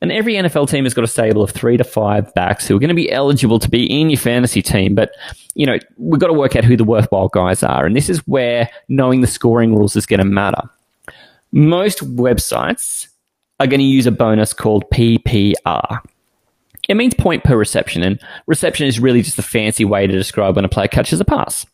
And 0.00 0.12
every 0.12 0.34
NFL 0.34 0.68
team 0.68 0.84
has 0.84 0.94
got 0.94 1.04
a 1.04 1.08
stable 1.08 1.42
of 1.42 1.50
three 1.50 1.76
to 1.76 1.84
five 1.84 2.32
backs 2.34 2.66
who 2.66 2.76
are 2.76 2.78
going 2.78 2.88
to 2.88 2.94
be 2.94 3.10
eligible 3.10 3.58
to 3.58 3.70
be 3.70 3.84
in 3.86 4.10
your 4.10 4.18
fantasy 4.18 4.62
team. 4.62 4.94
But, 4.94 5.12
you 5.54 5.66
know, 5.66 5.78
we've 5.96 6.20
got 6.20 6.26
to 6.26 6.34
work 6.34 6.54
out 6.54 6.64
who 6.64 6.76
the 6.76 6.84
worthwhile 6.84 7.28
guys 7.28 7.62
are. 7.62 7.86
And 7.86 7.96
this 7.96 8.08
is 8.08 8.18
where 8.26 8.68
knowing 8.88 9.20
the 9.20 9.26
scoring 9.26 9.74
rules 9.74 9.96
is 9.96 10.06
going 10.06 10.20
to 10.20 10.26
matter. 10.26 10.62
Most 11.52 12.00
websites 12.16 13.08
are 13.58 13.66
going 13.66 13.80
to 13.80 13.86
use 13.86 14.06
a 14.06 14.12
bonus 14.12 14.52
called 14.52 14.84
PPR. 14.92 16.02
It 16.88 16.94
means 16.94 17.14
point 17.14 17.42
per 17.42 17.56
reception, 17.56 18.02
and 18.02 18.20
reception 18.46 18.86
is 18.86 19.00
really 19.00 19.22
just 19.22 19.38
a 19.38 19.42
fancy 19.42 19.84
way 19.84 20.06
to 20.06 20.12
describe 20.12 20.56
when 20.56 20.64
a 20.64 20.68
player 20.68 20.88
catches 20.88 21.20
a 21.20 21.24
pass. 21.24 21.66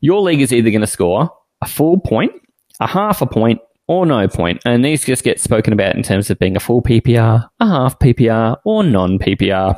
Your 0.00 0.20
league 0.22 0.40
is 0.40 0.52
either 0.52 0.70
going 0.70 0.80
to 0.80 0.86
score 0.86 1.30
a 1.60 1.68
full 1.68 2.00
point, 2.00 2.32
a 2.80 2.86
half 2.86 3.22
a 3.22 3.26
point, 3.26 3.60
or 3.90 4.06
no 4.06 4.28
point, 4.28 4.62
and 4.64 4.84
these 4.84 5.04
just 5.04 5.24
get 5.24 5.40
spoken 5.40 5.72
about 5.72 5.96
in 5.96 6.04
terms 6.04 6.30
of 6.30 6.38
being 6.38 6.54
a 6.54 6.60
full 6.60 6.80
PPR, 6.80 7.48
a 7.58 7.66
half 7.66 7.98
PPR, 7.98 8.56
or 8.64 8.84
non 8.84 9.18
PPR. 9.18 9.74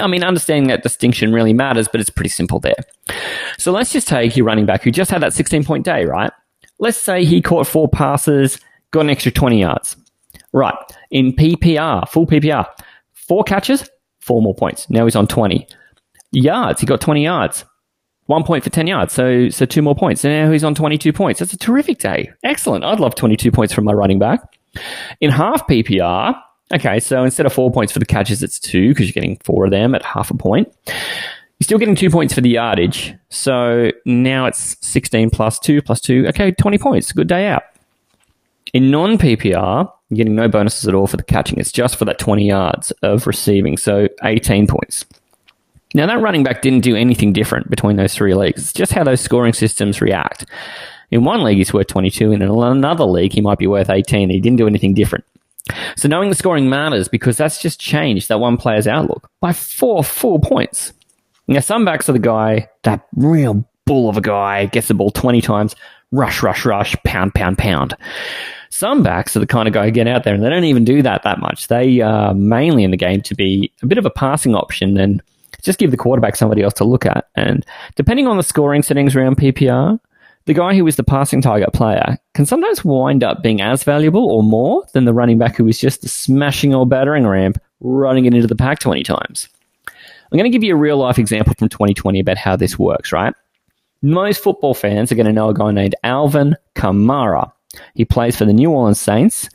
I 0.00 0.06
mean, 0.06 0.22
understanding 0.22 0.68
that 0.68 0.84
distinction 0.84 1.32
really 1.32 1.52
matters, 1.52 1.88
but 1.88 2.00
it's 2.00 2.10
pretty 2.10 2.28
simple 2.28 2.60
there. 2.60 2.76
So 3.58 3.72
let's 3.72 3.90
just 3.90 4.06
take 4.06 4.36
your 4.36 4.46
running 4.46 4.66
back 4.66 4.84
who 4.84 4.92
just 4.92 5.10
had 5.10 5.20
that 5.22 5.32
16 5.32 5.64
point 5.64 5.84
day, 5.84 6.04
right? 6.04 6.30
Let's 6.78 6.96
say 6.96 7.24
he 7.24 7.42
caught 7.42 7.66
four 7.66 7.88
passes, 7.88 8.60
got 8.92 9.00
an 9.00 9.10
extra 9.10 9.32
20 9.32 9.62
yards. 9.62 9.96
Right. 10.52 10.76
In 11.10 11.32
PPR, 11.32 12.08
full 12.08 12.24
PPR, 12.24 12.68
four 13.14 13.42
catches, 13.42 13.90
four 14.20 14.40
more 14.40 14.54
points. 14.54 14.88
Now 14.90 15.06
he's 15.06 15.16
on 15.16 15.26
20. 15.26 15.66
Yards, 16.30 16.80
he 16.80 16.86
got 16.86 17.00
20 17.00 17.24
yards 17.24 17.64
one 18.28 18.44
point 18.44 18.62
for 18.62 18.70
10 18.70 18.86
yards. 18.86 19.14
So, 19.14 19.48
so 19.48 19.64
two 19.64 19.80
more 19.80 19.94
points. 19.94 20.22
And 20.22 20.32
now 20.34 20.52
he's 20.52 20.62
on 20.62 20.74
22 20.74 21.12
points. 21.14 21.40
That's 21.40 21.54
a 21.54 21.58
terrific 21.58 21.98
day. 21.98 22.30
Excellent. 22.44 22.84
I'd 22.84 23.00
love 23.00 23.14
22 23.14 23.50
points 23.50 23.72
from 23.72 23.84
my 23.84 23.92
running 23.92 24.18
back. 24.18 24.40
In 25.22 25.30
half 25.30 25.66
PPR, 25.66 26.38
okay, 26.74 27.00
so 27.00 27.24
instead 27.24 27.46
of 27.46 27.54
four 27.54 27.72
points 27.72 27.90
for 27.90 27.98
the 27.98 28.04
catches, 28.04 28.42
it's 28.42 28.58
two 28.58 28.90
because 28.90 29.06
you're 29.06 29.14
getting 29.14 29.38
four 29.44 29.64
of 29.64 29.70
them 29.70 29.94
at 29.94 30.04
half 30.04 30.30
a 30.30 30.34
point. 30.34 30.68
You're 30.86 31.64
still 31.64 31.78
getting 31.78 31.96
two 31.96 32.10
points 32.10 32.34
for 32.34 32.42
the 32.42 32.50
yardage. 32.50 33.14
So 33.30 33.92
now 34.04 34.44
it's 34.44 34.76
16 34.86 35.30
plus 35.30 35.58
two 35.58 35.80
plus 35.80 36.00
two. 36.00 36.26
Okay, 36.28 36.52
20 36.52 36.76
points. 36.76 37.10
Good 37.12 37.28
day 37.28 37.46
out. 37.46 37.62
In 38.74 38.90
non 38.90 39.16
PPR, 39.16 39.90
you're 40.10 40.16
getting 40.16 40.34
no 40.34 40.48
bonuses 40.48 40.86
at 40.86 40.94
all 40.94 41.06
for 41.06 41.16
the 41.16 41.22
catching. 41.22 41.58
It's 41.58 41.72
just 41.72 41.96
for 41.96 42.04
that 42.04 42.18
20 42.18 42.46
yards 42.46 42.90
of 43.02 43.26
receiving. 43.26 43.78
So 43.78 44.08
18 44.22 44.66
points. 44.66 45.06
Now, 45.98 46.06
that 46.06 46.20
running 46.20 46.44
back 46.44 46.62
didn't 46.62 46.82
do 46.82 46.94
anything 46.94 47.32
different 47.32 47.68
between 47.68 47.96
those 47.96 48.14
three 48.14 48.32
leagues. 48.32 48.62
It's 48.62 48.72
just 48.72 48.92
how 48.92 49.02
those 49.02 49.20
scoring 49.20 49.52
systems 49.52 50.00
react. 50.00 50.46
In 51.10 51.24
one 51.24 51.42
league, 51.42 51.58
he's 51.58 51.72
worth 51.72 51.88
22, 51.88 52.30
and 52.30 52.40
in 52.40 52.48
another 52.48 53.02
league, 53.02 53.32
he 53.32 53.40
might 53.40 53.58
be 53.58 53.66
worth 53.66 53.90
18. 53.90 54.30
He 54.30 54.38
didn't 54.38 54.58
do 54.58 54.68
anything 54.68 54.94
different. 54.94 55.24
So 55.96 56.06
knowing 56.06 56.28
the 56.28 56.36
scoring 56.36 56.70
matters 56.70 57.08
because 57.08 57.36
that's 57.36 57.60
just 57.60 57.80
changed 57.80 58.28
that 58.28 58.38
one 58.38 58.56
player's 58.56 58.86
outlook 58.86 59.28
by 59.40 59.52
four 59.52 60.04
full 60.04 60.38
points. 60.38 60.92
Now, 61.48 61.58
some 61.58 61.84
backs 61.84 62.08
are 62.08 62.12
the 62.12 62.20
guy, 62.20 62.68
that 62.84 63.04
real 63.16 63.68
bull 63.84 64.08
of 64.08 64.16
a 64.16 64.20
guy, 64.20 64.66
gets 64.66 64.86
the 64.86 64.94
ball 64.94 65.10
20 65.10 65.40
times, 65.40 65.74
rush, 66.12 66.44
rush, 66.44 66.64
rush, 66.64 66.94
pound, 67.02 67.34
pound, 67.34 67.58
pound. 67.58 67.96
Some 68.70 69.02
backs 69.02 69.36
are 69.36 69.40
the 69.40 69.48
kind 69.48 69.66
of 69.66 69.74
guy 69.74 69.86
who 69.86 69.90
get 69.90 70.06
out 70.06 70.22
there 70.22 70.34
and 70.34 70.44
they 70.44 70.48
don't 70.48 70.62
even 70.62 70.84
do 70.84 71.02
that 71.02 71.24
that 71.24 71.40
much. 71.40 71.66
They 71.66 72.02
are 72.02 72.34
mainly 72.34 72.84
in 72.84 72.92
the 72.92 72.96
game 72.96 73.20
to 73.22 73.34
be 73.34 73.72
a 73.82 73.86
bit 73.86 73.98
of 73.98 74.06
a 74.06 74.10
passing 74.10 74.54
option 74.54 74.96
and 74.96 75.20
just 75.62 75.78
give 75.78 75.90
the 75.90 75.96
quarterback 75.96 76.36
somebody 76.36 76.62
else 76.62 76.74
to 76.74 76.84
look 76.84 77.06
at. 77.06 77.28
And 77.34 77.64
depending 77.96 78.26
on 78.26 78.36
the 78.36 78.42
scoring 78.42 78.82
settings 78.82 79.16
around 79.16 79.36
PPR, 79.36 79.98
the 80.46 80.54
guy 80.54 80.74
who 80.74 80.86
is 80.86 80.96
the 80.96 81.04
passing 81.04 81.42
target 81.42 81.72
player 81.74 82.16
can 82.32 82.46
sometimes 82.46 82.84
wind 82.84 83.22
up 83.22 83.42
being 83.42 83.60
as 83.60 83.84
valuable 83.84 84.30
or 84.30 84.42
more 84.42 84.86
than 84.94 85.04
the 85.04 85.12
running 85.12 85.36
back 85.36 85.56
who 85.56 85.68
is 85.68 85.78
just 85.78 86.08
smashing 86.08 86.74
or 86.74 86.86
battering 86.86 87.26
ramp 87.26 87.58
running 87.80 88.24
it 88.24 88.34
into 88.34 88.46
the 88.46 88.56
pack 88.56 88.78
20 88.78 89.02
times. 89.02 89.48
I'm 89.86 90.38
going 90.38 90.50
to 90.50 90.54
give 90.54 90.64
you 90.64 90.74
a 90.74 90.78
real 90.78 90.98
life 90.98 91.18
example 91.18 91.54
from 91.58 91.68
2020 91.68 92.20
about 92.20 92.38
how 92.38 92.56
this 92.56 92.78
works, 92.78 93.12
right? 93.12 93.34
Most 94.02 94.42
football 94.42 94.74
fans 94.74 95.10
are 95.10 95.16
going 95.16 95.26
to 95.26 95.32
know 95.32 95.48
a 95.48 95.54
guy 95.54 95.70
named 95.70 95.94
Alvin 96.04 96.56
Kamara. 96.74 97.52
He 97.94 98.04
plays 98.04 98.36
for 98.36 98.44
the 98.44 98.52
New 98.52 98.70
Orleans 98.70 99.00
Saints. 99.00 99.48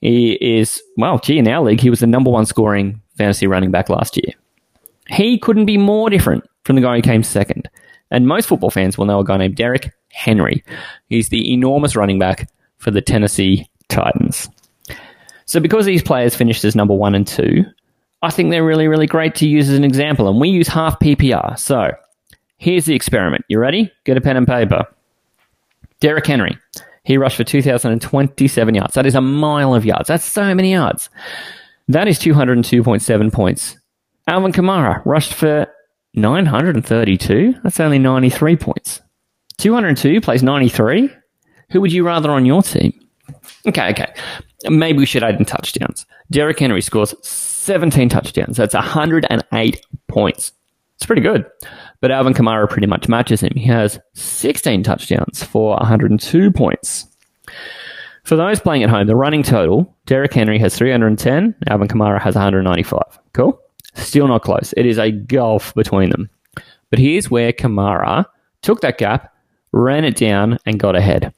He 0.00 0.32
is, 0.32 0.82
well, 0.96 1.18
gee, 1.18 1.38
in 1.38 1.48
our 1.48 1.62
league, 1.62 1.80
he 1.80 1.90
was 1.90 2.00
the 2.00 2.06
number 2.06 2.30
one 2.30 2.46
scoring 2.46 3.00
fantasy 3.16 3.46
running 3.46 3.70
back 3.70 3.88
last 3.88 4.16
year. 4.16 4.34
He 5.08 5.38
couldn't 5.38 5.66
be 5.66 5.76
more 5.76 6.10
different 6.10 6.44
from 6.64 6.76
the 6.76 6.82
guy 6.82 6.96
who 6.96 7.02
came 7.02 7.22
second. 7.22 7.68
And 8.10 8.28
most 8.28 8.48
football 8.48 8.70
fans 8.70 8.98
will 8.98 9.06
know 9.06 9.20
a 9.20 9.24
guy 9.24 9.36
named 9.38 9.56
Derrick 9.56 9.92
Henry. 10.10 10.62
He's 11.08 11.30
the 11.30 11.52
enormous 11.52 11.96
running 11.96 12.18
back 12.18 12.48
for 12.78 12.90
the 12.90 13.00
Tennessee 13.00 13.68
Titans. 13.88 14.48
So, 15.46 15.60
because 15.60 15.86
these 15.86 16.02
players 16.02 16.34
finished 16.34 16.64
as 16.64 16.76
number 16.76 16.94
one 16.94 17.14
and 17.14 17.26
two, 17.26 17.64
I 18.22 18.30
think 18.30 18.50
they're 18.50 18.64
really, 18.64 18.86
really 18.86 19.06
great 19.06 19.34
to 19.36 19.48
use 19.48 19.68
as 19.68 19.76
an 19.76 19.84
example. 19.84 20.28
And 20.28 20.40
we 20.40 20.48
use 20.48 20.68
half 20.68 20.98
PPR. 21.00 21.58
So, 21.58 21.92
here's 22.58 22.84
the 22.84 22.94
experiment. 22.94 23.44
You 23.48 23.58
ready? 23.58 23.90
Get 24.04 24.16
a 24.16 24.20
pen 24.20 24.36
and 24.36 24.46
paper. 24.46 24.84
Derrick 26.00 26.26
Henry. 26.26 26.58
He 27.04 27.16
rushed 27.16 27.36
for 27.36 27.44
2,027 27.44 28.74
yards. 28.74 28.94
That 28.94 29.06
is 29.06 29.14
a 29.14 29.20
mile 29.20 29.74
of 29.74 29.84
yards. 29.84 30.08
That's 30.08 30.24
so 30.24 30.54
many 30.54 30.72
yards. 30.72 31.10
That 31.88 32.06
is 32.06 32.18
202.7 32.18 33.32
points 33.32 33.76
Alvin 34.26 34.52
Kamara 34.52 35.04
rushed 35.04 35.34
for 35.34 35.66
932? 36.14 37.54
That's 37.62 37.80
only 37.80 37.98
93 37.98 38.56
points. 38.56 39.00
202 39.58 40.20
plays 40.20 40.42
93? 40.42 41.10
Who 41.70 41.80
would 41.80 41.92
you 41.92 42.04
rather 42.06 42.30
on 42.30 42.44
your 42.44 42.62
team? 42.62 42.98
Okay, 43.66 43.90
okay. 43.90 44.12
Maybe 44.68 44.98
we 44.98 45.06
should 45.06 45.24
add 45.24 45.36
in 45.36 45.44
touchdowns. 45.44 46.06
Derrick 46.30 46.58
Henry 46.58 46.82
scores 46.82 47.14
17 47.26 48.08
touchdowns. 48.08 48.56
That's 48.56 48.74
108 48.74 49.86
points. 50.08 50.52
It's 50.96 51.06
pretty 51.06 51.22
good. 51.22 51.46
But 52.00 52.10
Alvin 52.10 52.34
Kamara 52.34 52.68
pretty 52.68 52.86
much 52.86 53.08
matches 53.08 53.40
him. 53.40 53.52
He 53.56 53.66
has 53.66 53.98
16 54.14 54.82
touchdowns 54.82 55.42
for 55.42 55.76
102 55.76 56.50
points. 56.52 57.06
For 58.24 58.36
those 58.36 58.60
playing 58.60 58.84
at 58.84 58.90
home, 58.90 59.06
the 59.06 59.16
running 59.16 59.42
total, 59.42 59.96
Derrick 60.06 60.32
Henry 60.32 60.58
has 60.58 60.76
310, 60.76 61.54
Alvin 61.68 61.88
Kamara 61.88 62.20
has 62.20 62.34
195. 62.34 63.02
Cool? 63.32 63.58
Still 63.94 64.28
not 64.28 64.42
close. 64.42 64.72
It 64.76 64.86
is 64.86 64.98
a 64.98 65.10
gulf 65.10 65.74
between 65.74 66.10
them. 66.10 66.30
But 66.90 66.98
here's 66.98 67.30
where 67.30 67.52
Kamara 67.52 68.26
took 68.62 68.80
that 68.80 68.98
gap, 68.98 69.34
ran 69.72 70.04
it 70.04 70.16
down, 70.16 70.58
and 70.66 70.78
got 70.78 70.96
ahead. 70.96 71.32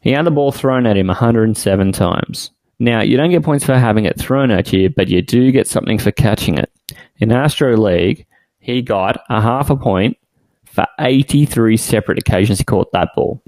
He 0.00 0.12
had 0.12 0.24
the 0.24 0.30
ball 0.30 0.52
thrown 0.52 0.86
at 0.86 0.96
him 0.96 1.08
107 1.08 1.92
times. 1.92 2.50
Now, 2.78 3.00
you 3.00 3.16
don't 3.16 3.30
get 3.30 3.42
points 3.42 3.64
for 3.64 3.78
having 3.78 4.04
it 4.04 4.18
thrown 4.18 4.50
at 4.50 4.72
you, 4.72 4.90
but 4.90 5.08
you 5.08 5.22
do 5.22 5.50
get 5.50 5.66
something 5.66 5.98
for 5.98 6.10
catching 6.12 6.58
it. 6.58 6.70
In 7.18 7.32
Astro 7.32 7.76
League, 7.76 8.26
he 8.60 8.82
got 8.82 9.22
a 9.30 9.40
half 9.40 9.70
a 9.70 9.76
point 9.76 10.18
for 10.64 10.86
83 11.00 11.76
separate 11.76 12.18
occasions 12.18 12.58
he 12.58 12.64
caught 12.64 12.92
that 12.92 13.08
ball. 13.16 13.42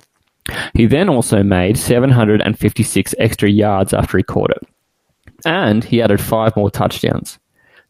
He 0.74 0.86
then 0.86 1.08
also 1.08 1.42
made 1.42 1.76
756 1.76 3.14
extra 3.18 3.50
yards 3.50 3.92
after 3.92 4.16
he 4.16 4.22
caught 4.22 4.50
it. 4.50 4.66
And 5.44 5.84
he 5.84 6.00
added 6.00 6.20
five 6.20 6.56
more 6.56 6.70
touchdowns. 6.70 7.38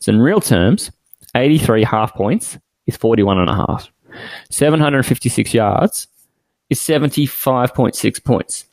So 0.00 0.12
in 0.12 0.20
real 0.20 0.40
terms, 0.40 0.90
83 1.34 1.84
half 1.84 2.14
points 2.14 2.58
is 2.86 2.96
41 2.96 3.38
and 3.38 3.50
a 3.50 3.54
half. 3.54 3.90
756 4.50 5.54
yards 5.54 6.08
is 6.70 6.80
75.6 6.80 8.24
points. 8.24 8.66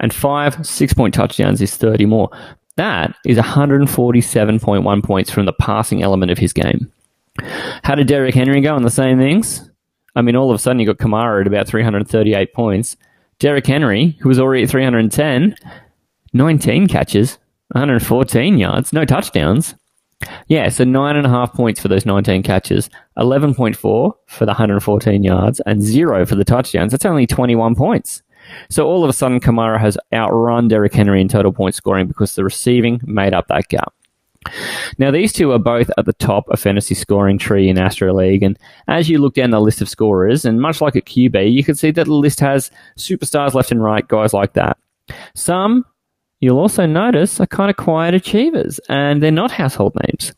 And 0.00 0.12
five 0.12 0.66
six 0.66 0.92
point 0.92 1.14
touchdowns 1.14 1.62
is 1.62 1.76
30 1.76 2.06
more. 2.06 2.30
That 2.76 3.14
is 3.24 3.38
147.1 3.38 5.04
points 5.04 5.30
from 5.30 5.46
the 5.46 5.52
passing 5.52 6.02
element 6.02 6.32
of 6.32 6.38
his 6.38 6.52
game. 6.52 6.92
How 7.82 7.94
did 7.94 8.08
Derrick 8.08 8.34
Henry 8.34 8.60
go 8.60 8.74
on 8.74 8.82
the 8.82 8.90
same 8.90 9.18
things? 9.18 9.70
I 10.16 10.22
mean, 10.22 10.36
all 10.36 10.50
of 10.50 10.54
a 10.54 10.58
sudden 10.58 10.80
you 10.80 10.86
got 10.86 10.98
Kamara 10.98 11.40
at 11.40 11.46
about 11.46 11.68
338 11.68 12.52
points. 12.52 12.96
Derrick 13.38 13.66
Henry, 13.66 14.16
who 14.20 14.28
was 14.28 14.38
already 14.38 14.64
at 14.64 14.70
310, 14.70 15.56
19 16.32 16.86
catches, 16.88 17.38
114 17.72 18.58
yards, 18.58 18.92
no 18.92 19.04
touchdowns. 19.04 19.74
Yeah, 20.48 20.68
so 20.68 20.84
nine 20.84 21.16
and 21.16 21.26
a 21.26 21.30
half 21.30 21.52
points 21.52 21.80
for 21.80 21.88
those 21.88 22.06
19 22.06 22.42
catches, 22.42 22.90
11.4 23.18 23.76
for 23.76 24.14
the 24.38 24.46
114 24.46 25.22
yards, 25.22 25.60
and 25.66 25.82
zero 25.82 26.24
for 26.26 26.34
the 26.34 26.44
touchdowns. 26.44 26.92
That's 26.92 27.04
only 27.04 27.26
21 27.26 27.74
points. 27.74 28.22
So 28.68 28.86
all 28.86 29.02
of 29.02 29.10
a 29.10 29.12
sudden, 29.12 29.40
Kamara 29.40 29.80
has 29.80 29.96
outrun 30.12 30.68
Derrick 30.68 30.94
Henry 30.94 31.20
in 31.20 31.28
total 31.28 31.52
point 31.52 31.74
scoring 31.74 32.06
because 32.06 32.34
the 32.34 32.44
receiving 32.44 33.00
made 33.04 33.32
up 33.32 33.48
that 33.48 33.68
gap. 33.68 33.94
Now, 34.98 35.10
these 35.10 35.32
two 35.32 35.52
are 35.52 35.58
both 35.58 35.90
at 35.96 36.04
the 36.04 36.12
top 36.12 36.48
of 36.50 36.60
fantasy 36.60 36.94
scoring 36.94 37.38
tree 37.38 37.68
in 37.68 37.78
Astro 37.78 38.12
League, 38.12 38.42
and 38.42 38.58
as 38.88 39.08
you 39.08 39.18
look 39.18 39.34
down 39.34 39.50
the 39.50 39.60
list 39.60 39.80
of 39.80 39.88
scorers, 39.88 40.44
and 40.44 40.60
much 40.60 40.80
like 40.82 40.96
at 40.96 41.06
QB, 41.06 41.50
you 41.52 41.64
can 41.64 41.74
see 41.74 41.90
that 41.92 42.04
the 42.04 42.12
list 42.12 42.40
has 42.40 42.70
superstars 42.98 43.54
left 43.54 43.72
and 43.72 43.82
right, 43.82 44.06
guys 44.06 44.34
like 44.34 44.52
that. 44.52 44.76
Some 45.34 45.86
you'll 46.44 46.58
also 46.58 46.86
notice 46.86 47.40
are 47.40 47.46
kind 47.46 47.70
of 47.70 47.76
quiet 47.76 48.14
achievers, 48.14 48.78
and 48.88 49.22
they're 49.22 49.30
not 49.30 49.50
household 49.50 49.96
names. 50.06 50.32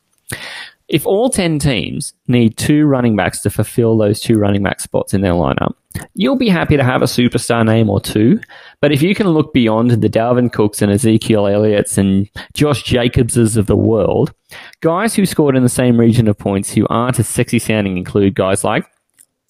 If 0.89 1.05
all 1.05 1.31
10 1.31 1.59
teams 1.59 2.15
need 2.29 2.57
two 2.57 2.85
running 2.85 3.17
backs 3.17 3.41
to 3.43 3.51
fulfill 3.51 3.99
those 3.99 4.21
two 4.21 4.35
running 4.35 4.63
back 4.63 4.81
spots 4.81 5.15
in 5.15 5.21
their 5.21 5.33
lineup, 5.33 5.75
you'll 6.15 6.39
be 6.39 6.49
happy 6.49 6.77
to 6.77 6.85
have 6.85 7.03
a 7.03 7.07
superstar 7.07 7.67
name 7.67 7.91
or 7.91 8.01
two. 8.01 8.39
But 8.81 8.93
if 8.93 9.03
you 9.03 9.13
can 9.15 9.29
look 9.29 9.53
beyond 9.53 9.91
the 9.91 10.09
Dalvin 10.09 10.53
Cooks 10.53 10.83
and 10.83 10.93
Ezekiel 10.93 11.49
Elliott's 11.49 11.99
and 11.99 12.31
Josh 12.55 12.85
Jacobses 12.85 13.57
of 13.57 13.67
the 13.67 13.77
world, 13.77 14.33
guys 14.81 15.17
who 15.17 15.27
scored 15.27 15.57
in 15.57 15.65
the 15.65 15.69
same 15.69 15.99
region 15.99 16.29
of 16.29 16.39
points 16.39 16.73
who 16.73 16.87
aren't 16.89 17.19
as 17.19 17.27
sexy 17.27 17.59
sounding 17.59 17.97
include 17.97 18.37
guys 18.37 18.63
like 18.63 18.87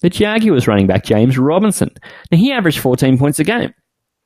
the 0.00 0.08
Jaguars 0.08 0.66
running 0.66 0.86
back 0.86 1.04
James 1.04 1.36
Robinson. 1.38 1.90
Now, 2.30 2.38
he 2.38 2.52
averaged 2.52 2.78
14 2.78 3.18
points 3.18 3.38
a 3.38 3.44
game. 3.44 3.74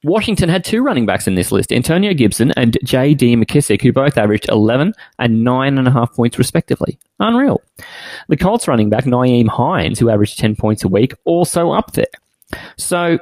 Washington 0.03 0.49
had 0.49 0.65
two 0.65 0.83
running 0.83 1.05
backs 1.05 1.27
in 1.27 1.35
this 1.35 1.53
list, 1.53 1.73
Antonio 1.73 2.15
Gibson 2.15 2.53
and 2.57 2.79
J.D. 2.85 3.37
McKissic, 3.37 3.83
who 3.83 3.93
both 3.93 4.17
averaged 4.17 4.49
11 4.49 4.95
and 5.19 5.47
9.5 5.47 6.15
points 6.15 6.39
respectively. 6.39 6.99
Unreal. 7.19 7.61
The 8.29 8.37
Colts 8.37 8.67
running 8.67 8.89
back, 8.89 9.05
Nyheim 9.05 9.49
Hines, 9.49 9.99
who 9.99 10.09
averaged 10.09 10.39
10 10.39 10.57
points 10.57 10.85
a 10.85 10.89
week, 10.89 11.13
also 11.25 11.73
up 11.73 11.93
there. 11.93 12.07
So 12.79 13.19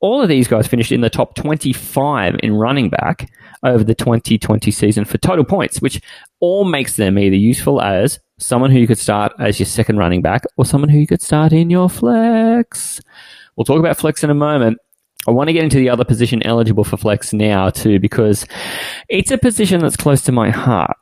all 0.00 0.22
of 0.22 0.28
these 0.28 0.48
guys 0.48 0.66
finished 0.66 0.90
in 0.90 1.02
the 1.02 1.10
top 1.10 1.34
25 1.34 2.36
in 2.42 2.54
running 2.54 2.88
back 2.88 3.30
over 3.62 3.84
the 3.84 3.94
2020 3.94 4.70
season 4.70 5.04
for 5.04 5.18
total 5.18 5.44
points, 5.44 5.80
which 5.80 6.00
all 6.40 6.64
makes 6.64 6.96
them 6.96 7.18
either 7.18 7.36
useful 7.36 7.80
as 7.80 8.18
someone 8.38 8.70
who 8.70 8.78
you 8.78 8.86
could 8.86 8.98
start 8.98 9.32
as 9.38 9.60
your 9.60 9.66
second 9.66 9.98
running 9.98 10.22
back 10.22 10.42
or 10.56 10.64
someone 10.64 10.88
who 10.88 10.98
you 10.98 11.06
could 11.06 11.22
start 11.22 11.52
in 11.52 11.70
your 11.70 11.88
flex. 11.88 13.00
We'll 13.54 13.64
talk 13.64 13.78
about 13.78 13.98
flex 13.98 14.24
in 14.24 14.30
a 14.30 14.34
moment. 14.34 14.78
I 15.26 15.30
want 15.30 15.48
to 15.48 15.52
get 15.52 15.64
into 15.64 15.78
the 15.78 15.90
other 15.90 16.04
position 16.04 16.42
eligible 16.44 16.84
for 16.84 16.96
flex 16.96 17.32
now 17.32 17.70
too, 17.70 18.00
because 18.00 18.46
it's 19.08 19.30
a 19.30 19.38
position 19.38 19.80
that's 19.80 19.96
close 19.96 20.22
to 20.22 20.32
my 20.32 20.50
heart. 20.50 20.96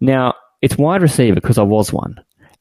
Now, 0.00 0.34
it's 0.62 0.76
wide 0.76 1.02
receiver 1.02 1.34
because 1.34 1.58
I 1.58 1.62
was 1.62 1.92
one. 1.92 2.16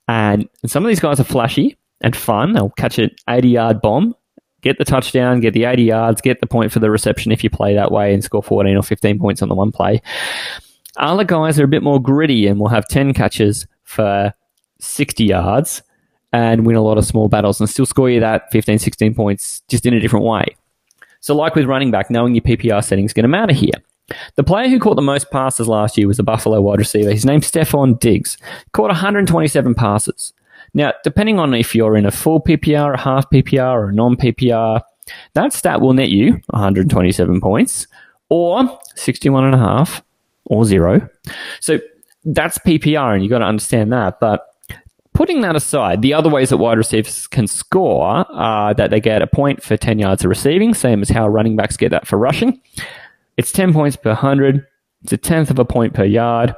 And 0.08 0.48
some 0.66 0.86
of 0.86 0.90
these 0.90 1.00
guys 1.00 1.20
are 1.20 1.26
flashy 1.26 1.78
and 2.02 2.16
fun. 2.16 2.54
They'll 2.54 2.70
catch 2.72 3.00
an 3.00 3.12
80 3.30 3.50
yard 3.50 3.82
bomb, 3.82 4.16
get 4.62 4.78
the 4.78 4.86
touchdown, 4.86 5.40
get 5.40 5.54
the 5.54 5.66
80 5.66 5.84
yards, 5.84 6.22
get 6.22 6.40
the 6.40 6.48
point 6.48 6.72
for 6.72 6.80
the 6.80 6.92
reception 6.92 7.32
if 7.32 7.44
you 7.44 7.50
play 7.50 7.76
that 7.76 7.92
way 7.92 8.14
and 8.14 8.24
score 8.24 8.44
14 8.44 8.76
or 8.76 8.84
15 8.84 9.20
points 9.20 9.42
on 9.42 9.50
the 9.50 9.56
one 9.56 9.72
play. 9.72 10.02
Other 10.98 11.26
guys 11.26 11.60
are 11.60 11.66
a 11.66 11.70
bit 11.70 11.84
more 11.84 12.02
gritty 12.02 12.48
and 12.48 12.60
will 12.60 12.70
have 12.70 12.88
10 12.88 13.14
catches 13.14 13.68
for 13.84 14.34
60 14.80 15.26
yards 15.26 15.82
and 16.32 16.66
win 16.66 16.76
a 16.76 16.82
lot 16.82 16.98
of 16.98 17.06
small 17.06 17.28
battles 17.28 17.60
and 17.60 17.70
still 17.70 17.86
score 17.86 18.10
you 18.10 18.20
that 18.20 18.52
15, 18.52 18.80
16 18.80 19.14
points 19.14 19.62
just 19.68 19.86
in 19.86 19.94
a 19.94 20.00
different 20.00 20.26
way. 20.26 20.56
So, 21.26 21.36
like 21.36 21.56
with 21.56 21.66
running 21.66 21.90
back, 21.90 22.12
knowing 22.12 22.36
your 22.36 22.44
PPR 22.44 22.84
setting 22.84 23.04
is 23.04 23.12
going 23.12 23.24
to 23.24 23.28
matter 23.28 23.52
here. 23.52 23.74
The 24.36 24.44
player 24.44 24.70
who 24.70 24.80
caught 24.80 24.96
the 24.96 25.02
most 25.02 25.32
passes 25.32 25.68
last 25.68 25.98
year 25.98 26.08
was 26.08 26.20
a 26.20 26.24
Buffalo 26.24 26.62
wide 26.62 26.78
receiver. 26.78 27.10
His 27.10 27.26
name's 27.26 27.50
Stefon 27.50 28.00
Diggs. 28.00 28.38
Caught 28.74 28.90
127 28.90 29.74
passes. 29.74 30.34
Now, 30.76 30.94
depending 31.04 31.40
on 31.40 31.56
if 31.56 31.74
you're 31.74 31.98
in 31.98 32.06
a 32.06 32.12
full 32.12 32.40
PPR, 32.40 32.94
a 32.94 33.00
half 33.00 33.28
PPR, 33.32 33.74
or 33.74 33.90
a 33.90 33.92
non 33.92 34.16
PPR, 34.16 34.82
that 35.34 35.52
stat 35.52 35.82
will 35.82 35.94
net 35.94 36.10
you 36.10 36.34
127 36.52 37.42
points 37.42 37.88
or 38.30 38.80
61 38.94 39.46
and 39.46 39.56
a 39.56 39.58
half 39.58 40.04
or 40.46 40.64
zero. 40.64 41.10
So 41.60 41.80
that's 42.24 42.60
PPR, 42.60 43.16
and 43.16 43.24
you've 43.24 43.32
got 43.32 43.40
to 43.40 43.46
understand 43.46 43.92
that. 43.94 44.20
But 44.20 44.46
Putting 45.16 45.40
that 45.42 45.56
aside, 45.56 46.02
the 46.02 46.14
other 46.14 46.30
ways 46.30 46.50
that 46.50 46.58
wide 46.58 46.78
receivers 46.78 47.26
can 47.26 47.48
score 47.48 48.04
are 48.04 48.74
that 48.74 48.92
they 48.92 49.00
get 49.00 49.22
a 49.22 49.28
point 49.28 49.64
for 49.64 49.78
10 49.78 49.98
yards 49.98 50.26
of 50.26 50.30
receiving, 50.30 50.74
same 50.74 51.02
as 51.02 51.10
how 51.10 51.26
running 51.26 51.56
backs 51.56 51.78
get 51.78 51.90
that 51.92 52.06
for 52.06 52.18
rushing. 52.18 52.62
It's 53.38 53.54
10 53.54 53.72
points 53.72 53.96
per 53.96 54.10
100. 54.10 54.68
It's 55.04 55.14
a 55.14 55.18
tenth 55.18 55.50
of 55.50 55.58
a 55.58 55.64
point 55.64 55.94
per 55.94 56.04
yard. 56.04 56.54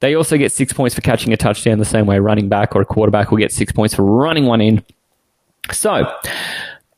They 0.00 0.16
also 0.16 0.36
get 0.36 0.50
six 0.50 0.72
points 0.72 0.96
for 0.96 1.00
catching 1.00 1.32
a 1.32 1.36
touchdown 1.36 1.78
the 1.78 1.84
same 1.84 2.06
way 2.06 2.18
running 2.18 2.48
back 2.48 2.74
or 2.74 2.80
a 2.80 2.84
quarterback 2.84 3.30
will 3.30 3.38
get 3.38 3.52
six 3.52 3.70
points 3.70 3.94
for 3.94 4.02
running 4.02 4.46
one 4.46 4.60
in. 4.60 4.84
So, 5.70 6.12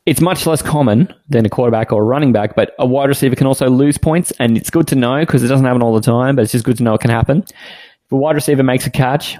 it's 0.07 0.21
much 0.21 0.47
less 0.47 0.63
common 0.63 1.13
than 1.29 1.45
a 1.45 1.49
quarterback 1.49 1.91
or 1.91 2.01
a 2.01 2.05
running 2.05 2.31
back, 2.31 2.55
but 2.55 2.73
a 2.79 2.85
wide 2.87 3.09
receiver 3.09 3.35
can 3.35 3.45
also 3.45 3.69
lose 3.69 3.99
points, 3.99 4.31
and 4.39 4.57
it's 4.57 4.71
good 4.71 4.87
to 4.87 4.95
know 4.95 5.19
because 5.19 5.43
it 5.43 5.49
doesn't 5.49 5.65
happen 5.65 5.83
all 5.83 5.93
the 5.93 6.01
time, 6.01 6.35
but 6.35 6.41
it's 6.41 6.51
just 6.51 6.65
good 6.65 6.77
to 6.77 6.83
know 6.83 6.95
it 6.95 7.01
can 7.01 7.11
happen. 7.11 7.43
If 7.47 8.11
a 8.11 8.15
wide 8.15 8.35
receiver 8.35 8.63
makes 8.63 8.87
a 8.87 8.91
catch, 8.91 9.37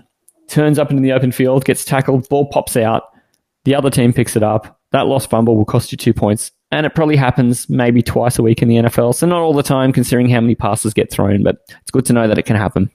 turns 0.48 0.80
up 0.80 0.92
into 0.92 1.02
the 1.02 1.12
open 1.12 1.32
field, 1.32 1.66
gets 1.66 1.86
tackled, 1.86 2.28
ball 2.30 2.48
pops 2.48 2.78
out, 2.78 3.04
the 3.64 3.76
other 3.76 3.90
team 3.90 4.14
picks 4.14 4.36
it 4.36 4.44
up. 4.44 4.80
That 4.92 5.08
lost 5.08 5.30
fumble 5.30 5.58
will 5.58 5.66
cost 5.66 5.92
you 5.92 5.98
two 5.98 6.14
points. 6.14 6.52
And 6.72 6.86
it 6.86 6.96
probably 6.96 7.16
happens 7.16 7.70
maybe 7.70 8.02
twice 8.02 8.40
a 8.40 8.44
week 8.44 8.62
in 8.62 8.68
the 8.68 8.76
NFL. 8.76 9.16
So 9.16 9.28
not 9.28 9.42
all 9.42 9.54
the 9.54 9.64
time 9.64 9.92
considering 9.92 10.30
how 10.30 10.42
many 10.42 10.56
passes 10.56 10.94
get 10.94 11.12
thrown, 11.12 11.44
but 11.44 11.58
it's 11.82 11.92
good 11.92 12.06
to 12.06 12.14
know 12.14 12.28
that 12.28 12.38
it 12.38 12.46
can 12.46 12.56
happen. 12.56 12.90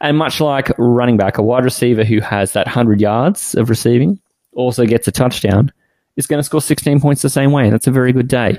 And 0.00 0.16
much 0.16 0.40
like 0.40 0.70
running 0.78 1.16
back, 1.16 1.38
a 1.38 1.42
wide 1.42 1.64
receiver 1.64 2.04
who 2.04 2.20
has 2.20 2.52
that 2.52 2.66
100 2.66 3.00
yards 3.00 3.54
of 3.54 3.68
receiving 3.68 4.18
also 4.52 4.86
gets 4.86 5.06
a 5.08 5.12
touchdown 5.12 5.72
is 6.16 6.26
going 6.26 6.38
to 6.38 6.44
score 6.44 6.60
16 6.60 7.00
points 7.00 7.22
the 7.22 7.28
same 7.28 7.52
way. 7.52 7.64
And 7.64 7.72
that's 7.72 7.86
a 7.86 7.92
very 7.92 8.12
good 8.12 8.28
day. 8.28 8.58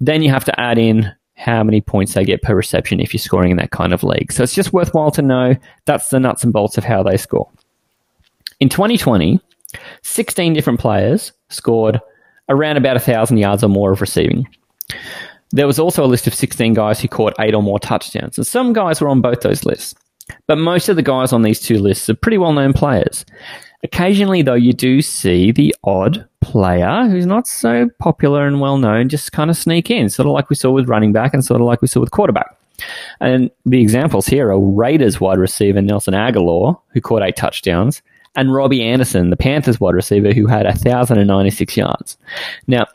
Then 0.00 0.22
you 0.22 0.30
have 0.30 0.44
to 0.44 0.60
add 0.60 0.78
in 0.78 1.12
how 1.34 1.62
many 1.62 1.80
points 1.80 2.14
they 2.14 2.24
get 2.24 2.42
per 2.42 2.54
reception 2.54 3.00
if 3.00 3.12
you're 3.12 3.18
scoring 3.18 3.50
in 3.50 3.56
that 3.56 3.70
kind 3.70 3.92
of 3.92 4.02
league. 4.02 4.32
So 4.32 4.42
it's 4.42 4.54
just 4.54 4.72
worthwhile 4.72 5.10
to 5.12 5.22
know 5.22 5.54
that's 5.86 6.10
the 6.10 6.20
nuts 6.20 6.44
and 6.44 6.52
bolts 6.52 6.78
of 6.78 6.84
how 6.84 7.02
they 7.02 7.16
score. 7.16 7.48
In 8.60 8.68
2020, 8.68 9.40
16 10.02 10.52
different 10.52 10.80
players 10.80 11.32
scored 11.48 12.00
around 12.48 12.76
about 12.76 12.96
1,000 12.96 13.36
yards 13.36 13.62
or 13.62 13.68
more 13.68 13.92
of 13.92 14.00
receiving. 14.00 14.48
There 15.50 15.66
was 15.66 15.78
also 15.78 16.04
a 16.04 16.06
list 16.06 16.26
of 16.26 16.34
16 16.34 16.74
guys 16.74 17.00
who 17.00 17.08
caught 17.08 17.34
eight 17.40 17.54
or 17.54 17.62
more 17.62 17.78
touchdowns, 17.78 18.36
and 18.36 18.46
some 18.46 18.72
guys 18.72 19.00
were 19.00 19.08
on 19.08 19.20
both 19.20 19.40
those 19.40 19.64
lists. 19.64 19.94
But 20.46 20.58
most 20.58 20.88
of 20.88 20.96
the 20.96 21.02
guys 21.02 21.32
on 21.32 21.42
these 21.42 21.60
two 21.60 21.78
lists 21.78 22.10
are 22.10 22.14
pretty 22.14 22.38
well 22.38 22.52
known 22.52 22.72
players. 22.72 23.24
Occasionally, 23.82 24.42
though, 24.42 24.54
you 24.54 24.72
do 24.72 25.00
see 25.00 25.52
the 25.52 25.74
odd 25.84 26.26
player 26.40 27.06
who's 27.08 27.26
not 27.26 27.46
so 27.46 27.88
popular 27.98 28.46
and 28.46 28.60
well 28.60 28.76
known 28.76 29.08
just 29.08 29.32
kind 29.32 29.50
of 29.50 29.56
sneak 29.56 29.90
in, 29.90 30.08
sort 30.08 30.26
of 30.26 30.32
like 30.32 30.50
we 30.50 30.56
saw 30.56 30.70
with 30.70 30.88
running 30.88 31.12
back 31.12 31.32
and 31.32 31.44
sort 31.44 31.60
of 31.60 31.66
like 31.66 31.80
we 31.80 31.88
saw 31.88 32.00
with 32.00 32.10
quarterback. 32.10 32.56
And 33.20 33.50
the 33.64 33.80
examples 33.80 34.26
here 34.26 34.50
are 34.50 34.58
Raiders 34.58 35.20
wide 35.20 35.38
receiver 35.38 35.80
Nelson 35.80 36.14
Agholor, 36.14 36.80
who 36.88 37.00
caught 37.00 37.22
eight 37.22 37.36
touchdowns, 37.36 38.02
and 38.38 38.54
Robbie 38.54 38.84
Anderson, 38.84 39.30
the 39.30 39.36
Panthers 39.36 39.80
wide 39.80 39.96
receiver, 39.96 40.32
who 40.32 40.46
had 40.46 40.64
1,096 40.64 41.76
yards. 41.76 42.16
Now, 42.68 42.86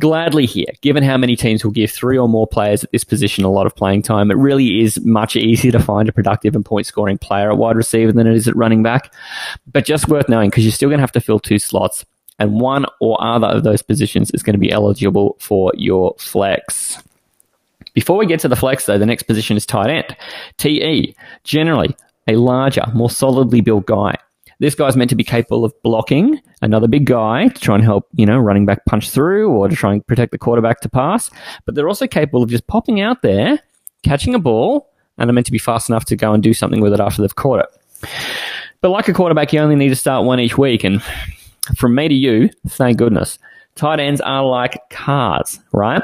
gladly 0.00 0.46
here, 0.46 0.66
given 0.80 1.04
how 1.04 1.16
many 1.16 1.36
teams 1.36 1.62
will 1.62 1.70
give 1.70 1.92
three 1.92 2.18
or 2.18 2.28
more 2.28 2.48
players 2.48 2.82
at 2.82 2.90
this 2.90 3.04
position 3.04 3.44
a 3.44 3.50
lot 3.52 3.66
of 3.66 3.76
playing 3.76 4.02
time, 4.02 4.32
it 4.32 4.36
really 4.36 4.80
is 4.80 5.00
much 5.04 5.36
easier 5.36 5.70
to 5.70 5.78
find 5.78 6.08
a 6.08 6.12
productive 6.12 6.56
and 6.56 6.64
point 6.64 6.86
scoring 6.86 7.18
player 7.18 7.52
at 7.52 7.56
wide 7.56 7.76
receiver 7.76 8.10
than 8.10 8.26
it 8.26 8.34
is 8.34 8.48
at 8.48 8.56
running 8.56 8.82
back. 8.82 9.14
But 9.72 9.84
just 9.84 10.08
worth 10.08 10.28
knowing 10.28 10.50
because 10.50 10.64
you're 10.64 10.72
still 10.72 10.88
going 10.88 10.98
to 10.98 11.04
have 11.04 11.12
to 11.12 11.20
fill 11.20 11.38
two 11.38 11.60
slots, 11.60 12.04
and 12.40 12.60
one 12.60 12.84
or 13.00 13.22
other 13.22 13.46
of 13.46 13.62
those 13.62 13.82
positions 13.82 14.32
is 14.32 14.42
going 14.42 14.54
to 14.54 14.58
be 14.58 14.72
eligible 14.72 15.36
for 15.38 15.70
your 15.76 16.16
flex. 16.18 17.00
Before 17.94 18.16
we 18.16 18.26
get 18.26 18.40
to 18.40 18.48
the 18.48 18.56
flex, 18.56 18.86
though, 18.86 18.98
the 18.98 19.06
next 19.06 19.24
position 19.24 19.56
is 19.56 19.64
tight 19.64 19.90
end. 19.90 20.16
TE, 20.58 21.14
generally 21.44 21.94
a 22.26 22.34
larger, 22.36 22.84
more 22.92 23.10
solidly 23.10 23.60
built 23.60 23.86
guy. 23.86 24.16
This 24.60 24.74
guy's 24.74 24.94
meant 24.94 25.10
to 25.10 25.16
be 25.16 25.24
capable 25.24 25.64
of 25.64 25.72
blocking 25.82 26.40
another 26.60 26.86
big 26.86 27.06
guy 27.06 27.48
to 27.48 27.60
try 27.60 27.74
and 27.74 27.82
help, 27.82 28.06
you 28.14 28.26
know, 28.26 28.38
running 28.38 28.66
back 28.66 28.84
punch 28.84 29.10
through 29.10 29.50
or 29.50 29.68
to 29.68 29.74
try 29.74 29.92
and 29.92 30.06
protect 30.06 30.32
the 30.32 30.38
quarterback 30.38 30.80
to 30.80 30.88
pass. 30.88 31.30
But 31.64 31.74
they're 31.74 31.88
also 31.88 32.06
capable 32.06 32.42
of 32.42 32.50
just 32.50 32.66
popping 32.66 33.00
out 33.00 33.22
there, 33.22 33.58
catching 34.02 34.34
a 34.34 34.38
ball, 34.38 34.90
and 35.16 35.30
are 35.30 35.32
meant 35.32 35.46
to 35.46 35.52
be 35.52 35.58
fast 35.58 35.88
enough 35.88 36.04
to 36.06 36.16
go 36.16 36.32
and 36.34 36.42
do 36.42 36.52
something 36.52 36.80
with 36.80 36.92
it 36.92 37.00
after 37.00 37.22
they've 37.22 37.34
caught 37.34 37.60
it. 37.60 38.08
But 38.82 38.90
like 38.90 39.08
a 39.08 39.14
quarterback, 39.14 39.52
you 39.52 39.60
only 39.60 39.76
need 39.76 39.88
to 39.88 39.96
start 39.96 40.24
one 40.24 40.40
each 40.40 40.58
week. 40.58 40.84
And 40.84 41.02
from 41.76 41.94
me 41.94 42.08
to 42.08 42.14
you, 42.14 42.50
thank 42.68 42.98
goodness, 42.98 43.38
tight 43.76 43.98
ends 43.98 44.20
are 44.20 44.44
like 44.44 44.78
cars, 44.90 45.58
right? 45.72 46.02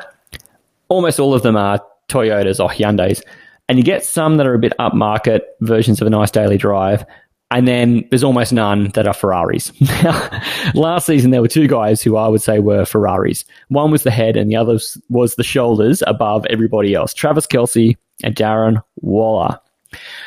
Almost 0.89 1.21
all 1.21 1.35
of 1.35 1.43
them 1.43 1.57
are 1.57 1.81
Toyotas 2.09 2.59
or 2.59 2.71
Hyundais. 2.71 3.23
And 3.69 3.79
you 3.79 3.85
get 3.85 4.05
some 4.05 4.37
that 4.37 4.47
are 4.47 4.55
a 4.55 4.59
bit 4.59 4.73
upmarket 4.79 5.41
versions 5.61 6.01
of 6.01 6.07
a 6.07 6.11
nice 6.11 6.31
daily 6.31 6.57
drive, 6.57 7.05
and 7.51 7.69
then 7.69 8.05
there's 8.11 8.25
almost 8.25 8.53
none 8.53 8.91
that 8.95 9.07
are 9.07 9.15
Ferraris. 9.15 9.73
Last 10.75 11.07
season, 11.07 11.31
there 11.31 11.43
were 11.43 11.49
two 11.49 11.69
guys 11.69 12.03
who 12.03 12.17
I 12.17 12.29
would 12.29 12.43
say 12.43 12.59
were 12.59 12.85
Ferraris. 12.85 13.45
One 13.69 13.91
was 13.91 14.03
the 14.03 14.11
head, 14.11 14.37
and 14.37 14.51
the 14.51 14.57
other 14.57 14.79
was 15.09 15.37
the 15.37 15.45
shoulders 15.45 16.03
above 16.07 16.45
everybody 16.47 16.95
else 16.95 17.15
Travis 17.15 17.47
Kelce 17.47 17.97
and 18.25 18.35
Darren 18.35 18.83
Waller. 18.97 19.61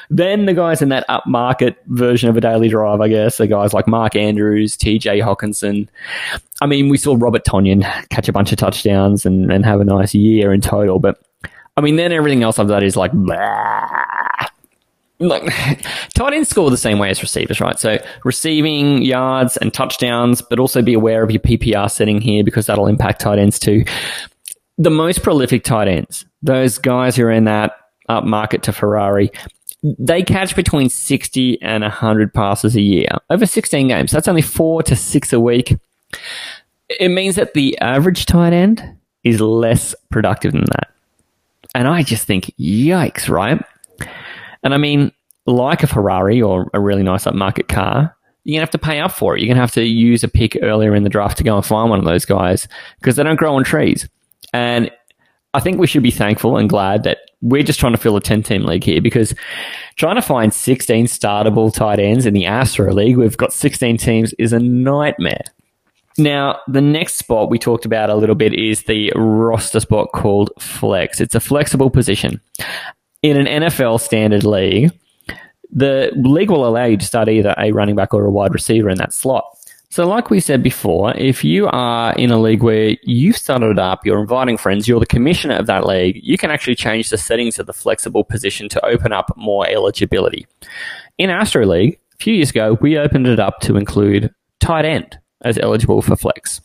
Then 0.09 0.45
the 0.45 0.53
guys 0.53 0.81
in 0.81 0.89
that 0.89 1.07
upmarket 1.09 1.75
version 1.87 2.29
of 2.29 2.37
a 2.37 2.41
daily 2.41 2.69
drive, 2.69 3.01
I 3.01 3.09
guess, 3.09 3.39
are 3.39 3.47
guys 3.47 3.73
like 3.73 3.87
Mark 3.87 4.15
Andrews, 4.15 4.77
TJ 4.77 5.21
Hockenson. 5.21 5.87
I 6.61 6.65
mean, 6.65 6.89
we 6.89 6.97
saw 6.97 7.15
Robert 7.19 7.43
Tonyan 7.45 7.83
catch 8.09 8.29
a 8.29 8.33
bunch 8.33 8.51
of 8.51 8.57
touchdowns 8.57 9.25
and, 9.25 9.51
and 9.51 9.65
have 9.65 9.81
a 9.81 9.85
nice 9.85 10.15
year 10.15 10.53
in 10.53 10.61
total, 10.61 10.99
but 10.99 11.21
I 11.77 11.81
mean, 11.81 11.97
then 11.97 12.11
everything 12.11 12.43
else 12.43 12.57
of 12.57 12.69
that 12.69 12.83
is 12.83 12.95
like, 12.95 13.11
blah 13.11 14.47
look, 15.19 15.43
tight 16.15 16.33
ends 16.33 16.49
score 16.49 16.69
the 16.69 16.77
same 16.77 16.99
way 16.99 17.09
as 17.09 17.21
receivers, 17.21 17.61
right? 17.61 17.77
So 17.77 17.97
receiving 18.23 19.01
yards 19.01 19.57
and 19.57 19.73
touchdowns, 19.73 20.41
but 20.41 20.59
also 20.59 20.81
be 20.81 20.93
aware 20.93 21.23
of 21.23 21.31
your 21.31 21.41
PPR 21.41 21.89
setting 21.89 22.21
here 22.21 22.43
because 22.43 22.65
that'll 22.65 22.87
impact 22.87 23.21
tight 23.21 23.39
ends 23.39 23.59
too. 23.59 23.83
The 24.77 24.89
most 24.89 25.23
prolific 25.23 25.63
tight 25.63 25.87
ends, 25.87 26.25
those 26.41 26.77
guys 26.77 27.15
who 27.15 27.25
are 27.25 27.31
in 27.31 27.43
that 27.45 27.73
up 28.07 28.23
market 28.23 28.63
to 28.63 28.71
Ferrari, 28.71 29.31
they 29.83 30.23
catch 30.23 30.55
between 30.55 30.89
60 30.89 31.61
and 31.61 31.83
100 31.83 32.33
passes 32.33 32.75
a 32.75 32.81
year 32.81 33.07
over 33.29 33.45
16 33.45 33.87
games. 33.87 34.11
That's 34.11 34.27
only 34.27 34.41
four 34.41 34.83
to 34.83 34.95
six 34.95 35.31
a 35.31 35.39
week. 35.39 35.77
It 36.89 37.09
means 37.09 37.35
that 37.35 37.53
the 37.53 37.77
average 37.79 38.25
tight 38.25 38.53
end 38.53 38.97
is 39.23 39.39
less 39.39 39.93
productive 40.09 40.53
than 40.53 40.65
that. 40.65 40.89
And 41.75 41.87
I 41.87 42.03
just 42.03 42.25
think, 42.25 42.51
yikes, 42.59 43.29
right? 43.29 43.61
And 44.63 44.73
I 44.73 44.77
mean, 44.77 45.11
like 45.45 45.83
a 45.83 45.87
Ferrari 45.87 46.41
or 46.41 46.69
a 46.73 46.79
really 46.79 47.03
nice 47.03 47.25
upmarket 47.25 47.67
car, 47.67 48.15
you're 48.43 48.53
going 48.53 48.65
to 48.65 48.71
have 48.71 48.81
to 48.81 48.85
pay 48.85 48.99
up 48.99 49.11
for 49.11 49.35
it. 49.35 49.41
You're 49.41 49.47
going 49.47 49.57
to 49.57 49.61
have 49.61 49.73
to 49.73 49.83
use 49.83 50.23
a 50.23 50.27
pick 50.27 50.57
earlier 50.61 50.95
in 50.95 51.03
the 51.03 51.09
draft 51.09 51.37
to 51.37 51.43
go 51.43 51.55
and 51.55 51.65
find 51.65 51.89
one 51.89 51.99
of 51.99 52.05
those 52.05 52.25
guys 52.25 52.67
because 52.99 53.15
they 53.15 53.23
don't 53.23 53.35
grow 53.35 53.55
on 53.55 53.63
trees. 53.63 54.07
And 54.53 54.89
I 55.53 55.59
think 55.59 55.79
we 55.79 55.87
should 55.87 56.03
be 56.03 56.11
thankful 56.11 56.57
and 56.57 56.69
glad 56.69 57.03
that 57.03 57.19
we're 57.41 57.63
just 57.63 57.79
trying 57.79 57.93
to 57.93 57.97
fill 57.97 58.17
a 58.17 58.21
10 58.21 58.43
team 58.43 58.63
league 58.63 58.83
here 58.83 59.01
because 59.01 59.33
trying 59.95 60.15
to 60.15 60.21
find 60.21 60.53
16 60.53 61.05
startable 61.05 61.73
tight 61.73 61.99
ends 61.99 62.25
in 62.25 62.33
the 62.33 62.45
Astro 62.45 62.93
League, 62.93 63.17
we've 63.17 63.37
got 63.37 63.53
16 63.53 63.97
teams, 63.97 64.33
is 64.33 64.53
a 64.53 64.59
nightmare. 64.59 65.43
Now, 66.17 66.59
the 66.67 66.81
next 66.81 67.15
spot 67.15 67.49
we 67.49 67.57
talked 67.57 67.85
about 67.85 68.09
a 68.09 68.15
little 68.15 68.35
bit 68.35 68.53
is 68.53 68.83
the 68.83 69.11
roster 69.15 69.79
spot 69.79 70.09
called 70.13 70.51
flex. 70.59 71.21
It's 71.21 71.35
a 71.35 71.39
flexible 71.39 71.89
position 71.89 72.41
in 73.21 73.37
an 73.37 73.63
NFL 73.63 73.99
standard 73.99 74.43
league, 74.43 74.91
the 75.71 76.11
league 76.15 76.49
will 76.49 76.67
allow 76.67 76.85
you 76.85 76.97
to 76.97 77.05
start 77.05 77.29
either 77.29 77.53
a 77.57 77.71
running 77.71 77.95
back 77.95 78.13
or 78.13 78.25
a 78.25 78.31
wide 78.31 78.53
receiver 78.53 78.89
in 78.89 78.97
that 78.97 79.13
slot. 79.13 79.45
So, 79.91 80.07
like 80.07 80.29
we 80.29 80.39
said 80.39 80.61
before, 80.61 81.15
if 81.17 81.43
you 81.43 81.67
are 81.67 82.13
in 82.13 82.29
a 82.29 82.39
league 82.39 82.61
where 82.61 82.95
you've 83.03 83.37
started 83.37 83.71
it 83.71 83.79
up, 83.79 84.05
you're 84.05 84.21
inviting 84.21 84.55
friends, 84.55 84.87
you're 84.87 84.99
the 84.99 85.07
commissioner 85.07 85.55
of 85.55 85.65
that 85.65 85.87
league, 85.87 86.19
you 86.21 86.37
can 86.37 86.51
actually 86.51 86.75
change 86.75 87.09
the 87.09 87.17
settings 87.17 87.57
of 87.57 87.65
the 87.65 87.73
flexible 87.73 88.23
position 88.23 88.69
to 88.69 88.85
open 88.85 89.11
up 89.11 89.31
more 89.35 89.67
eligibility. 89.67 90.45
In 91.17 91.31
Astro 91.31 91.65
League, 91.65 91.99
a 92.13 92.17
few 92.17 92.35
years 92.35 92.51
ago, 92.51 92.77
we 92.81 92.99
opened 92.99 93.25
it 93.25 93.39
up 93.39 93.61
to 93.61 93.77
include 93.77 94.31
tight 94.59 94.85
end 94.85 95.17
as 95.41 95.57
eligible 95.57 96.03
for 96.03 96.15
flex. 96.15 96.61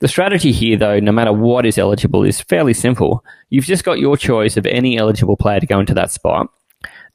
The 0.00 0.08
strategy 0.08 0.52
here, 0.52 0.76
though, 0.76 1.00
no 1.00 1.12
matter 1.12 1.32
what 1.32 1.66
is 1.66 1.78
eligible, 1.78 2.24
is 2.24 2.40
fairly 2.40 2.74
simple. 2.74 3.24
You've 3.50 3.64
just 3.64 3.84
got 3.84 3.98
your 3.98 4.16
choice 4.16 4.56
of 4.56 4.66
any 4.66 4.98
eligible 4.98 5.36
player 5.36 5.60
to 5.60 5.66
go 5.66 5.80
into 5.80 5.94
that 5.94 6.10
spot. 6.10 6.48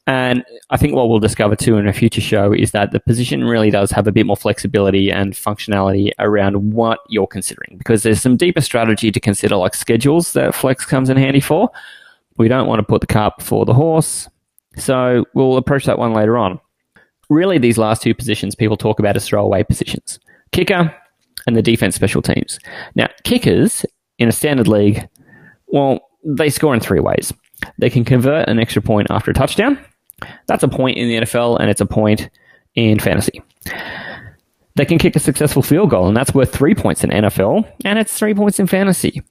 And 0.05 0.43
I 0.69 0.75
think 0.75 0.95
what 0.95 1.07
we'll 1.07 1.19
discover 1.19 1.55
too 1.55 1.77
in 1.77 1.87
a 1.87 1.93
future 1.93 2.19
show 2.19 2.51
is 2.51 2.71
that 2.71 2.91
the 2.91 2.99
position 2.99 3.45
really 3.45 3.69
does 3.69 3.89
have 3.91 4.05
a 4.05 4.11
bit 4.11 4.25
more 4.25 4.35
flexibility 4.35 5.09
and 5.09 5.33
functionality 5.33 6.11
around 6.19 6.73
what 6.73 6.99
you're 7.07 7.27
considering 7.27 7.77
because 7.77 8.03
there's 8.03 8.21
some 8.21 8.35
deeper 8.35 8.59
strategy 8.59 9.11
to 9.11 9.19
consider, 9.19 9.55
like 9.55 9.73
schedules 9.73 10.33
that 10.33 10.53
Flex 10.53 10.85
comes 10.85 11.09
in 11.09 11.15
handy 11.15 11.39
for. 11.39 11.69
We 12.35 12.49
don't 12.49 12.67
want 12.67 12.79
to 12.79 12.83
put 12.83 12.99
the 12.99 13.07
cart 13.07 13.37
before 13.37 13.65
the 13.65 13.73
horse. 13.73 14.27
So 14.75 15.25
we'll 15.33 15.55
approach 15.55 15.85
that 15.85 15.99
one 15.99 16.13
later 16.13 16.37
on. 16.37 16.59
Really, 17.29 17.57
these 17.57 17.77
last 17.77 18.01
two 18.01 18.13
positions 18.13 18.55
people 18.55 18.75
talk 18.75 18.99
about 18.99 19.15
as 19.15 19.25
throwaway 19.25 19.63
positions. 19.63 20.19
Kicker, 20.51 20.93
and 21.47 21.55
the 21.55 21.61
defense 21.61 21.95
special 21.95 22.21
teams. 22.21 22.59
Now, 22.95 23.07
kickers 23.23 23.85
in 24.19 24.27
a 24.27 24.31
standard 24.31 24.67
league, 24.67 25.07
well, 25.67 25.99
they 26.23 26.49
score 26.49 26.73
in 26.73 26.79
three 26.79 26.99
ways. 26.99 27.33
They 27.77 27.89
can 27.89 28.05
convert 28.05 28.47
an 28.49 28.59
extra 28.59 28.81
point 28.81 29.07
after 29.09 29.31
a 29.31 29.33
touchdown. 29.33 29.79
That's 30.47 30.63
a 30.63 30.67
point 30.67 30.97
in 30.97 31.07
the 31.07 31.15
NFL 31.25 31.59
and 31.59 31.69
it's 31.69 31.81
a 31.81 31.85
point 31.85 32.29
in 32.75 32.99
fantasy. 32.99 33.41
They 34.75 34.85
can 34.85 34.97
kick 34.97 35.15
a 35.15 35.19
successful 35.19 35.61
field 35.61 35.91
goal, 35.91 36.07
and 36.07 36.17
that's 36.17 36.33
worth 36.33 36.51
three 36.51 36.73
points 36.73 37.03
in 37.03 37.11
NFL, 37.11 37.71
and 37.85 37.99
it's 37.99 38.17
three 38.17 38.33
points 38.33 38.59
in 38.59 38.65
fantasy. 38.65 39.21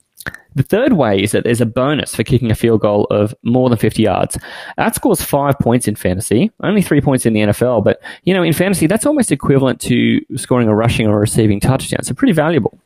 The 0.54 0.62
third 0.62 0.92
way 0.92 1.22
is 1.22 1.32
that 1.32 1.44
there's 1.44 1.60
a 1.60 1.66
bonus 1.66 2.14
for 2.14 2.24
kicking 2.24 2.50
a 2.50 2.54
field 2.54 2.82
goal 2.82 3.06
of 3.10 3.34
more 3.42 3.68
than 3.68 3.78
50 3.78 4.02
yards. 4.02 4.38
That 4.76 4.94
scores 4.94 5.22
five 5.22 5.58
points 5.58 5.88
in 5.88 5.96
fantasy, 5.96 6.50
only 6.62 6.82
three 6.82 7.00
points 7.00 7.24
in 7.24 7.32
the 7.32 7.40
NFL. 7.40 7.84
But, 7.84 8.02
you 8.24 8.34
know, 8.34 8.42
in 8.42 8.52
fantasy, 8.52 8.86
that's 8.86 9.06
almost 9.06 9.32
equivalent 9.32 9.80
to 9.82 10.20
scoring 10.36 10.68
a 10.68 10.74
rushing 10.74 11.06
or 11.06 11.18
receiving 11.18 11.60
touchdown. 11.60 12.02
So 12.02 12.14
pretty 12.14 12.34
valuable. 12.34 12.78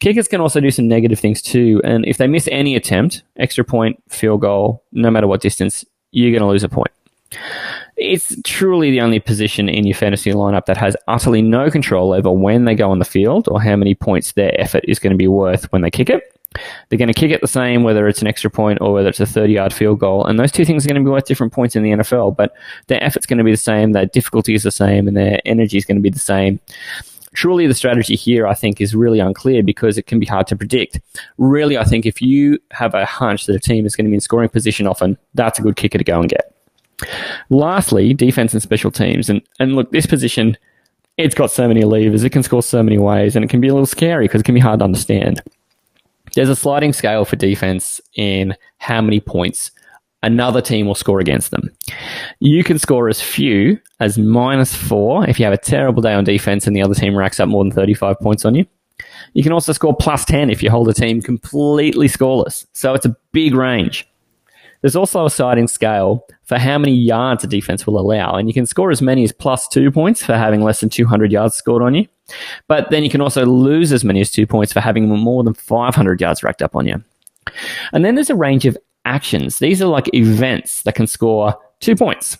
Kickers 0.00 0.28
can 0.28 0.40
also 0.40 0.60
do 0.60 0.70
some 0.70 0.88
negative 0.88 1.18
things 1.18 1.42
too. 1.42 1.80
And 1.84 2.06
if 2.06 2.18
they 2.18 2.26
miss 2.26 2.48
any 2.50 2.76
attempt, 2.76 3.22
extra 3.36 3.64
point, 3.64 4.02
field 4.08 4.40
goal, 4.40 4.82
no 4.92 5.10
matter 5.10 5.26
what 5.26 5.40
distance, 5.40 5.84
you're 6.12 6.30
going 6.30 6.42
to 6.42 6.48
lose 6.48 6.64
a 6.64 6.68
point. 6.68 6.92
It's 7.96 8.34
truly 8.44 8.92
the 8.92 9.00
only 9.00 9.18
position 9.18 9.68
in 9.68 9.84
your 9.86 9.96
fantasy 9.96 10.30
lineup 10.30 10.66
that 10.66 10.76
has 10.76 10.96
utterly 11.08 11.42
no 11.42 11.68
control 11.68 12.12
over 12.12 12.30
when 12.30 12.64
they 12.64 12.76
go 12.76 12.90
on 12.90 13.00
the 13.00 13.04
field 13.04 13.48
or 13.48 13.60
how 13.60 13.74
many 13.74 13.94
points 13.94 14.32
their 14.32 14.58
effort 14.58 14.84
is 14.86 15.00
going 15.00 15.10
to 15.10 15.16
be 15.16 15.28
worth 15.28 15.70
when 15.72 15.82
they 15.82 15.90
kick 15.90 16.08
it. 16.08 16.37
They're 16.88 16.98
going 16.98 17.08
to 17.08 17.14
kick 17.14 17.30
it 17.30 17.40
the 17.40 17.48
same, 17.48 17.82
whether 17.82 18.08
it's 18.08 18.22
an 18.22 18.26
extra 18.26 18.50
point 18.50 18.80
or 18.80 18.92
whether 18.92 19.08
it's 19.08 19.20
a 19.20 19.26
30 19.26 19.52
yard 19.52 19.72
field 19.72 19.98
goal. 19.98 20.24
And 20.24 20.38
those 20.38 20.52
two 20.52 20.64
things 20.64 20.84
are 20.84 20.88
going 20.88 21.02
to 21.02 21.06
be 21.06 21.10
worth 21.10 21.26
different 21.26 21.52
points 21.52 21.76
in 21.76 21.82
the 21.82 21.90
NFL, 21.90 22.36
but 22.36 22.54
their 22.86 23.02
effort's 23.02 23.26
going 23.26 23.38
to 23.38 23.44
be 23.44 23.50
the 23.50 23.56
same, 23.56 23.92
their 23.92 24.06
difficulty 24.06 24.54
is 24.54 24.62
the 24.62 24.70
same, 24.70 25.06
and 25.06 25.16
their 25.16 25.40
energy 25.44 25.76
is 25.76 25.84
going 25.84 25.96
to 25.96 26.02
be 26.02 26.10
the 26.10 26.18
same. 26.18 26.60
Truly, 27.34 27.66
the 27.66 27.74
strategy 27.74 28.16
here, 28.16 28.46
I 28.46 28.54
think, 28.54 28.80
is 28.80 28.94
really 28.94 29.20
unclear 29.20 29.62
because 29.62 29.98
it 29.98 30.06
can 30.06 30.18
be 30.18 30.26
hard 30.26 30.46
to 30.48 30.56
predict. 30.56 30.98
Really, 31.36 31.76
I 31.76 31.84
think 31.84 32.06
if 32.06 32.22
you 32.22 32.58
have 32.70 32.94
a 32.94 33.04
hunch 33.04 33.46
that 33.46 33.54
a 33.54 33.60
team 33.60 33.84
is 33.84 33.94
going 33.94 34.06
to 34.06 34.10
be 34.10 34.14
in 34.14 34.20
scoring 34.20 34.48
position 34.48 34.86
often, 34.86 35.18
that's 35.34 35.58
a 35.58 35.62
good 35.62 35.76
kicker 35.76 35.98
to 35.98 36.04
go 36.04 36.20
and 36.20 36.30
get. 36.30 36.54
Lastly, 37.50 38.14
defense 38.14 38.54
and 38.54 38.62
special 38.62 38.90
teams. 38.90 39.28
And, 39.28 39.42
and 39.60 39.76
look, 39.76 39.92
this 39.92 40.06
position, 40.06 40.56
it's 41.18 41.34
got 41.34 41.50
so 41.50 41.68
many 41.68 41.82
levers, 41.82 42.24
it 42.24 42.30
can 42.30 42.42
score 42.42 42.62
so 42.62 42.82
many 42.82 42.98
ways, 42.98 43.36
and 43.36 43.44
it 43.44 43.48
can 43.48 43.60
be 43.60 43.68
a 43.68 43.74
little 43.74 43.86
scary 43.86 44.24
because 44.24 44.40
it 44.40 44.44
can 44.44 44.54
be 44.54 44.60
hard 44.60 44.80
to 44.80 44.84
understand 44.84 45.42
there's 46.38 46.48
a 46.48 46.54
sliding 46.54 46.92
scale 46.92 47.24
for 47.24 47.34
defense 47.34 48.00
in 48.14 48.54
how 48.76 49.00
many 49.00 49.18
points 49.18 49.72
another 50.22 50.60
team 50.60 50.86
will 50.86 50.94
score 50.94 51.18
against 51.18 51.50
them. 51.50 51.68
You 52.38 52.62
can 52.62 52.78
score 52.78 53.08
as 53.08 53.20
few 53.20 53.80
as 53.98 54.18
minus 54.18 54.72
four 54.72 55.28
if 55.28 55.40
you 55.40 55.44
have 55.46 55.52
a 55.52 55.58
terrible 55.58 56.00
day 56.00 56.14
on 56.14 56.22
defense 56.22 56.68
and 56.68 56.76
the 56.76 56.82
other 56.82 56.94
team 56.94 57.16
racks 57.16 57.40
up 57.40 57.48
more 57.48 57.64
than 57.64 57.72
35 57.72 58.20
points 58.20 58.44
on 58.44 58.54
you. 58.54 58.64
You 59.34 59.42
can 59.42 59.50
also 59.50 59.72
score 59.72 59.96
plus 59.96 60.24
10 60.26 60.48
if 60.48 60.62
you 60.62 60.70
hold 60.70 60.88
a 60.88 60.94
team 60.94 61.20
completely 61.20 62.06
scoreless. 62.06 62.66
So 62.72 62.94
it's 62.94 63.06
a 63.06 63.16
big 63.32 63.56
range. 63.56 64.07
There's 64.80 64.96
also 64.96 65.26
a 65.26 65.30
sliding 65.30 65.68
scale 65.68 66.26
for 66.44 66.58
how 66.58 66.78
many 66.78 66.94
yards 66.94 67.44
a 67.44 67.46
defense 67.46 67.86
will 67.86 67.98
allow, 67.98 68.34
and 68.34 68.48
you 68.48 68.54
can 68.54 68.66
score 68.66 68.90
as 68.90 69.02
many 69.02 69.24
as 69.24 69.32
plus 69.32 69.68
two 69.68 69.90
points 69.90 70.24
for 70.24 70.34
having 70.36 70.62
less 70.62 70.80
than 70.80 70.88
200 70.88 71.32
yards 71.32 71.54
scored 71.54 71.82
on 71.82 71.94
you. 71.94 72.06
But 72.68 72.90
then 72.90 73.02
you 73.02 73.10
can 73.10 73.20
also 73.20 73.44
lose 73.44 73.92
as 73.92 74.04
many 74.04 74.20
as 74.20 74.30
two 74.30 74.46
points 74.46 74.72
for 74.72 74.80
having 74.80 75.08
more 75.08 75.42
than 75.42 75.54
500 75.54 76.20
yards 76.20 76.42
racked 76.42 76.62
up 76.62 76.76
on 76.76 76.86
you. 76.86 77.02
And 77.92 78.04
then 78.04 78.14
there's 78.14 78.30
a 78.30 78.36
range 78.36 78.66
of 78.66 78.76
actions. 79.04 79.58
These 79.58 79.82
are 79.82 79.86
like 79.86 80.12
events 80.14 80.82
that 80.82 80.94
can 80.94 81.06
score 81.06 81.56
two 81.80 81.96
points. 81.96 82.36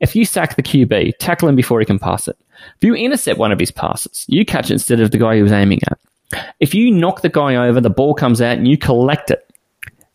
If 0.00 0.16
you 0.16 0.24
sack 0.24 0.56
the 0.56 0.62
QB, 0.62 1.12
tackle 1.18 1.48
him 1.48 1.54
before 1.54 1.78
he 1.78 1.86
can 1.86 1.98
pass 1.98 2.26
it. 2.26 2.36
If 2.76 2.84
you 2.84 2.94
intercept 2.94 3.38
one 3.38 3.52
of 3.52 3.60
his 3.60 3.70
passes, 3.70 4.24
you 4.28 4.44
catch 4.44 4.70
it 4.70 4.74
instead 4.74 5.00
of 5.00 5.12
the 5.12 5.18
guy 5.18 5.36
he 5.36 5.42
was 5.42 5.52
aiming 5.52 5.80
at. 5.90 5.98
If 6.60 6.74
you 6.74 6.90
knock 6.90 7.22
the 7.22 7.28
guy 7.28 7.54
over, 7.54 7.80
the 7.80 7.90
ball 7.90 8.14
comes 8.14 8.40
out 8.40 8.58
and 8.58 8.66
you 8.66 8.76
collect 8.76 9.30
it. 9.30 9.48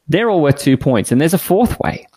They're 0.07 0.29
all 0.29 0.41
worth 0.41 0.57
two 0.57 0.77
points. 0.77 1.11
And 1.11 1.19
there's 1.19 1.33
a 1.33 1.39
fourth 1.39 1.79
way. 1.79 2.07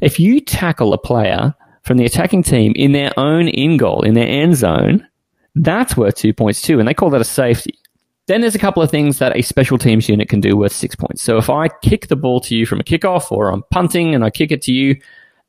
If 0.00 0.18
you 0.18 0.40
tackle 0.40 0.92
a 0.92 0.98
player 0.98 1.54
from 1.82 1.96
the 1.96 2.04
attacking 2.04 2.42
team 2.42 2.72
in 2.76 2.92
their 2.92 3.12
own 3.18 3.48
in 3.48 3.76
goal, 3.76 4.02
in 4.02 4.14
their 4.14 4.28
end 4.28 4.56
zone, 4.56 5.06
that's 5.54 5.96
worth 5.96 6.16
two 6.16 6.32
points 6.32 6.62
too. 6.62 6.78
And 6.78 6.88
they 6.88 6.94
call 6.94 7.10
that 7.10 7.20
a 7.20 7.24
safety. 7.24 7.78
Then 8.26 8.42
there's 8.42 8.54
a 8.54 8.60
couple 8.60 8.82
of 8.82 8.90
things 8.90 9.18
that 9.18 9.36
a 9.36 9.42
special 9.42 9.76
teams 9.76 10.08
unit 10.08 10.28
can 10.28 10.40
do 10.40 10.56
worth 10.56 10.72
six 10.72 10.94
points. 10.94 11.22
So 11.22 11.36
if 11.36 11.50
I 11.50 11.68
kick 11.82 12.06
the 12.06 12.16
ball 12.16 12.40
to 12.42 12.54
you 12.54 12.64
from 12.64 12.78
a 12.78 12.84
kickoff 12.84 13.32
or 13.32 13.50
I'm 13.52 13.64
punting 13.70 14.14
and 14.14 14.24
I 14.24 14.30
kick 14.30 14.52
it 14.52 14.62
to 14.62 14.72
you 14.72 15.00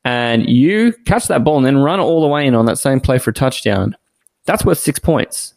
and 0.03 0.49
you 0.49 0.93
catch 1.05 1.27
that 1.27 1.43
ball 1.43 1.57
and 1.57 1.65
then 1.65 1.77
run 1.77 1.99
all 1.99 2.21
the 2.21 2.27
way 2.27 2.47
in 2.47 2.55
on 2.55 2.65
that 2.65 2.79
same 2.79 2.99
play 2.99 3.19
for 3.19 3.29
a 3.29 3.33
touchdown, 3.33 3.95
that's 4.45 4.65
worth 4.65 4.79
six 4.79 4.97
points. 4.97 5.53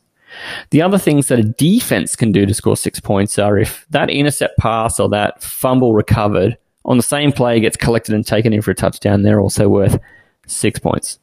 The 0.70 0.82
other 0.82 0.98
things 0.98 1.28
that 1.28 1.38
a 1.38 1.44
defense 1.44 2.16
can 2.16 2.32
do 2.32 2.46
to 2.46 2.54
score 2.54 2.76
six 2.76 3.00
points 3.00 3.38
are 3.38 3.58
if 3.58 3.86
that 3.90 4.10
intercept 4.10 4.58
pass 4.58 4.98
or 4.98 5.08
that 5.10 5.42
fumble 5.42 5.94
recovered 5.94 6.56
on 6.84 6.96
the 6.96 7.02
same 7.02 7.32
play 7.32 7.60
gets 7.60 7.76
collected 7.76 8.14
and 8.14 8.26
taken 8.26 8.52
in 8.52 8.62
for 8.62 8.70
a 8.70 8.74
touchdown, 8.74 9.22
they're 9.22 9.40
also 9.40 9.68
worth 9.68 9.98
six 10.46 10.78
points. 10.78 11.18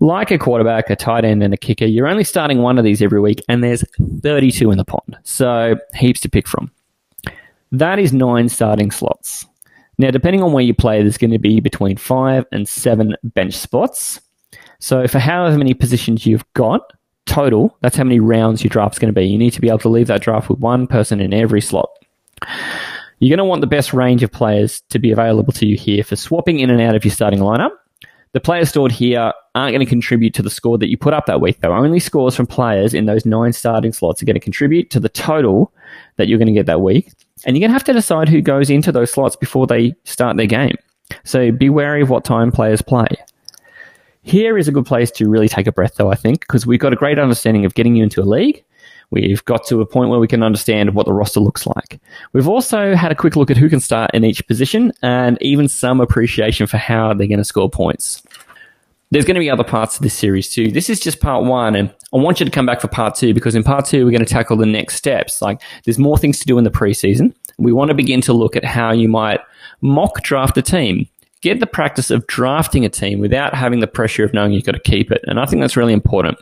Like 0.00 0.30
a 0.30 0.38
quarterback, 0.38 0.88
a 0.90 0.96
tight 0.96 1.24
end, 1.24 1.42
and 1.42 1.52
a 1.52 1.56
kicker, 1.56 1.84
you're 1.84 2.08
only 2.08 2.24
starting 2.24 2.62
one 2.62 2.78
of 2.78 2.84
these 2.84 3.02
every 3.02 3.20
week, 3.20 3.42
and 3.48 3.62
there's 3.62 3.84
32 4.22 4.70
in 4.70 4.78
the 4.78 4.84
pond. 4.84 5.18
So 5.24 5.76
heaps 5.94 6.20
to 6.20 6.28
pick 6.28 6.48
from. 6.48 6.70
That 7.70 7.98
is 7.98 8.12
nine 8.12 8.48
starting 8.48 8.90
slots. 8.90 9.46
Now, 9.98 10.10
depending 10.10 10.42
on 10.42 10.52
where 10.52 10.64
you 10.64 10.74
play, 10.74 11.02
there's 11.02 11.18
going 11.18 11.30
to 11.32 11.38
be 11.38 11.60
between 11.60 11.96
five 11.96 12.46
and 12.50 12.66
seven 12.66 13.14
bench 13.22 13.54
spots. 13.54 14.20
So 14.78 15.06
for 15.06 15.18
however 15.18 15.58
many 15.58 15.74
positions 15.74 16.24
you've 16.24 16.50
got, 16.54 16.94
total, 17.30 17.76
that's 17.80 17.96
how 17.96 18.04
many 18.04 18.20
rounds 18.20 18.62
your 18.62 18.68
draft's 18.68 18.98
going 18.98 19.12
to 19.12 19.18
be. 19.18 19.26
You 19.26 19.38
need 19.38 19.52
to 19.52 19.60
be 19.60 19.68
able 19.68 19.78
to 19.80 19.88
leave 19.88 20.08
that 20.08 20.20
draft 20.20 20.50
with 20.50 20.58
one 20.58 20.86
person 20.86 21.20
in 21.20 21.32
every 21.32 21.60
slot. 21.60 21.88
You're 23.20 23.36
going 23.36 23.44
to 23.44 23.48
want 23.48 23.60
the 23.60 23.66
best 23.66 23.92
range 23.92 24.22
of 24.22 24.32
players 24.32 24.80
to 24.90 24.98
be 24.98 25.12
available 25.12 25.52
to 25.54 25.66
you 25.66 25.76
here 25.76 26.02
for 26.02 26.16
swapping 26.16 26.58
in 26.58 26.70
and 26.70 26.80
out 26.80 26.96
of 26.96 27.04
your 27.04 27.12
starting 27.12 27.38
lineup. 27.38 27.70
The 28.32 28.40
players 28.40 28.68
stored 28.68 28.92
here 28.92 29.32
aren't 29.54 29.72
going 29.72 29.80
to 29.80 29.86
contribute 29.86 30.34
to 30.34 30.42
the 30.42 30.50
score 30.50 30.78
that 30.78 30.88
you 30.88 30.96
put 30.96 31.14
up 31.14 31.26
that 31.26 31.40
week, 31.40 31.60
though. 31.60 31.72
Only 31.72 32.00
scores 32.00 32.34
from 32.34 32.46
players 32.46 32.94
in 32.94 33.06
those 33.06 33.26
nine 33.26 33.52
starting 33.52 33.92
slots 33.92 34.22
are 34.22 34.24
going 34.24 34.34
to 34.34 34.40
contribute 34.40 34.90
to 34.90 35.00
the 35.00 35.08
total 35.08 35.72
that 36.16 36.28
you're 36.28 36.38
going 36.38 36.46
to 36.46 36.52
get 36.52 36.66
that 36.66 36.80
week. 36.80 37.12
And 37.44 37.56
you're 37.56 37.60
going 37.60 37.70
to 37.70 37.74
have 37.74 37.84
to 37.84 37.92
decide 37.92 38.28
who 38.28 38.40
goes 38.40 38.70
into 38.70 38.92
those 38.92 39.12
slots 39.12 39.36
before 39.36 39.66
they 39.66 39.94
start 40.04 40.36
their 40.36 40.46
game. 40.46 40.76
So 41.24 41.50
be 41.52 41.70
wary 41.70 42.02
of 42.02 42.10
what 42.10 42.24
time 42.24 42.52
players 42.52 42.82
play. 42.82 43.08
Here 44.22 44.58
is 44.58 44.68
a 44.68 44.72
good 44.72 44.86
place 44.86 45.10
to 45.12 45.28
really 45.28 45.48
take 45.48 45.66
a 45.66 45.72
breath, 45.72 45.94
though, 45.96 46.10
I 46.10 46.14
think, 46.14 46.40
because 46.40 46.66
we've 46.66 46.80
got 46.80 46.92
a 46.92 46.96
great 46.96 47.18
understanding 47.18 47.64
of 47.64 47.74
getting 47.74 47.96
you 47.96 48.02
into 48.02 48.20
a 48.20 48.24
league. 48.24 48.64
We've 49.10 49.44
got 49.44 49.66
to 49.66 49.80
a 49.80 49.86
point 49.86 50.10
where 50.10 50.20
we 50.20 50.28
can 50.28 50.42
understand 50.42 50.94
what 50.94 51.06
the 51.06 51.12
roster 51.12 51.40
looks 51.40 51.66
like. 51.66 52.00
We've 52.32 52.46
also 52.46 52.94
had 52.94 53.10
a 53.10 53.16
quick 53.16 53.34
look 53.34 53.50
at 53.50 53.56
who 53.56 53.68
can 53.68 53.80
start 53.80 54.12
in 54.14 54.24
each 54.24 54.46
position 54.46 54.92
and 55.02 55.36
even 55.40 55.66
some 55.66 56.00
appreciation 56.00 56.68
for 56.68 56.76
how 56.76 57.12
they're 57.14 57.26
going 57.26 57.38
to 57.38 57.44
score 57.44 57.68
points. 57.68 58.22
There's 59.10 59.24
going 59.24 59.34
to 59.34 59.40
be 59.40 59.50
other 59.50 59.64
parts 59.64 59.96
of 59.96 60.02
this 60.02 60.14
series 60.14 60.48
too. 60.48 60.70
This 60.70 60.88
is 60.88 61.00
just 61.00 61.18
part 61.18 61.44
one, 61.44 61.74
and 61.74 61.92
I 62.14 62.18
want 62.18 62.38
you 62.38 62.46
to 62.46 62.52
come 62.52 62.66
back 62.66 62.80
for 62.80 62.86
part 62.86 63.16
two 63.16 63.34
because 63.34 63.56
in 63.56 63.64
part 63.64 63.84
two, 63.84 64.04
we're 64.04 64.12
going 64.12 64.24
to 64.24 64.32
tackle 64.32 64.56
the 64.56 64.66
next 64.66 64.94
steps. 64.94 65.42
Like, 65.42 65.60
there's 65.84 65.98
more 65.98 66.16
things 66.16 66.38
to 66.38 66.46
do 66.46 66.58
in 66.58 66.64
the 66.64 66.70
preseason. 66.70 67.34
We 67.58 67.72
want 67.72 67.88
to 67.88 67.94
begin 67.94 68.20
to 68.22 68.32
look 68.32 68.54
at 68.54 68.64
how 68.64 68.92
you 68.92 69.08
might 69.08 69.40
mock 69.80 70.22
draft 70.22 70.56
a 70.58 70.62
team 70.62 71.08
get 71.40 71.60
the 71.60 71.66
practice 71.66 72.10
of 72.10 72.26
drafting 72.26 72.84
a 72.84 72.88
team 72.88 73.18
without 73.18 73.54
having 73.54 73.80
the 73.80 73.86
pressure 73.86 74.24
of 74.24 74.32
knowing 74.34 74.52
you've 74.52 74.64
got 74.64 74.72
to 74.72 74.80
keep 74.80 75.10
it. 75.10 75.22
And 75.26 75.40
I 75.40 75.46
think 75.46 75.62
that's 75.62 75.76
really 75.76 75.92
important. 75.92 76.38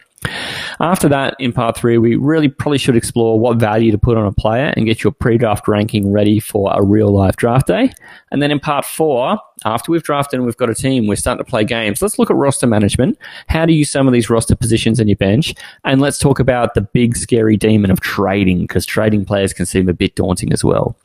After 0.81 1.09
that, 1.09 1.37
in 1.39 1.53
part 1.53 1.77
three, 1.77 1.97
we 1.97 2.17
really 2.17 2.49
probably 2.49 2.79
should 2.79 2.97
explore 2.97 3.39
what 3.39 3.59
value 3.59 3.93
to 3.93 3.99
put 3.99 4.17
on 4.17 4.27
a 4.27 4.33
player 4.33 4.73
and 4.77 4.85
get 4.85 5.05
your 5.05 5.13
pre 5.13 5.39
draft 5.39 5.69
ranking 5.69 6.13
ready 6.13 6.41
for 6.41 6.73
a 6.75 6.83
real 6.83 7.09
life 7.09 7.37
draft 7.37 7.69
day. 7.69 7.93
And 8.33 8.43
then 8.43 8.51
in 8.51 8.59
part 8.59 8.85
four, 8.85 9.39
after 9.65 9.93
we've 9.93 10.03
drafted 10.03 10.39
and 10.39 10.47
we've 10.47 10.57
got 10.57 10.71
a 10.71 10.75
team, 10.75 11.07
we're 11.07 11.17
starting 11.17 11.45
to 11.45 11.49
play 11.49 11.65
games. 11.65 12.03
Let's 12.03 12.19
look 12.19 12.31
at 12.31 12.37
roster 12.37 12.67
management. 12.67 13.17
How 13.49 13.65
do 13.65 13.73
you 13.73 13.81
use 13.81 13.91
some 13.91 14.09
of 14.09 14.13
these 14.13 14.29
roster 14.29 14.57
positions 14.57 14.99
in 14.99 15.07
your 15.07 15.17
bench? 15.17 15.55
And 15.85 16.01
let's 16.01 16.19
talk 16.19 16.41
about 16.41 16.75
the 16.75 16.81
big 16.81 17.17
scary 17.17 17.57
demon 17.57 17.91
of 17.91 18.01
trading 18.01 18.63
because 18.63 18.85
trading 18.85 19.25
players 19.25 19.53
can 19.53 19.67
seem 19.67 19.89
a 19.89 19.95
bit 19.95 20.17
daunting 20.17 20.53
as 20.53 20.65
well. 20.65 20.97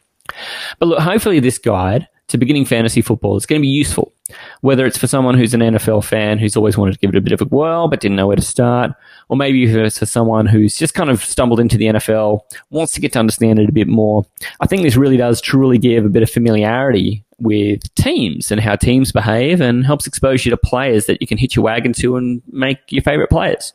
But 0.80 0.88
look, 0.88 1.00
hopefully 1.00 1.40
this 1.40 1.60
guide 1.60 2.08
to 2.28 2.38
beginning 2.38 2.66
fantasy 2.66 3.02
football 3.02 3.36
It's 3.38 3.46
going 3.46 3.62
to 3.62 3.66
be 3.66 3.68
useful. 3.68 4.12
Whether 4.62 4.86
it's 4.86 4.98
for 4.98 5.08
someone 5.08 5.38
who's 5.38 5.54
an 5.54 5.60
NFL 5.60 6.04
fan 6.04 6.40
who's 6.40 6.56
always 6.56 6.78
wanted 6.78 6.94
to 6.94 7.00
give 7.00 7.10
it 7.10 7.18
a 7.18 7.22
bit 7.22 7.34
of 7.34 7.42
a 7.42 7.46
whirl 7.46 7.88
but 7.88 8.00
didn't 8.00 8.16
know 8.16 8.28
where 8.28 8.36
to 8.36 8.42
start, 8.42 8.92
or 9.30 9.38
maybe 9.38 9.64
it's 9.64 10.00
for 10.00 10.06
someone 10.06 10.46
who's 10.46 10.76
just 10.76 10.94
kind 10.94 11.10
of 11.10 11.24
stumbled 11.24 11.60
into 11.60 11.78
the 11.78 11.86
NFL, 11.86 12.40
wants 12.70 12.94
to 12.94 13.02
get 13.02 13.14
to 13.14 13.20
understand 13.20 13.60
it 13.60 13.70
a 13.70 13.74
bit 13.74 13.88
more. 13.88 14.26
I 14.62 14.66
think 14.66 14.82
this 14.82 14.96
really 14.96 15.18
does 15.18 15.42
truly 15.42 15.78
give 15.78 16.06
a 16.06 16.10
bit 16.10 16.24
of 16.24 16.30
familiarity 16.30 17.24
with 17.40 17.94
teams 17.96 18.52
and 18.52 18.62
how 18.62 18.76
teams 18.76 19.12
behave 19.12 19.60
and 19.62 19.86
helps 19.86 20.08
expose 20.08 20.46
you 20.46 20.50
to 20.50 20.58
players 20.58 21.06
that 21.08 21.22
you 21.22 21.28
can 21.28 21.38
hitch 21.38 21.56
your 21.56 21.66
wagon 21.66 21.94
to 21.94 22.16
and 22.16 22.42
make 22.48 22.80
your 22.90 23.04
favorite 23.04 23.30
players. 23.30 23.74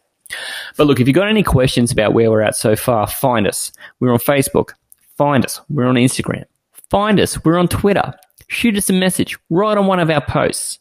But 0.76 0.86
look, 0.86 1.00
if 1.00 1.06
you've 1.06 1.14
got 1.14 1.28
any 1.28 1.42
questions 1.42 1.92
about 1.92 2.14
where 2.14 2.30
we're 2.30 2.42
at 2.42 2.56
so 2.56 2.74
far, 2.74 3.06
find 3.06 3.46
us. 3.46 3.72
We're 4.00 4.12
on 4.12 4.18
Facebook. 4.18 4.70
Find 5.16 5.44
us. 5.44 5.60
We're 5.68 5.86
on 5.86 5.94
Instagram. 5.96 6.44
Find 6.90 7.20
us. 7.20 7.44
We're 7.44 7.58
on 7.58 7.68
Twitter 7.68 8.14
shoot 8.48 8.76
us 8.76 8.90
a 8.90 8.92
message 8.92 9.38
right 9.50 9.78
on 9.78 9.86
one 9.86 10.00
of 10.00 10.10
our 10.10 10.24
posts. 10.24 10.78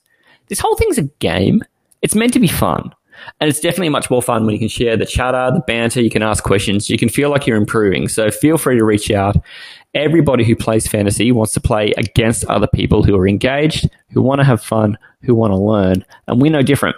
This 0.48 0.60
whole 0.60 0.76
thing's 0.76 0.98
a 0.98 1.04
game. 1.04 1.64
It's 2.02 2.16
meant 2.16 2.34
to 2.34 2.40
be 2.40 2.48
fun. 2.48 2.94
And 3.40 3.50
it's 3.50 3.60
definitely 3.60 3.90
much 3.90 4.10
more 4.10 4.22
fun 4.22 4.46
when 4.46 4.54
you 4.54 4.60
can 4.60 4.68
share 4.68 4.96
the 4.96 5.06
chatter, 5.06 5.52
the 5.54 5.62
banter, 5.62 6.02
you 6.02 6.10
can 6.10 6.22
ask 6.22 6.44
questions, 6.44 6.90
you 6.90 6.98
can 6.98 7.10
feel 7.10 7.30
like 7.30 7.48
you're 7.48 7.58
improving. 7.58 8.08
So 8.08 8.30
feel 8.30 8.58
free 8.58 8.78
to 8.78 8.86
reach 8.86 9.12
out. 9.12 9.36
Everybody 9.94 10.44
who 10.44 10.56
plays 10.56 10.88
fantasy 10.88 11.32
wants 11.32 11.54
to 11.54 11.62
play 11.62 11.94
against 11.98 12.46
other 12.46 12.68
people 12.68 13.04
who 13.04 13.16
are 13.16 13.28
engaged, 13.28 13.90
who 14.12 14.22
want 14.22 14.40
to 14.40 14.46
have 14.46 14.62
fun, 14.62 14.98
who 15.24 15.34
want 15.34 15.52
to 15.52 15.58
learn. 15.58 16.06
And 16.28 16.40
we're 16.40 16.52
no 16.52 16.62
different. 16.62 16.96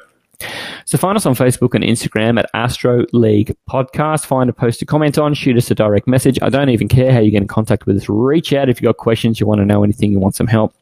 So 0.86 0.98
find 0.98 1.16
us 1.16 1.26
on 1.26 1.36
Facebook 1.36 1.74
and 1.74 1.84
Instagram 1.84 2.40
at 2.40 2.50
Astro 2.54 3.06
League 3.14 3.56
Podcast. 3.70 4.26
Find 4.26 4.50
a 4.50 4.54
post 4.54 4.80
to 4.80 4.86
comment 4.86 5.18
on, 5.18 5.34
shoot 5.34 5.58
us 5.58 5.70
a 5.70 5.76
direct 5.76 6.08
message. 6.08 6.40
I 6.42 6.50
don't 6.50 6.70
even 6.70 6.88
care 6.88 7.12
how 7.12 7.20
you 7.20 7.32
get 7.32 7.42
in 7.42 7.48
contact 7.48 7.86
with 7.86 7.98
us. 7.98 8.10
Reach 8.10 8.54
out 8.54 8.70
if 8.70 8.82
you've 8.82 8.88
got 8.88 8.98
questions, 8.98 9.40
you 9.40 9.46
want 9.46 9.60
to 9.60 9.66
know 9.66 9.84
anything, 9.84 10.12
you 10.12 10.20
want 10.20 10.36
some 10.36 10.48
help. 10.48 10.74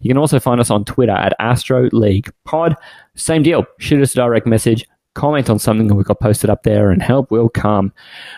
You 0.00 0.08
can 0.08 0.18
also 0.18 0.38
find 0.38 0.60
us 0.60 0.70
on 0.70 0.84
Twitter 0.84 1.12
at 1.12 1.34
Astro 1.38 1.88
League 1.92 2.30
Pod. 2.44 2.76
Same 3.14 3.42
deal. 3.42 3.64
Shoot 3.78 4.02
us 4.02 4.12
a 4.12 4.16
direct 4.16 4.46
message, 4.46 4.84
comment 5.14 5.48
on 5.48 5.58
something 5.58 5.88
that 5.88 5.94
we've 5.94 6.06
got 6.06 6.20
posted 6.20 6.50
up 6.50 6.62
there, 6.62 6.90
and 6.90 7.02
help 7.02 7.30
will 7.30 7.48
come. 7.48 7.92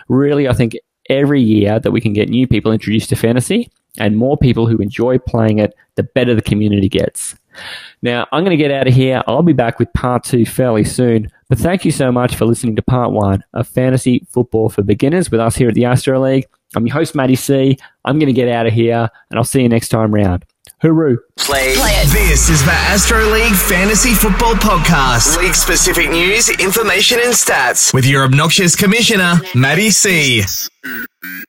Really, 0.07 0.47
I 0.47 0.53
think 0.53 0.77
every 1.09 1.41
year 1.41 1.79
that 1.79 1.91
we 1.91 2.01
can 2.01 2.13
get 2.13 2.29
new 2.29 2.47
people 2.47 2.71
introduced 2.71 3.09
to 3.09 3.15
fantasy 3.15 3.69
and 3.99 4.17
more 4.17 4.37
people 4.37 4.67
who 4.67 4.77
enjoy 4.77 5.17
playing 5.17 5.59
it, 5.59 5.73
the 5.95 6.03
better 6.03 6.35
the 6.35 6.41
community 6.41 6.89
gets. 6.89 7.35
Now, 8.01 8.27
I'm 8.31 8.43
going 8.43 8.57
to 8.57 8.61
get 8.61 8.71
out 8.71 8.87
of 8.87 8.93
here. 8.93 9.23
I'll 9.27 9.43
be 9.43 9.53
back 9.53 9.79
with 9.79 9.91
part 9.93 10.23
two 10.23 10.45
fairly 10.45 10.83
soon. 10.83 11.29
But 11.49 11.57
thank 11.59 11.85
you 11.85 11.91
so 11.91 12.11
much 12.11 12.35
for 12.35 12.45
listening 12.45 12.75
to 12.75 12.81
part 12.81 13.11
one 13.11 13.43
of 13.53 13.67
Fantasy 13.67 14.25
Football 14.29 14.69
for 14.69 14.83
Beginners 14.83 15.31
with 15.31 15.39
us 15.39 15.55
here 15.55 15.69
at 15.69 15.75
the 15.75 15.85
Astro 15.85 16.19
League. 16.19 16.45
I'm 16.75 16.85
your 16.85 16.95
host, 16.95 17.15
Matty 17.15 17.35
C. 17.35 17.77
I'm 18.03 18.19
going 18.19 18.27
to 18.27 18.33
get 18.33 18.49
out 18.49 18.67
of 18.67 18.73
here, 18.73 19.09
and 19.29 19.37
I'll 19.37 19.45
see 19.45 19.61
you 19.61 19.69
next 19.69 19.89
time 19.89 20.13
round. 20.13 20.45
Hooroo. 20.83 21.17
Play. 21.37 21.75
Play 21.75 21.91
it. 21.91 22.07
This 22.09 22.49
is 22.49 22.63
the 22.63 22.71
Astro 22.71 23.25
League 23.31 23.55
Fantasy 23.55 24.13
Football 24.13 24.53
Podcast. 24.55 25.37
League 25.37 25.55
specific 25.55 26.09
news, 26.09 26.49
information, 26.49 27.19
and 27.23 27.33
stats 27.33 27.93
with 27.93 28.05
your 28.05 28.23
obnoxious 28.23 28.75
commissioner, 28.75 29.35
Matty 29.55 29.89
C. 29.89 30.43